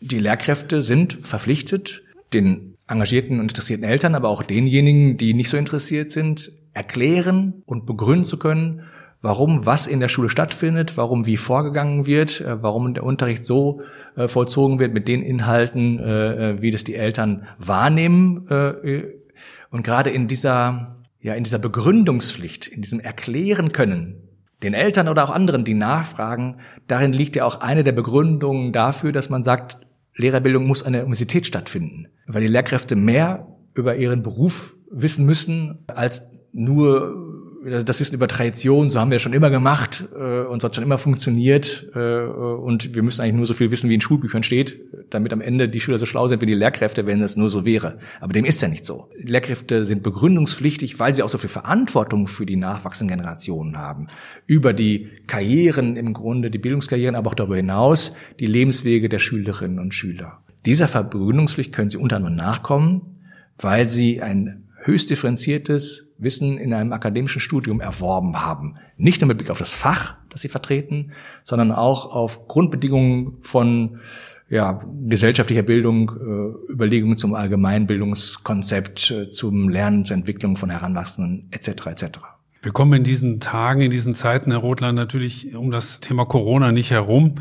die 0.01 0.19
Lehrkräfte 0.19 0.83
sind 0.83 1.15
verpflichtet, 1.15 2.03
den 2.35 2.76
engagierten 2.89 3.41
und 3.41 3.51
interessierten 3.51 3.85
Eltern, 3.85 4.15
aber 4.15 4.29
auch 4.29 4.43
denjenigen, 4.43 5.17
die 5.17 5.35
nicht 5.35 5.49
so 5.49 5.57
interessiert 5.57 6.13
sind, 6.13 6.53
erklären 6.73 7.63
und 7.67 7.87
begründen 7.87 8.25
zu 8.25 8.39
können, 8.39 8.83
warum 9.23 9.67
was 9.67 9.87
in 9.87 9.99
der 9.99 10.09
Schule 10.09 10.29
stattfindet, 10.29 10.97
warum 10.97 11.27
wie 11.27 11.37
vorgegangen 11.37 12.07
wird, 12.07 12.41
äh, 12.41 12.63
warum 12.63 12.95
der 12.95 13.03
Unterricht 13.03 13.47
so 13.47 13.81
äh, 14.15 14.29
vollzogen 14.29 14.79
wird 14.79 14.95
mit 14.95 15.09
den 15.09 15.23
Inhalten, 15.23 15.99
äh, 15.99 16.61
wie 16.61 16.71
das 16.71 16.85
die 16.85 16.95
Eltern 16.95 17.47
wahrnehmen. 17.59 18.47
und 19.71 19.83
gerade 19.83 20.11
in 20.11 20.29
dieser, 20.29 20.97
ja, 21.21 21.35
in 21.35 21.45
dieser 21.45 21.59
Begründungspflicht, 21.59 22.69
in 22.69 22.83
diesem 22.83 23.01
Erklären 23.01 23.73
können, 23.73 24.23
den 24.63 24.75
Eltern 24.75 25.09
oder 25.09 25.25
auch 25.25 25.31
anderen, 25.31 25.65
die 25.65 25.75
nachfragen, 25.75 26.57
darin 26.87 27.13
liegt 27.13 27.37
ja 27.37 27.45
auch 27.45 27.61
eine 27.61 27.85
der 27.85 27.93
Begründungen 27.93 28.73
dafür, 28.73 29.13
dass 29.13 29.29
man 29.29 29.43
sagt, 29.43 29.79
Lehrerbildung 30.17 30.67
muss 30.67 30.83
an 30.83 30.93
der 30.93 31.03
Universität 31.03 31.47
stattfinden, 31.47 32.09
weil 32.27 32.43
die 32.43 32.49
Lehrkräfte 32.49 32.97
mehr 32.97 33.47
über 33.75 33.97
ihren 33.97 34.23
Beruf 34.23 34.77
wissen 34.91 35.27
müssen 35.27 35.85
als 35.89 36.31
nur 36.53 37.46
das 37.71 38.01
Wissen 38.01 38.15
über 38.15 38.29
Tradition, 38.29 38.89
so 38.91 39.01
haben 39.01 39.11
wir 39.11 39.19
schon 39.19 39.33
immer 39.33 39.51
gemacht 39.51 40.05
äh, 40.15 40.43
und 40.43 40.61
so 40.61 40.69
hat 40.69 40.75
schon 40.75 40.85
immer 40.85 40.99
funktioniert 40.99 41.91
äh, 41.95 42.21
und 42.21 42.95
wir 42.95 43.03
müssen 43.03 43.23
eigentlich 43.23 43.35
nur 43.35 43.47
so 43.47 43.55
viel 43.55 43.71
wissen, 43.71 43.91
wie 43.91 43.95
in 43.95 44.01
Schulbüchern 44.01 44.43
steht, 44.43 44.81
damit 45.11 45.33
am 45.33 45.41
Ende 45.41 45.69
die 45.69 45.81
Schüler 45.81 45.99
so 45.99 46.07
schlau 46.07 46.29
sind 46.29 46.41
wie 46.43 46.47
die 46.47 46.55
Lehrkräfte, 46.55 47.07
wenn 47.07 47.21
es 47.21 47.37
nur 47.37 47.49
so 47.49 47.65
wäre. 47.65 47.99
Aber 48.21 48.33
dem 48.33 48.45
ist 48.45 48.63
ja 48.63 48.69
nicht 48.69 48.87
so. 48.87 49.09
Lehrkräfte 49.17 49.85
sind 49.85 50.03
begründungspflichtig, 50.03 51.01
weil 51.01 51.15
sie 51.15 51.23
auch 51.23 51.29
so 51.29 51.39
viel 51.39 51.51
Verantwortung 51.51 52.29
für 52.29 52.47
die 52.47 52.57
nachwachsenden 52.57 53.17
Generationen 53.17 53.77
haben. 53.77 54.09
Über 54.47 54.73
die 54.73 55.09
Karrieren 55.27 55.97
im 55.97 56.13
Grunde, 56.13 56.51
die 56.51 56.59
Bildungskarrieren, 56.59 57.17
aber 57.17 57.31
auch 57.31 57.35
darüber 57.35 57.57
hinaus 57.57 58.15
die 58.39 58.47
Lebenswege 58.47 59.09
der 59.09 59.19
Schülerinnen 59.19 59.79
und 59.79 59.93
Schüler. 59.93 60.39
Dieser 60.65 60.89
Verbegründungspflicht 60.89 61.73
können 61.73 61.91
sie 61.91 61.97
unter 61.97 62.17
anderem 62.17 62.37
nachkommen, 62.37 63.03
weil 63.59 63.89
sie 63.89 64.23
ein 64.23 64.65
höchst 64.83 65.11
differenziertes 65.11 66.06
Wissen 66.19 66.59
in 66.59 66.73
einem 66.73 66.93
akademischen 66.93 67.41
Studium 67.41 67.81
erworben 67.81 68.41
haben. 68.41 68.75
Nicht 68.97 69.21
nur 69.21 69.29
mit 69.29 69.39
Blick 69.39 69.51
auf 69.51 69.59
das 69.59 69.75
Fach, 69.75 70.17
das 70.31 70.43
sie 70.43 70.49
vertreten, 70.49 71.13
sondern 71.43 71.73
auch 71.73 72.11
auf 72.11 72.49
Grundbedingungen 72.49 73.39
von 73.43 74.01
ja, 74.49 74.81
gesellschaftlicher 75.09 75.63
Bildung, 75.63 76.11
äh, 76.11 76.73
Überlegungen 76.73 77.19
zum 77.19 77.35
Allgemeinbildungskonzept, 77.35 79.11
äh, 79.11 79.31
zum 79.31 79.69
Lernen, 79.69 80.05
zur 80.05 80.17
Entwicklung 80.17 80.57
von 80.57 80.71
Heranwachsenden 80.71 81.49
etc. 81.51 81.87
etc. 81.87 82.05
Wir 82.63 82.73
kommen 82.73 82.93
in 82.95 83.05
diesen 83.05 83.41
Tagen, 83.41 83.81
in 83.81 83.91
diesen 83.91 84.15
Zeiten, 84.15 84.53
Herr 84.53 84.61
Rothland, 84.61 84.97
natürlich 84.97 85.55
um 85.57 85.71
das 85.71 86.01
Thema 86.01 86.27
Corona 86.27 86.73
nicht 86.73 86.91
herum. 86.91 87.37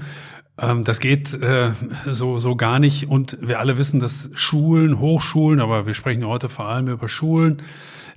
Ähm, 0.60 0.84
das 0.84 1.00
geht 1.00 1.34
äh, 1.34 1.72
so, 2.12 2.40
so 2.40 2.56
gar 2.56 2.80
nicht. 2.80 3.08
Und 3.08 3.38
wir 3.42 3.60
alle 3.60 3.78
wissen, 3.78 4.00
dass 4.00 4.30
Schulen, 4.34 5.00
Hochschulen, 5.00 5.60
aber 5.60 5.86
wir 5.86 5.94
sprechen 5.94 6.26
heute 6.26 6.50
vor 6.50 6.66
allem 6.66 6.88
über 6.88 7.08
Schulen, 7.08 7.62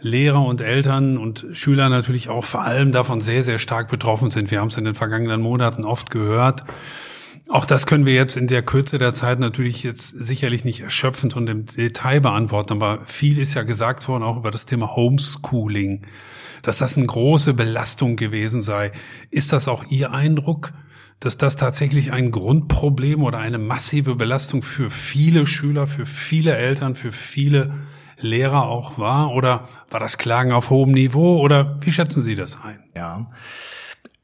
Lehrer 0.00 0.44
und 0.44 0.60
Eltern 0.60 1.18
und 1.18 1.46
Schüler 1.52 1.88
natürlich 1.88 2.28
auch 2.28 2.44
vor 2.44 2.62
allem 2.62 2.92
davon 2.92 3.20
sehr, 3.20 3.42
sehr 3.42 3.58
stark 3.58 3.88
betroffen 3.88 4.30
sind. 4.30 4.50
Wir 4.50 4.60
haben 4.60 4.68
es 4.68 4.76
in 4.76 4.84
den 4.84 4.94
vergangenen 4.94 5.40
Monaten 5.40 5.84
oft 5.84 6.10
gehört. 6.10 6.64
Auch 7.48 7.64
das 7.64 7.86
können 7.86 8.04
wir 8.06 8.14
jetzt 8.14 8.36
in 8.36 8.46
der 8.46 8.62
Kürze 8.62 8.98
der 8.98 9.14
Zeit 9.14 9.38
natürlich 9.40 9.82
jetzt 9.82 10.10
sicherlich 10.10 10.64
nicht 10.64 10.82
erschöpfend 10.82 11.34
und 11.34 11.48
im 11.48 11.64
Detail 11.64 12.20
beantworten, 12.20 12.74
aber 12.74 13.00
viel 13.06 13.38
ist 13.38 13.54
ja 13.54 13.62
gesagt 13.62 14.06
worden 14.06 14.22
auch 14.22 14.36
über 14.36 14.50
das 14.50 14.66
Thema 14.66 14.94
Homeschooling, 14.94 16.02
dass 16.62 16.76
das 16.76 16.96
eine 16.96 17.06
große 17.06 17.54
Belastung 17.54 18.16
gewesen 18.16 18.60
sei. 18.60 18.92
Ist 19.30 19.52
das 19.52 19.66
auch 19.66 19.84
Ihr 19.88 20.12
Eindruck? 20.12 20.72
dass 21.20 21.36
das 21.36 21.56
tatsächlich 21.56 22.12
ein 22.12 22.30
Grundproblem 22.30 23.24
oder 23.24 23.38
eine 23.38 23.58
massive 23.58 24.14
Belastung 24.14 24.62
für 24.62 24.88
viele 24.88 25.46
Schüler, 25.46 25.88
für 25.88 26.06
viele 26.06 26.56
Eltern, 26.56 26.94
für 26.94 27.10
viele 27.10 27.70
Lehrer 28.20 28.66
auch 28.66 28.98
war? 28.98 29.32
Oder 29.32 29.64
war 29.90 30.00
das 30.00 30.18
Klagen 30.18 30.52
auf 30.52 30.70
hohem 30.70 30.92
Niveau? 30.92 31.40
Oder 31.40 31.78
wie 31.82 31.92
schätzen 31.92 32.20
Sie 32.20 32.34
das 32.34 32.58
ein? 32.62 32.80
Ja. 32.94 33.30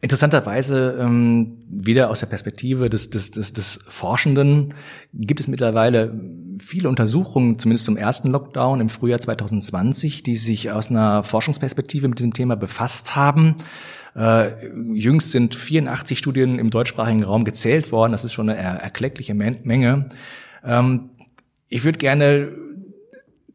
Interessanterweise 0.05 0.99
ähm, 1.01 1.65
wieder 1.67 2.11
aus 2.11 2.21
der 2.21 2.27
Perspektive 2.27 2.91
des, 2.91 3.09
des, 3.09 3.31
des, 3.31 3.55
des 3.55 3.81
Forschenden 3.89 4.75
gibt 5.15 5.41
es 5.41 5.49
mittlerweile 5.49 6.13
viele 6.59 6.91
Untersuchungen, 6.91 7.59
zumindest 7.59 7.87
zum 7.87 7.97
ersten 7.97 8.31
Lockdown 8.31 8.83
im 8.83 8.91
Frühjahr 8.91 9.19
2020, 9.19 10.23
die 10.23 10.37
sich 10.37 10.71
aus 10.71 10.91
einer 10.91 11.23
Forschungsperspektive 11.23 12.07
mit 12.09 12.19
diesem 12.19 12.35
Thema 12.35 12.55
befasst 12.55 13.17
haben. 13.17 13.57
Äh, 14.15 14.69
jüngst 14.93 15.31
sind 15.31 15.55
84 15.55 16.19
Studien 16.19 16.59
im 16.59 16.69
deutschsprachigen 16.69 17.25
Raum 17.25 17.45
gezählt 17.45 17.91
worden. 17.91 18.13
Das 18.13 18.25
ist 18.25 18.35
schon 18.35 18.51
eine 18.51 18.59
erkleckliche 18.59 19.33
Menge. 19.33 20.11
Ähm, 20.63 21.11
ich 21.69 21.83
würde 21.85 21.99
gerne 21.99 22.53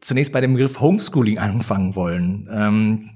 zunächst 0.00 0.32
bei 0.32 0.40
dem 0.40 0.54
Begriff 0.54 0.80
Homeschooling 0.80 1.38
anfangen 1.38 1.94
wollen. 1.94 2.48
Ähm, 2.52 3.10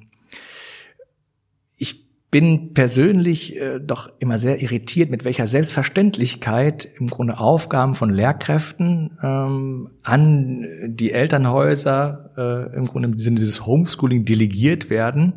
ich 1.79 2.07
bin 2.31 2.75
persönlich 2.75 3.57
äh, 3.57 3.79
doch 3.81 4.11
immer 4.19 4.39
sehr 4.39 4.61
irritiert, 4.63 5.11
mit 5.11 5.25
welcher 5.25 5.47
Selbstverständlichkeit 5.47 6.89
im 6.99 7.07
Grunde 7.07 7.39
Aufgaben 7.39 7.95
von 7.95 8.09
Lehrkräften 8.09 9.19
ähm, 9.23 9.91
an 10.03 10.67
die 10.87 11.13
Elternhäuser 11.13 12.71
äh, 12.73 12.77
im 12.77 12.85
Grunde 12.85 13.09
im 13.09 13.17
Sinne 13.17 13.41
dieses 13.41 13.67
Homeschooling 13.67 14.25
delegiert 14.25 14.91
werden 14.91 15.35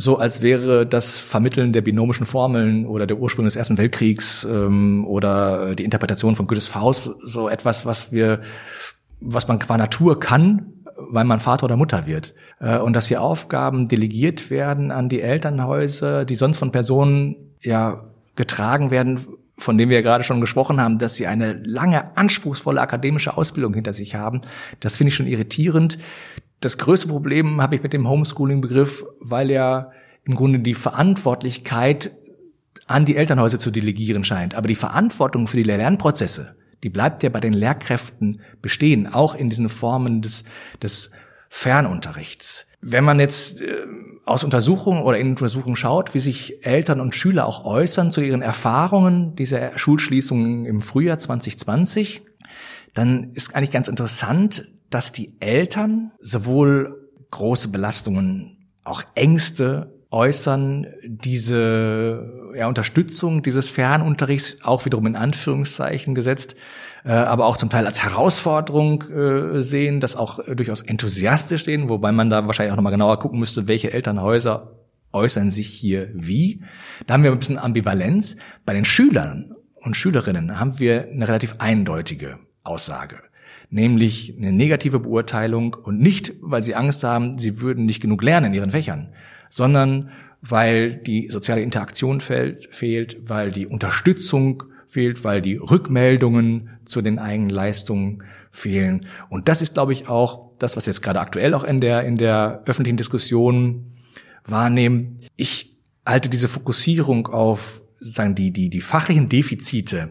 so 0.00 0.16
als 0.16 0.42
wäre 0.42 0.86
das 0.86 1.18
Vermitteln 1.18 1.72
der 1.72 1.82
binomischen 1.82 2.24
Formeln 2.24 2.86
oder 2.86 3.04
der 3.04 3.18
Ursprung 3.18 3.46
des 3.46 3.56
Ersten 3.56 3.78
Weltkriegs 3.78 4.46
ähm, 4.48 5.04
oder 5.04 5.74
die 5.74 5.82
Interpretation 5.82 6.36
von 6.36 6.46
Goethes 6.46 6.68
Faust 6.68 7.16
so 7.24 7.48
etwas, 7.48 7.84
was 7.84 8.12
wir, 8.12 8.40
was 9.20 9.48
man 9.48 9.58
qua 9.58 9.76
Natur 9.76 10.20
kann, 10.20 10.72
weil 11.10 11.24
man 11.24 11.38
Vater 11.38 11.64
oder 11.64 11.76
Mutter 11.76 12.06
wird. 12.06 12.34
Äh, 12.60 12.78
und 12.78 12.94
dass 12.94 13.08
hier 13.08 13.22
Aufgaben 13.22 13.88
delegiert 13.88 14.50
werden 14.50 14.90
an 14.90 15.08
die 15.08 15.20
Elternhäuser, 15.20 16.24
die 16.24 16.34
sonst 16.34 16.58
von 16.58 16.72
Personen 16.72 17.36
ja 17.60 18.02
getragen 18.36 18.90
werden, 18.90 19.20
von 19.58 19.76
denen 19.76 19.90
wir 19.90 19.98
ja 19.98 20.02
gerade 20.02 20.24
schon 20.24 20.40
gesprochen 20.40 20.80
haben, 20.80 20.98
dass 20.98 21.16
sie 21.16 21.26
eine 21.26 21.54
lange, 21.64 22.16
anspruchsvolle 22.16 22.80
akademische 22.80 23.36
Ausbildung 23.36 23.74
hinter 23.74 23.92
sich 23.92 24.14
haben. 24.14 24.40
Das 24.80 24.96
finde 24.96 25.08
ich 25.08 25.16
schon 25.16 25.26
irritierend. 25.26 25.98
Das 26.60 26.78
größte 26.78 27.08
Problem 27.08 27.60
habe 27.60 27.74
ich 27.76 27.82
mit 27.82 27.92
dem 27.92 28.08
Homeschooling-Begriff, 28.08 29.04
weil 29.20 29.50
ja 29.50 29.90
im 30.24 30.34
Grunde 30.34 30.60
die 30.60 30.74
Verantwortlichkeit 30.74 32.12
an 32.86 33.04
die 33.04 33.16
Elternhäuser 33.16 33.58
zu 33.58 33.70
delegieren 33.70 34.24
scheint. 34.24 34.54
Aber 34.54 34.68
die 34.68 34.74
Verantwortung 34.74 35.46
für 35.46 35.56
die 35.56 35.62
Lernprozesse, 35.62 36.56
die 36.82 36.90
bleibt 36.90 37.22
ja 37.22 37.28
bei 37.28 37.40
den 37.40 37.52
Lehrkräften 37.52 38.40
bestehen, 38.62 39.06
auch 39.06 39.34
in 39.34 39.50
diesen 39.50 39.68
Formen 39.68 40.22
des, 40.22 40.44
des 40.82 41.10
Fernunterrichts. 41.48 42.66
Wenn 42.80 43.04
man 43.04 43.18
jetzt 43.18 43.60
äh, 43.60 43.84
aus 44.24 44.44
Untersuchungen 44.44 45.02
oder 45.02 45.18
in 45.18 45.30
Untersuchungen 45.30 45.76
schaut, 45.76 46.14
wie 46.14 46.20
sich 46.20 46.64
Eltern 46.64 47.00
und 47.00 47.14
Schüler 47.14 47.46
auch 47.46 47.64
äußern 47.64 48.10
zu 48.10 48.20
ihren 48.20 48.42
Erfahrungen 48.42 49.34
dieser 49.34 49.76
Schulschließungen 49.76 50.66
im 50.66 50.80
Frühjahr 50.80 51.18
2020, 51.18 52.22
dann 52.94 53.32
ist 53.34 53.54
eigentlich 53.54 53.70
ganz 53.70 53.88
interessant, 53.88 54.68
dass 54.90 55.12
die 55.12 55.34
Eltern 55.40 56.12
sowohl 56.20 57.10
große 57.30 57.68
Belastungen, 57.68 58.70
auch 58.84 59.02
Ängste 59.14 59.94
äußern, 60.10 60.86
diese 61.04 62.47
ja, 62.58 62.66
Unterstützung 62.66 63.42
dieses 63.42 63.70
Fernunterrichts 63.70 64.58
auch 64.62 64.84
wiederum 64.84 65.06
in 65.06 65.16
Anführungszeichen 65.16 66.14
gesetzt, 66.14 66.56
äh, 67.04 67.10
aber 67.12 67.46
auch 67.46 67.56
zum 67.56 67.70
Teil 67.70 67.86
als 67.86 68.02
Herausforderung 68.02 69.02
äh, 69.10 69.62
sehen, 69.62 70.00
das 70.00 70.16
auch 70.16 70.40
äh, 70.40 70.56
durchaus 70.56 70.80
enthusiastisch 70.80 71.64
sehen, 71.64 71.88
wobei 71.88 72.12
man 72.12 72.28
da 72.28 72.46
wahrscheinlich 72.46 72.72
auch 72.72 72.76
nochmal 72.76 72.92
genauer 72.92 73.18
gucken 73.20 73.38
müsste, 73.38 73.68
welche 73.68 73.92
Elternhäuser 73.92 74.72
äußern 75.12 75.50
sich 75.50 75.68
hier 75.68 76.10
wie. 76.14 76.62
Da 77.06 77.14
haben 77.14 77.22
wir 77.22 77.32
ein 77.32 77.38
bisschen 77.38 77.58
Ambivalenz. 77.58 78.36
Bei 78.66 78.74
den 78.74 78.84
Schülern 78.84 79.54
und 79.76 79.96
Schülerinnen 79.96 80.58
haben 80.58 80.78
wir 80.78 81.08
eine 81.08 81.28
relativ 81.28 81.56
eindeutige 81.58 82.38
Aussage 82.64 83.20
nämlich 83.70 84.34
eine 84.38 84.50
negative 84.50 84.98
Beurteilung 84.98 85.74
und 85.74 86.00
nicht, 86.00 86.32
weil 86.40 86.62
sie 86.62 86.74
Angst 86.74 87.04
haben, 87.04 87.36
sie 87.36 87.60
würden 87.60 87.84
nicht 87.84 88.00
genug 88.00 88.22
lernen 88.22 88.46
in 88.46 88.54
ihren 88.54 88.70
Fächern, 88.70 89.12
sondern 89.50 90.10
weil 90.40 90.94
die 90.94 91.28
soziale 91.28 91.62
Interaktion 91.62 92.20
fehlt, 92.20 92.68
fehlt, 92.70 93.28
weil 93.28 93.50
die 93.50 93.66
Unterstützung 93.66 94.64
fehlt, 94.86 95.24
weil 95.24 95.42
die 95.42 95.56
Rückmeldungen 95.56 96.70
zu 96.84 97.02
den 97.02 97.18
eigenen 97.18 97.50
Leistungen 97.50 98.22
fehlen. 98.50 99.06
Und 99.28 99.48
das 99.48 99.62
ist, 99.62 99.74
glaube 99.74 99.92
ich, 99.92 100.08
auch 100.08 100.50
das, 100.58 100.76
was 100.76 100.86
wir 100.86 100.92
jetzt 100.92 101.02
gerade 101.02 101.20
aktuell 101.20 101.54
auch 101.54 101.64
in 101.64 101.80
der, 101.80 102.04
in 102.04 102.16
der 102.16 102.62
öffentlichen 102.66 102.96
Diskussion 102.96 103.92
wahrnehmen. 104.44 105.18
Ich 105.36 105.76
halte 106.06 106.30
diese 106.30 106.48
Fokussierung 106.48 107.26
auf 107.26 107.82
sozusagen 108.00 108.34
die, 108.34 108.52
die, 108.52 108.70
die 108.70 108.80
fachlichen 108.80 109.28
Defizite, 109.28 110.10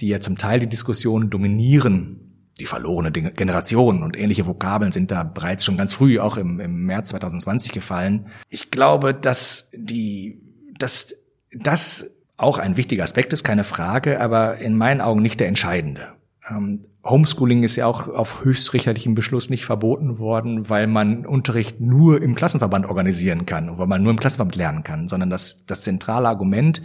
die 0.00 0.08
ja 0.08 0.20
zum 0.20 0.38
Teil 0.38 0.60
die 0.60 0.68
Diskussion 0.68 1.30
dominieren, 1.30 2.23
die 2.60 2.66
verlorene 2.66 3.10
Generation 3.10 4.02
und 4.02 4.16
ähnliche 4.16 4.46
Vokabeln 4.46 4.92
sind 4.92 5.10
da 5.10 5.24
bereits 5.24 5.64
schon 5.64 5.76
ganz 5.76 5.92
früh, 5.92 6.20
auch 6.20 6.36
im, 6.36 6.60
im 6.60 6.84
März 6.84 7.08
2020 7.10 7.72
gefallen. 7.72 8.26
Ich 8.48 8.70
glaube, 8.70 9.12
dass 9.12 9.70
die, 9.74 10.38
dass 10.78 11.16
das 11.52 12.10
auch 12.36 12.58
ein 12.58 12.76
wichtiger 12.76 13.02
Aspekt 13.02 13.32
ist, 13.32 13.44
keine 13.44 13.64
Frage, 13.64 14.20
aber 14.20 14.58
in 14.58 14.76
meinen 14.76 15.00
Augen 15.00 15.22
nicht 15.22 15.40
der 15.40 15.48
entscheidende. 15.48 16.12
Ähm, 16.48 16.82
Homeschooling 17.04 17.64
ist 17.64 17.76
ja 17.76 17.86
auch 17.86 18.08
auf 18.08 18.44
höchstrichterlichem 18.44 19.14
Beschluss 19.14 19.50
nicht 19.50 19.64
verboten 19.64 20.18
worden, 20.18 20.70
weil 20.70 20.86
man 20.86 21.26
Unterricht 21.26 21.80
nur 21.80 22.22
im 22.22 22.34
Klassenverband 22.34 22.86
organisieren 22.86 23.46
kann, 23.46 23.76
weil 23.76 23.86
man 23.86 24.02
nur 24.02 24.12
im 24.12 24.18
Klassenverband 24.18 24.56
lernen 24.56 24.84
kann, 24.84 25.08
sondern 25.08 25.28
das, 25.28 25.66
das 25.66 25.82
zentrale 25.82 26.28
Argument 26.28 26.82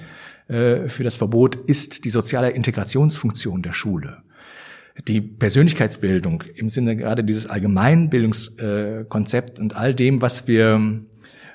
äh, 0.48 0.88
für 0.88 1.04
das 1.04 1.16
Verbot 1.16 1.56
ist 1.56 2.06
die 2.06 2.10
soziale 2.10 2.50
Integrationsfunktion 2.50 3.62
der 3.62 3.74
Schule 3.74 4.24
die 5.08 5.22
Persönlichkeitsbildung 5.22 6.44
im 6.56 6.70
Sinne 6.70 6.96
gerade 6.96 7.24
dieses 7.24 7.48
Allgemeinbildungskonzept 7.48 9.60
und 9.60 9.76
all 9.76 9.94
dem, 9.94 10.22
was 10.22 10.48
wir 10.48 11.02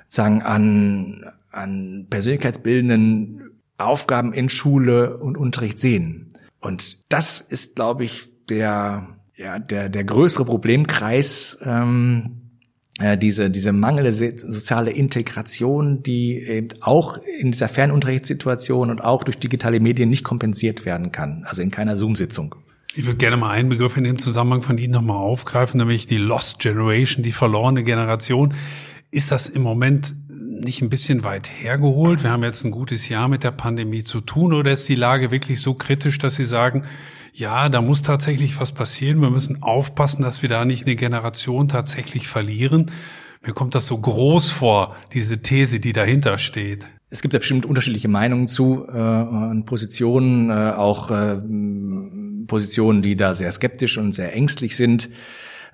sagen 0.07 0.43
an, 0.43 1.25
an 1.51 2.07
persönlichkeitsbildenden 2.09 3.51
Aufgaben 3.77 4.33
in 4.33 4.49
Schule 4.49 5.19
und 5.19 5.37
Unterricht 5.37 5.79
sehen. 5.79 6.29
Und 6.61 6.99
das 7.09 7.41
ist, 7.41 7.77
glaube 7.77 8.05
ich, 8.05 8.31
der, 8.49 9.09
ja, 9.37 9.59
der, 9.59 9.89
der 9.89 10.05
größere 10.05 10.45
Problemkreis, 10.45 11.59
ähm, 11.63 12.41
äh, 13.01 13.19
diese, 13.19 13.51
diese 13.51 13.73
mangelnde 13.73 14.13
soziale 14.13 14.93
Integration, 14.93 16.03
die 16.03 16.39
eben 16.39 16.69
auch 16.81 17.19
in 17.41 17.51
dieser 17.51 17.69
Fernunterrichtssituation 17.69 18.91
und 18.91 19.01
auch 19.01 19.25
durch 19.25 19.39
digitale 19.39 19.81
Medien 19.81 20.09
nicht 20.09 20.23
kompensiert 20.23 20.87
werden 20.87 21.11
kann, 21.11 21.45
also 21.45 21.61
in 21.61 21.73
keiner 21.73 21.97
Zoom-Sitzung. 21.97 22.55
Ich 22.97 23.07
würde 23.07 23.17
gerne 23.17 23.37
mal 23.37 23.51
einen 23.51 23.71
Begriff 23.71 23.97
in 23.97 24.05
dem 24.05 24.21
Zusammenhang 24.21 24.63
von 24.63 24.79
Ihnen 24.79 24.93
nochmal 24.93 25.17
aufgreifen, 25.17 25.79
nämlich 25.79 26.07
die 26.07 26.17
Lost 26.17 26.61
Generation, 26.61 27.25
die 27.25 27.33
verlorene 27.33 27.83
Generation. 27.83 28.55
Ist 29.11 29.33
das 29.33 29.49
im 29.49 29.63
Moment 29.63 30.15
nicht 30.29 30.81
ein 30.81 30.91
bisschen 30.91 31.25
weit 31.25 31.51
hergeholt? 31.51 32.23
Wir 32.23 32.31
haben 32.31 32.45
jetzt 32.45 32.65
ein 32.65 32.71
gutes 32.71 33.09
Jahr 33.09 33.29
mit 33.29 33.43
der 33.43 33.51
Pandemie 33.51 34.05
zu 34.05 34.21
tun 34.21 34.53
oder 34.53 34.71
ist 34.71 34.89
die 34.89 34.95
Lage 34.95 35.33
wirklich 35.33 35.61
so 35.61 35.75
kritisch, 35.75 36.19
dass 36.19 36.37
Sie 36.37 36.45
sagen, 36.45 36.87
ja, 37.33 37.69
da 37.69 37.83
muss 37.83 38.03
tatsächlich 38.03 38.61
was 38.61 38.71
passieren. 38.71 39.21
Wir 39.21 39.31
müssen 39.31 39.61
aufpassen, 39.61 40.23
dass 40.23 40.43
wir 40.43 40.49
da 40.49 40.65
nicht 40.65 40.87
eine 40.87 40.95
Generation 40.95 41.67
tatsächlich 41.67 42.29
verlieren. 42.29 42.93
Mir 43.43 43.55
kommt 43.55 43.75
das 43.75 43.87
so 43.87 43.99
groß 43.99 44.51
vor, 44.51 44.95
diese 45.13 45.43
These, 45.43 45.81
die 45.81 45.93
dahinter 45.93 46.39
steht. 46.39 46.87
Es 47.15 47.23
gibt 47.23 47.33
ja 47.33 47.39
bestimmt 47.39 47.65
unterschiedliche 47.65 48.09
Meinungen 48.09 48.49
zu 48.49 48.89
äh, 48.89 48.99
und 48.99 49.67
Positionen, 49.67 50.51
äh, 50.51 50.73
auch 50.73 51.13
äh, 51.13 51.37
Positionen, 52.49 53.03
die 53.03 53.15
da 53.15 53.35
sehr 53.35 53.53
skeptisch 53.53 53.99
und 53.99 54.11
sehr 54.11 54.33
ängstlich 54.33 54.75
sind. 54.75 55.11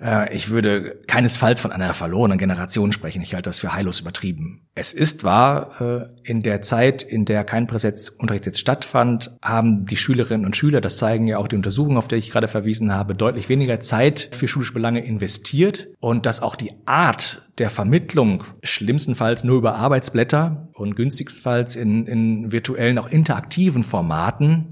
Äh, 0.01 0.35
ich 0.35 0.51
würde 0.51 1.01
keinesfalls 1.07 1.61
von 1.61 1.73
einer 1.73 1.95
verlorenen 1.95 2.39
Generation 2.39 2.93
sprechen. 2.93 3.23
Ich 3.23 3.35
halte 3.35 3.51
das 3.51 3.61
für 3.61 3.73
heillos 3.73 4.01
übertrieben. 4.01 4.63
Es 4.75 4.93
ist 4.93 5.25
wahr, 5.25 5.81
äh, 5.81 6.29
in 6.29 6.41
der 6.41 6.63
Zeit, 6.63 7.03
in 7.03 7.25
der 7.25 7.45
kein 7.45 7.67
Präsenzunterricht 7.67 8.47
jetzt 8.47 8.61
stattfand, 8.61 9.37
haben 9.43 9.85
die 9.85 9.97
Schülerinnen 9.97 10.47
und 10.47 10.57
Schüler, 10.57 10.81
das 10.81 10.97
zeigen 10.97 11.27
ja 11.27 11.39
auch 11.39 11.49
die 11.49 11.57
Untersuchungen, 11.57 11.99
auf 11.99 12.09
die 12.09 12.17
ich 12.17 12.31
gerade 12.31 12.49
verwiesen 12.49 12.95
habe, 12.95 13.15
deutlich 13.15 13.49
weniger 13.49 13.81
Zeit 13.81 14.31
für 14.33 14.49
schulische 14.49 14.73
Belange 14.73 15.05
investiert 15.05 15.89
und 16.01 16.27
dass 16.27 16.43
auch 16.43 16.57
die 16.57 16.73
Art 16.87 17.47
der 17.59 17.71
Vermittlung 17.71 18.45
schlimmstenfalls 18.63 19.45
nur 19.45 19.59
über 19.59 19.75
Arbeitsblätter 19.75 20.69
und 20.73 20.97
günstigstenfalls 20.97 21.77
in, 21.77 22.07
in 22.07 22.53
virtuellen, 22.53 22.99
auch 22.99 23.09
interaktiven 23.09 23.83
Formaten 23.83 24.69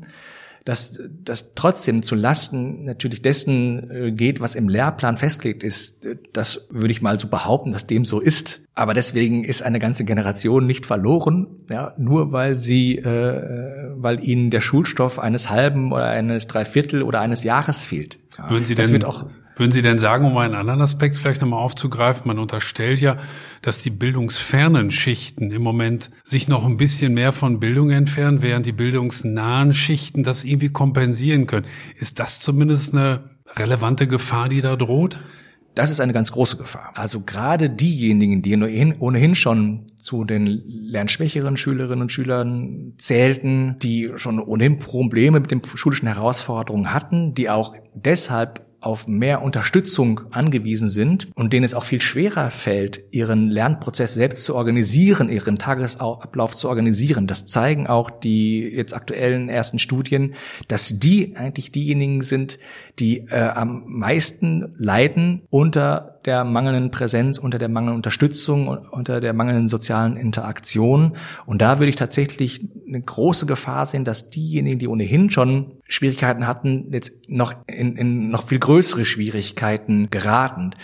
dass 0.69 1.01
das 1.25 1.55
trotzdem 1.55 2.03
zu 2.03 2.15
Lasten 2.15 2.85
natürlich 2.85 3.23
dessen 3.23 3.91
äh, 3.91 4.13
geht, 4.13 4.41
was 4.41 4.55
im 4.55 4.69
Lehrplan 4.69 5.17
festgelegt 5.17 5.63
ist, 5.63 6.07
das 6.35 6.67
würde 6.69 6.93
ich 6.93 7.01
mal 7.01 7.19
so 7.19 7.29
behaupten, 7.29 7.73
dass 7.73 7.87
dem 7.87 8.05
so 8.05 8.21
ist. 8.21 8.61
Aber 8.75 8.93
deswegen 8.93 9.45
ist 9.45 9.63
eine 9.63 9.79
ganze 9.79 10.05
Generation 10.05 10.67
nicht 10.67 10.85
verloren, 10.85 11.47
ja, 11.71 11.95
nur 11.97 12.33
weil 12.33 12.57
sie, 12.57 12.99
äh, 12.99 13.93
weil 13.97 14.23
ihnen 14.23 14.51
der 14.51 14.61
Schulstoff 14.61 15.19
eines 15.19 15.49
halben 15.49 15.91
oder 15.91 16.09
eines 16.09 16.47
Dreiviertel 16.47 17.03
oder 17.03 17.21
eines 17.21 17.45
Jahres 17.45 17.85
fehlt. 17.85 18.19
Ja, 18.37 18.51
Würden 18.51 18.67
Sie 18.67 18.75
denn, 18.75 18.83
das 18.83 18.93
wird 18.93 19.07
auch 19.07 19.25
würden 19.59 19.73
Sie 19.73 19.83
denn 19.83 19.99
sagen, 19.99 20.25
um 20.25 20.37
einen 20.39 20.55
anderen 20.55 20.81
Aspekt 20.81 21.17
vielleicht 21.17 21.41
nochmal 21.41 21.61
aufzugreifen, 21.61 22.23
man 22.27 22.39
unterstellt 22.39 23.01
ja, 23.01 23.17
dass 23.63 23.83
die 23.83 23.91
bildungsfernen 23.91 24.91
Schichten 24.91 25.51
im 25.51 25.63
Moment 25.63 26.11
sich 26.25 26.49
noch 26.49 26.65
ein 26.65 26.77
bisschen 26.77 27.15
mehr 27.15 27.33
von 27.33 27.61
Bildung 27.61 27.91
entfernen, 27.91 28.43
während 28.43 28.67
die 28.67 28.73
bildungsnahen 28.73 29.73
Schichten 29.73 30.23
das 30.23 30.45
irgendwie 30.45 30.71
kompensieren 30.71 31.47
können. 31.47 31.67
Ist 31.97 32.21
das 32.21 32.41
zumindest 32.41 32.95
eine 32.95 33.31
relevante 33.57 34.07
Gefahr, 34.07 34.49
die 34.49 34.61
da 34.61 34.77
droht? 34.77 35.21
Das 35.75 35.91
ist 35.91 36.01
eine 36.01 36.13
ganz 36.13 36.33
große 36.33 36.57
Gefahr. 36.57 36.93
Also 36.97 37.21
gerade 37.21 37.71
diejenigen, 37.71 38.43
die 38.43 38.57
ohnehin 38.99 39.37
schon 39.37 39.87
zu 39.95 40.25
den 40.25 40.47
lernschwächeren 40.67 41.57
Schülerinnen 41.57 42.03
und 42.03 42.11
Schülern 42.11 42.95
zählten, 42.97 43.77
die 43.81 44.11
schon 44.17 44.41
ohnehin 44.41 44.81
Probleme 44.81 45.39
mit 45.39 45.53
den 45.53 45.63
schulischen 45.75 46.09
Herausforderungen 46.09 46.93
hatten, 46.93 47.33
die 47.35 47.49
auch 47.49 47.75
deshalb 47.95 48.68
auf 48.81 49.09
mehr 49.09 49.43
Unterstützung 49.43 50.21
angewiesen 50.31 50.89
sind 50.89 51.29
und 51.35 51.53
denen 51.53 51.65
es 51.65 51.75
auch 51.75 51.85
viel 51.85 52.01
schwerer 52.01 52.51
fällt, 52.51 53.03
ihren 53.11 53.49
Lernprozess 53.49 54.15
selbst 54.15 54.45
zu 54.45 54.55
organisieren, 54.55 55.29
ihren 55.29 55.57
Tagesablauf 55.57 56.57
zu 56.57 56.69
organisieren. 56.69 57.27
Das 57.27 57.47
zeigen 57.47 57.87
auch 57.87 58.11
die 58.11 58.61
jetzt 58.61 58.95
aktuellen 58.95 59.49
ersten 59.49 59.79
Studien, 59.79 60.35
dass 60.69 60.99
die 60.99 61.37
eigentlich 61.37 61.73
diejenigen 61.73 62.21
sind, 62.23 62.59
die 62.99 63.27
äh, 63.29 63.41
am 63.41 63.85
meisten 63.87 64.75
leiden 64.79 65.43
unter 65.51 66.18
der 66.29 66.45
mangelnden 66.45 66.91
Präsenz, 66.91 67.39
unter 67.39 67.59
der 67.59 67.71
mangelnden 67.71 67.97
Unterstützung, 67.97 68.69
unter 68.69 69.21
der 69.23 69.33
mangelnden 69.33 69.67
sozialen 69.67 70.19
Interaktion. 70.19 71.17
Und 71.47 71.63
da 71.63 71.79
würde 71.79 71.89
ich 71.89 71.97
tatsächlich 71.97 72.69
eine 72.87 73.01
große 73.01 73.47
Gefahr 73.47 73.87
sehen, 73.87 74.05
dass 74.05 74.29
diejenigen, 74.29 74.79
die 74.79 74.89
ohnehin 74.89 75.31
schon 75.31 75.79
Schwierigkeiten 75.89 76.47
hatten, 76.47 76.89
jetzt 76.93 77.31
noch 77.31 77.55
in, 77.67 77.97
in 77.97 78.29
noch 78.29 78.47
viel 78.47 78.59
größere 78.59 79.07
Schwierigkeiten 79.07 80.11
geraten. 80.11 80.75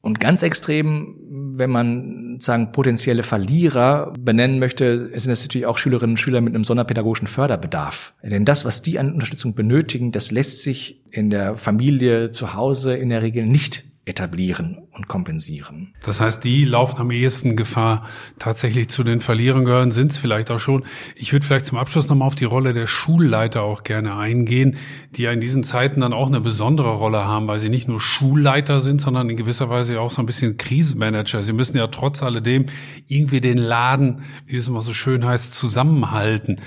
Und 0.00 0.20
ganz 0.20 0.42
extrem, 0.42 1.16
wenn 1.58 1.68
man 1.68 2.36
sagen 2.38 2.72
potenzielle 2.72 3.24
Verlierer 3.24 4.14
benennen 4.18 4.58
möchte, 4.58 5.10
sind 5.18 5.32
es 5.32 5.42
natürlich 5.42 5.66
auch 5.66 5.76
Schülerinnen 5.76 6.12
und 6.12 6.18
Schüler 6.18 6.40
mit 6.40 6.54
einem 6.54 6.64
sonderpädagogischen 6.64 7.26
Förderbedarf. 7.26 8.14
Denn 8.22 8.46
das, 8.46 8.64
was 8.64 8.80
die 8.80 8.98
an 8.98 9.12
Unterstützung 9.12 9.54
benötigen, 9.54 10.12
das 10.12 10.30
lässt 10.30 10.62
sich 10.62 11.02
in 11.10 11.28
der 11.28 11.56
Familie 11.56 12.30
zu 12.30 12.54
Hause 12.54 12.94
in 12.94 13.10
der 13.10 13.20
Regel 13.20 13.44
nicht 13.46 13.84
etablieren 14.06 14.86
und 14.92 15.08
kompensieren. 15.08 15.92
Das 16.04 16.20
heißt, 16.20 16.44
die 16.44 16.64
laufen 16.64 17.00
am 17.00 17.10
ehesten 17.10 17.56
Gefahr, 17.56 18.06
tatsächlich 18.38 18.88
zu 18.88 19.02
den 19.02 19.20
Verlierern 19.20 19.64
gehören, 19.64 19.90
sind 19.90 20.12
es 20.12 20.18
vielleicht 20.18 20.52
auch 20.52 20.60
schon. 20.60 20.84
Ich 21.16 21.32
würde 21.32 21.44
vielleicht 21.44 21.66
zum 21.66 21.76
Abschluss 21.76 22.08
nochmal 22.08 22.28
auf 22.28 22.36
die 22.36 22.44
Rolle 22.44 22.72
der 22.72 22.86
Schulleiter 22.86 23.62
auch 23.62 23.82
gerne 23.82 24.16
eingehen, 24.16 24.76
die 25.10 25.22
ja 25.22 25.32
in 25.32 25.40
diesen 25.40 25.64
Zeiten 25.64 26.00
dann 26.00 26.12
auch 26.12 26.28
eine 26.28 26.40
besondere 26.40 26.94
Rolle 26.94 27.26
haben, 27.26 27.48
weil 27.48 27.58
sie 27.58 27.68
nicht 27.68 27.88
nur 27.88 28.00
Schulleiter 28.00 28.80
sind, 28.80 29.00
sondern 29.00 29.28
in 29.28 29.36
gewisser 29.36 29.70
Weise 29.70 30.00
auch 30.00 30.12
so 30.12 30.22
ein 30.22 30.26
bisschen 30.26 30.56
Krisenmanager. 30.56 31.42
Sie 31.42 31.52
müssen 31.52 31.76
ja 31.76 31.88
trotz 31.88 32.22
alledem 32.22 32.66
irgendwie 33.08 33.40
den 33.40 33.58
Laden, 33.58 34.22
wie 34.46 34.56
es 34.56 34.68
immer 34.68 34.82
so 34.82 34.92
schön 34.92 35.26
heißt, 35.26 35.52
zusammenhalten. 35.52 36.60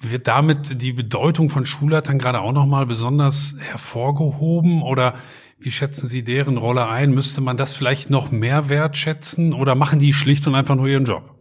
Wird 0.00 0.28
damit 0.28 0.80
die 0.80 0.92
Bedeutung 0.92 1.50
von 1.50 1.66
Schulleitern 1.66 2.20
gerade 2.20 2.40
auch 2.40 2.52
nochmal 2.52 2.86
besonders 2.86 3.56
hervorgehoben 3.58 4.82
oder 4.82 5.16
wie 5.60 5.70
schätzen 5.70 6.06
Sie 6.06 6.22
deren 6.22 6.56
Rolle 6.56 6.86
ein? 6.88 7.12
Müsste 7.12 7.40
man 7.40 7.56
das 7.56 7.74
vielleicht 7.74 8.10
noch 8.10 8.30
mehr 8.30 8.68
wertschätzen 8.68 9.52
oder 9.52 9.74
machen 9.74 9.98
die 9.98 10.12
schlicht 10.12 10.46
und 10.46 10.54
einfach 10.54 10.76
nur 10.76 10.86
ihren 10.86 11.04
Job? 11.04 11.34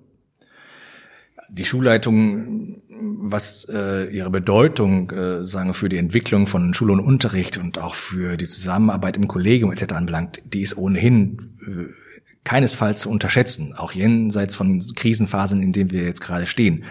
Die 1.50 1.66
Schulleitung, 1.66 2.82
was 3.22 3.66
äh, 3.70 4.06
ihre 4.14 4.30
Bedeutung 4.32 5.12
äh, 5.12 5.44
sagen 5.44 5.74
für 5.74 5.88
die 5.88 5.98
Entwicklung 5.98 6.48
von 6.48 6.74
Schule 6.74 6.94
und 6.94 7.00
Unterricht 7.00 7.58
und 7.58 7.80
auch 7.80 7.96
für 7.96 8.38
die 8.38 8.48
Zusammenarbeit 8.48 9.18
im 9.18 9.28
Kollegium 9.28 9.72
etc. 9.72 9.94
anbelangt, 9.94 10.42
die 10.46 10.62
ist 10.62 10.78
ohnehin 10.78 11.58
äh, 11.66 12.07
keinesfalls 12.48 13.02
zu 13.02 13.10
unterschätzen, 13.10 13.74
auch 13.76 13.92
jenseits 13.92 14.56
von 14.56 14.82
Krisenphasen, 14.96 15.62
in 15.62 15.74
denen 15.74 15.92
wir 15.92 16.04
jetzt 16.04 16.22
gerade 16.22 16.46
stehen. 16.46 16.86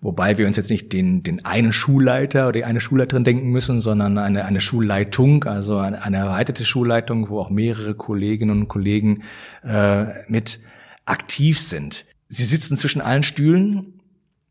Wobei 0.00 0.38
wir 0.38 0.46
uns 0.46 0.56
jetzt 0.56 0.70
nicht 0.70 0.92
den, 0.92 1.24
den 1.24 1.44
einen 1.44 1.72
Schulleiter 1.72 2.44
oder 2.44 2.52
die 2.52 2.64
eine 2.64 2.80
Schulleiterin 2.80 3.24
denken 3.24 3.50
müssen, 3.50 3.80
sondern 3.80 4.18
eine, 4.18 4.44
eine 4.44 4.60
Schulleitung, 4.60 5.42
also 5.44 5.78
eine, 5.78 6.00
eine 6.02 6.18
erweiterte 6.18 6.64
Schulleitung, 6.64 7.28
wo 7.28 7.40
auch 7.40 7.50
mehrere 7.50 7.96
Kolleginnen 7.96 8.52
und 8.52 8.68
Kollegen 8.68 9.24
äh, 9.64 10.04
mit 10.28 10.60
aktiv 11.06 11.58
sind. 11.58 12.06
Sie 12.28 12.44
sitzen 12.44 12.76
zwischen 12.76 13.00
allen 13.00 13.24
Stühlen 13.24 13.99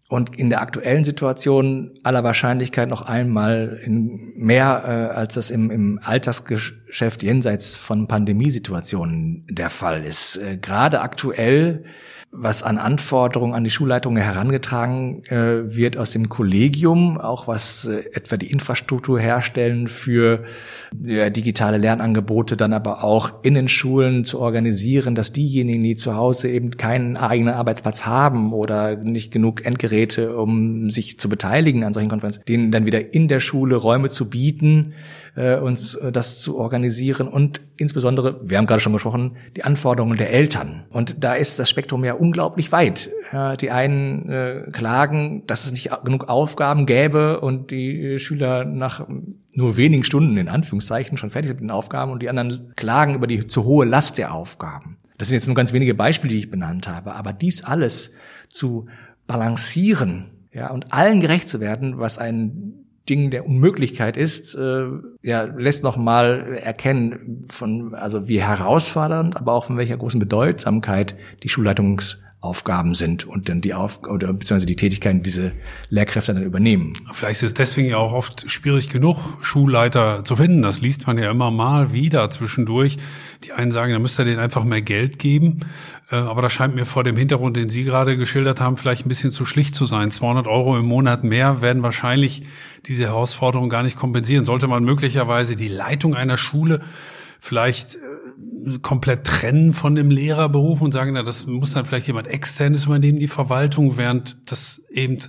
und 0.10 0.36
in 0.38 0.48
der 0.50 0.62
aktuellen 0.62 1.04
Situation 1.04 1.92
aller 2.04 2.24
Wahrscheinlichkeit 2.24 2.90
noch 2.90 3.04
einmal 3.04 3.80
in 3.86 4.34
mehr 4.36 4.84
äh, 5.14 5.16
als 5.16 5.36
das 5.36 5.52
im, 5.52 5.70
im 5.70 6.00
Alltagsgeschäft 6.04 7.22
jenseits 7.22 7.78
von 7.78 8.08
Pandemiesituationen 8.08 9.46
der 9.48 9.70
Fall 9.70 10.04
ist. 10.04 10.38
Äh, 10.38 10.58
Gerade 10.58 11.02
aktuell 11.02 11.86
was 12.32 12.62
an 12.62 12.78
Anforderungen 12.78 13.56
an 13.56 13.64
die 13.64 13.72
Schulleitungen 13.72 14.22
herangetragen 14.22 15.24
äh, 15.26 15.76
wird 15.76 15.98
aus 15.98 16.12
dem 16.12 16.30
Kollegium, 16.30 17.20
auch 17.20 17.48
was 17.48 17.86
äh, 17.86 18.04
etwa 18.14 18.38
die 18.38 18.52
Infrastruktur 18.52 19.20
herstellen 19.20 19.88
für 19.88 20.44
ja, 21.04 21.32
digitale 21.32 21.78
Lernangebote, 21.78 22.56
dann 22.56 22.74
aber 22.74 23.04
auch 23.04 23.44
in 23.44 23.56
den 23.56 23.68
Schulen 23.68 24.26
zu 24.26 24.40
organisieren, 24.40 25.16
dass 25.16 25.34
diejenigen, 25.34 25.82
die 25.82 25.96
zu 25.96 26.16
Hause 26.16 26.50
eben 26.50 26.78
keinen 26.78 27.18
eigenen 27.18 27.56
Arbeitsplatz 27.56 28.06
haben 28.06 28.54
oder 28.54 28.96
nicht 28.96 29.32
genug 29.32 29.66
Endgeräte, 29.66 30.36
um 30.36 30.92
sich 30.92 31.20
zu 31.20 31.30
beteiligen 31.30 31.84
an 31.84 31.94
solchen 31.94 32.10
Konferenzen, 32.10 32.44
denen 32.48 32.70
dann 32.70 32.86
wieder 32.86 33.12
in 33.14 33.28
der 33.28 33.40
Schule 33.40 33.76
Räume 33.76 34.10
zu 34.10 34.30
bieten, 34.30 34.94
äh, 35.40 35.58
uns 35.58 35.96
äh, 35.96 36.12
das 36.12 36.40
zu 36.40 36.58
organisieren 36.58 37.30
und 37.30 37.62
insbesondere, 37.78 38.42
wir 38.44 38.58
haben 38.58 38.66
gerade 38.66 38.82
schon 38.82 38.92
gesprochen, 38.92 39.38
die 39.56 39.64
Anforderungen 39.64 40.18
der 40.18 40.32
Eltern. 40.32 40.84
Und 40.90 41.24
da 41.24 41.34
ist 41.34 41.58
das 41.60 41.70
Spektrum 41.70 42.04
ja 42.04 42.14
unglaublich 42.14 42.74
weit. 42.74 43.10
Ja, 43.32 43.56
die 43.56 43.72
einen 43.72 44.30
äh, 44.30 44.64
klagen, 44.74 45.48
dass 45.48 45.66
es 45.66 45.72
nicht 45.72 45.92
genug 46.04 46.28
Aufgaben 46.28 46.86
gäbe 46.86 47.40
und 47.40 47.72
die 47.72 48.20
Schüler 48.20 48.66
nach 48.66 49.08
nur 49.56 49.78
wenigen 49.78 50.04
Stunden 50.04 50.36
in 50.36 50.50
Anführungszeichen 50.50 51.18
schon 51.18 51.30
fertig 51.30 51.48
sind 51.48 51.62
mit 51.62 51.70
den 51.70 51.72
Aufgaben 51.72 52.12
und 52.12 52.22
die 52.22 52.30
anderen 52.30 52.74
klagen 52.76 53.14
über 53.16 53.28
die 53.28 53.48
zu 53.48 53.64
hohe 53.64 53.86
Last 53.86 54.18
der 54.18 54.34
Aufgaben. 54.34 54.98
Das 55.18 55.30
sind 55.30 55.36
jetzt 55.36 55.48
nur 55.48 55.56
ganz 55.56 55.72
wenige 55.72 55.94
Beispiele, 55.94 56.34
die 56.34 56.40
ich 56.40 56.52
benannt 56.52 56.90
habe, 56.90 57.14
aber 57.14 57.32
dies 57.32 57.64
alles 57.64 58.14
zu 58.50 58.88
balancieren, 59.26 60.26
ja, 60.52 60.72
und 60.72 60.92
allen 60.92 61.22
gerecht 61.22 61.48
zu 61.48 61.60
werden, 61.62 62.00
was 62.00 62.18
ein 62.18 62.79
Ding 63.10 63.32
der 63.32 63.46
Unmöglichkeit 63.46 64.18
ist, 64.18 64.56
äh, 64.56 64.86
ja, 65.22 65.44
lässt 65.44 65.84
noch 65.84 65.98
mal 65.98 66.54
erkennen 66.62 67.46
von, 67.50 67.96
also 67.96 68.28
wie 68.28 68.42
herausfordernd, 68.42 69.36
aber 69.36 69.54
auch 69.54 69.66
von 69.66 69.78
welcher 69.78 69.98
großen 69.98 70.20
Bedeutsamkeit 70.20 71.16
die 71.44 71.50
Schulleitungs 71.50 72.22
Aufgaben 72.42 72.94
sind 72.94 73.28
und 73.28 73.50
dann 73.50 73.60
die 73.60 73.74
Auf 73.74 74.02
oder 74.04 74.32
beziehungsweise 74.32 74.66
die 74.66 74.78
Tätigkeiten 74.78 75.22
diese 75.24 75.52
Lehrkräfte 75.90 76.34
dann 76.34 76.44
übernehmen. 76.44 76.94
Vielleicht 77.12 77.42
ist 77.42 77.48
es 77.48 77.54
deswegen 77.54 77.90
ja 77.90 77.98
auch 77.98 78.14
oft 78.14 78.50
schwierig 78.50 78.88
genug, 78.88 79.18
Schulleiter 79.42 80.24
zu 80.24 80.38
finden. 80.38 80.62
Das 80.62 80.80
liest 80.80 81.06
man 81.06 81.18
ja 81.18 81.30
immer 81.32 81.52
mal 81.52 81.92
wieder 81.92 82.32
zwischendurch. 82.32 82.96
Die 83.44 83.52
einen 83.52 83.72
sagen, 83.72 83.92
da 83.92 84.00
müsste 84.00 84.22
er 84.22 84.26
denen 84.26 84.40
einfach 84.40 84.64
mehr 84.64 84.82
Geld 84.82 85.20
geben. 85.20 85.66
Äh, 86.12 86.16
aber 86.16 86.42
das 86.42 86.54
scheint 86.54 86.76
mir 86.76 86.86
vor 86.86 87.04
dem 87.04 87.18
Hintergrund, 87.18 87.58
den 87.58 87.68
Sie 87.68 87.84
gerade 87.84 88.16
geschildert 88.16 88.62
haben, 88.62 88.78
vielleicht 88.78 89.06
ein 89.06 89.10
bisschen 89.10 89.32
zu 89.32 89.44
schlicht 89.44 89.76
zu 89.76 89.86
sein. 89.86 90.10
200 90.10 90.48
Euro 90.48 90.78
im 90.78 90.86
Monat 90.86 91.26
mehr 91.26 91.62
werden 91.62 91.84
wahrscheinlich 91.84 92.44
diese 92.86 93.04
Herausforderung 93.04 93.68
gar 93.68 93.84
nicht 93.84 93.98
kompensieren. 93.98 94.46
Sollte 94.46 94.68
man 94.68 94.86
möglicherweise 94.86 95.58
die 95.58 95.68
Leitung 95.68 96.16
einer 96.16 96.38
Schule 96.38 96.80
vielleicht 97.40 97.96
äh, 97.96 98.00
komplett 98.82 99.26
trennen 99.26 99.74
von 99.74 99.96
dem 99.96 100.12
Lehrerberuf 100.12 100.82
und 100.82 100.92
sagen, 100.92 101.14
na, 101.14 101.24
das 101.24 101.48
muss 101.48 101.74
dann 101.74 101.86
vielleicht 101.86 102.08
jemand 102.08 102.28
externes 102.28 102.86
übernehmen, 102.86 103.20
die 103.20 103.28
Verwaltung, 103.28 103.98
während 103.98 104.38
das 104.52 104.82
eben 104.90 105.20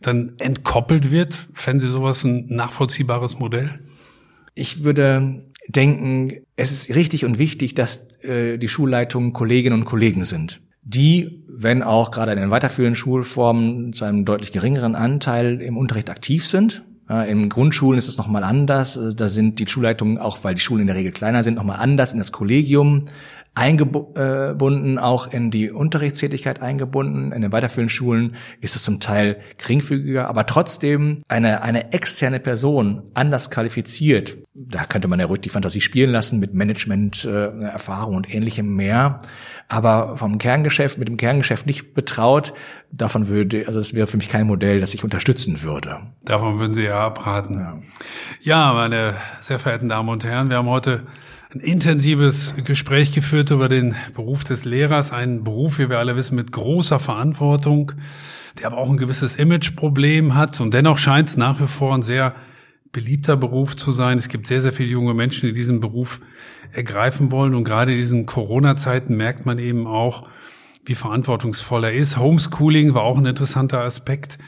dann 0.00 0.32
entkoppelt 0.38 1.10
wird? 1.10 1.48
Fänden 1.52 1.80
Sie 1.80 1.92
sowas 1.92 2.24
ein 2.24 2.46
nachvollziehbares 2.48 3.38
Modell? 3.38 3.70
Ich 4.54 4.84
würde 4.84 5.44
denken, 5.68 6.32
es 6.56 6.72
ist 6.72 6.94
richtig 6.94 7.24
und 7.24 7.38
wichtig, 7.38 7.74
dass 7.74 8.22
äh, 8.24 8.58
die 8.58 8.68
Schulleitungen 8.68 9.32
Kolleginnen 9.32 9.80
und 9.80 9.84
Kollegen 9.84 10.24
sind, 10.24 10.60
die, 10.82 11.44
wenn 11.48 11.82
auch 11.82 12.10
gerade 12.10 12.32
in 12.32 12.38
den 12.38 12.50
weiterführenden 12.50 12.96
Schulformen 12.96 13.92
zu 13.92 14.04
einem 14.04 14.24
deutlich 14.24 14.52
geringeren 14.52 14.94
Anteil 14.94 15.60
im 15.60 15.76
Unterricht 15.76 16.10
aktiv 16.10 16.46
sind, 16.46 16.82
in 17.08 17.48
Grundschulen 17.48 17.98
ist 17.98 18.08
es 18.08 18.18
nochmal 18.18 18.44
anders. 18.44 19.00
Da 19.16 19.28
sind 19.28 19.58
die 19.58 19.66
Schulleitungen, 19.66 20.18
auch 20.18 20.44
weil 20.44 20.54
die 20.54 20.60
Schulen 20.60 20.82
in 20.82 20.86
der 20.88 20.96
Regel 20.96 21.12
kleiner 21.12 21.42
sind, 21.42 21.54
nochmal 21.56 21.78
anders 21.78 22.12
in 22.12 22.18
das 22.18 22.32
Kollegium 22.32 23.06
eingebunden, 23.58 24.98
auch 24.98 25.32
in 25.32 25.50
die 25.50 25.70
Unterrichtstätigkeit 25.70 26.62
eingebunden. 26.62 27.32
In 27.32 27.42
den 27.42 27.52
weiterführenden 27.52 27.90
Schulen 27.90 28.36
ist 28.60 28.76
es 28.76 28.84
zum 28.84 29.00
Teil 29.00 29.38
geringfügiger, 29.58 30.28
aber 30.28 30.46
trotzdem 30.46 31.22
eine, 31.26 31.62
eine 31.62 31.92
externe 31.92 32.38
Person 32.38 33.02
anders 33.14 33.50
qualifiziert. 33.50 34.38
Da 34.54 34.84
könnte 34.84 35.08
man 35.08 35.18
ja 35.18 35.26
ruhig 35.26 35.40
die 35.40 35.48
Fantasie 35.48 35.80
spielen 35.80 36.10
lassen 36.10 36.38
mit 36.38 36.54
Management, 36.54 37.24
äh, 37.24 37.48
Erfahrung 37.60 38.14
und 38.14 38.32
ähnlichem 38.32 38.74
mehr. 38.76 39.18
Aber 39.68 40.16
vom 40.16 40.38
Kerngeschäft, 40.38 40.98
mit 40.98 41.08
dem 41.08 41.16
Kerngeschäft 41.16 41.66
nicht 41.66 41.94
betraut, 41.94 42.54
davon 42.92 43.28
würde, 43.28 43.66
also 43.66 43.80
das 43.80 43.92
wäre 43.92 44.06
für 44.06 44.16
mich 44.16 44.28
kein 44.28 44.46
Modell, 44.46 44.80
das 44.80 44.94
ich 44.94 45.04
unterstützen 45.04 45.62
würde. 45.62 46.00
Davon 46.24 46.58
würden 46.60 46.74
Sie 46.74 46.84
ja 46.84 47.06
abraten. 47.06 47.54
Ja, 47.54 47.78
ja 48.40 48.72
meine 48.72 49.16
sehr 49.40 49.58
verehrten 49.58 49.88
Damen 49.88 50.08
und 50.08 50.24
Herren, 50.24 50.48
wir 50.48 50.56
haben 50.56 50.68
heute 50.68 51.02
ein 51.54 51.60
intensives 51.60 52.54
Gespräch 52.64 53.12
geführt 53.12 53.50
über 53.50 53.70
den 53.70 53.94
Beruf 54.14 54.44
des 54.44 54.66
Lehrers, 54.66 55.12
ein 55.12 55.44
Beruf, 55.44 55.78
wie 55.78 55.88
wir 55.88 55.98
alle 55.98 56.14
wissen, 56.14 56.34
mit 56.34 56.52
großer 56.52 56.98
Verantwortung, 56.98 57.92
der 58.58 58.66
aber 58.66 58.76
auch 58.76 58.90
ein 58.90 58.98
gewisses 58.98 59.36
Imageproblem 59.36 60.34
hat 60.34 60.60
und 60.60 60.74
dennoch 60.74 60.98
scheint 60.98 61.30
es 61.30 61.36
nach 61.38 61.58
wie 61.58 61.66
vor 61.66 61.94
ein 61.94 62.02
sehr 62.02 62.34
beliebter 62.92 63.36
Beruf 63.36 63.76
zu 63.76 63.92
sein. 63.92 64.18
Es 64.18 64.28
gibt 64.28 64.46
sehr, 64.46 64.60
sehr 64.60 64.74
viele 64.74 64.90
junge 64.90 65.14
Menschen, 65.14 65.46
die 65.46 65.52
diesen 65.54 65.80
Beruf 65.80 66.20
ergreifen 66.72 67.30
wollen. 67.30 67.54
Und 67.54 67.64
gerade 67.64 67.92
in 67.92 67.98
diesen 67.98 68.26
Corona-Zeiten 68.26 69.16
merkt 69.16 69.46
man 69.46 69.58
eben 69.58 69.86
auch, 69.86 70.28
wie 70.84 70.94
verantwortungsvoll 70.94 71.84
er 71.84 71.92
ist. 71.92 72.16
Homeschooling 72.18 72.94
war 72.94 73.02
auch 73.02 73.18
ein 73.18 73.26
interessanter 73.26 73.82
Aspekt, 73.82 74.38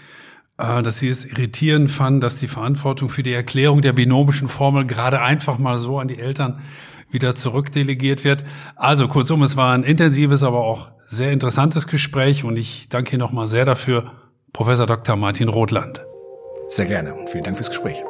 äh, 0.56 0.82
dass 0.82 0.98
sie 0.98 1.08
es 1.08 1.26
irritierend 1.26 1.90
fanden, 1.90 2.20
dass 2.20 2.36
die 2.36 2.48
Verantwortung 2.48 3.10
für 3.10 3.22
die 3.22 3.32
Erklärung 3.32 3.82
der 3.82 3.92
binomischen 3.92 4.48
Formel 4.48 4.86
gerade 4.86 5.20
einfach 5.20 5.58
mal 5.58 5.76
so 5.76 5.98
an 5.98 6.08
die 6.08 6.18
Eltern 6.18 6.60
wieder 7.10 7.34
zurückdelegiert 7.34 8.24
wird. 8.24 8.44
Also 8.76 9.08
kurzum, 9.08 9.42
es 9.42 9.56
war 9.56 9.74
ein 9.74 9.82
intensives, 9.82 10.42
aber 10.42 10.60
auch 10.60 10.90
sehr 11.08 11.32
interessantes 11.32 11.86
Gespräch 11.86 12.44
und 12.44 12.56
ich 12.56 12.88
danke 12.88 13.12
Ihnen 13.12 13.20
nochmal 13.20 13.48
sehr 13.48 13.64
dafür, 13.64 14.12
Professor 14.52 14.86
Dr. 14.86 15.16
Martin 15.16 15.48
Rothland. 15.48 16.04
Sehr 16.68 16.86
gerne 16.86 17.14
und 17.14 17.28
vielen 17.28 17.42
Dank 17.42 17.56
fürs 17.56 17.68
Gespräch. 17.68 18.02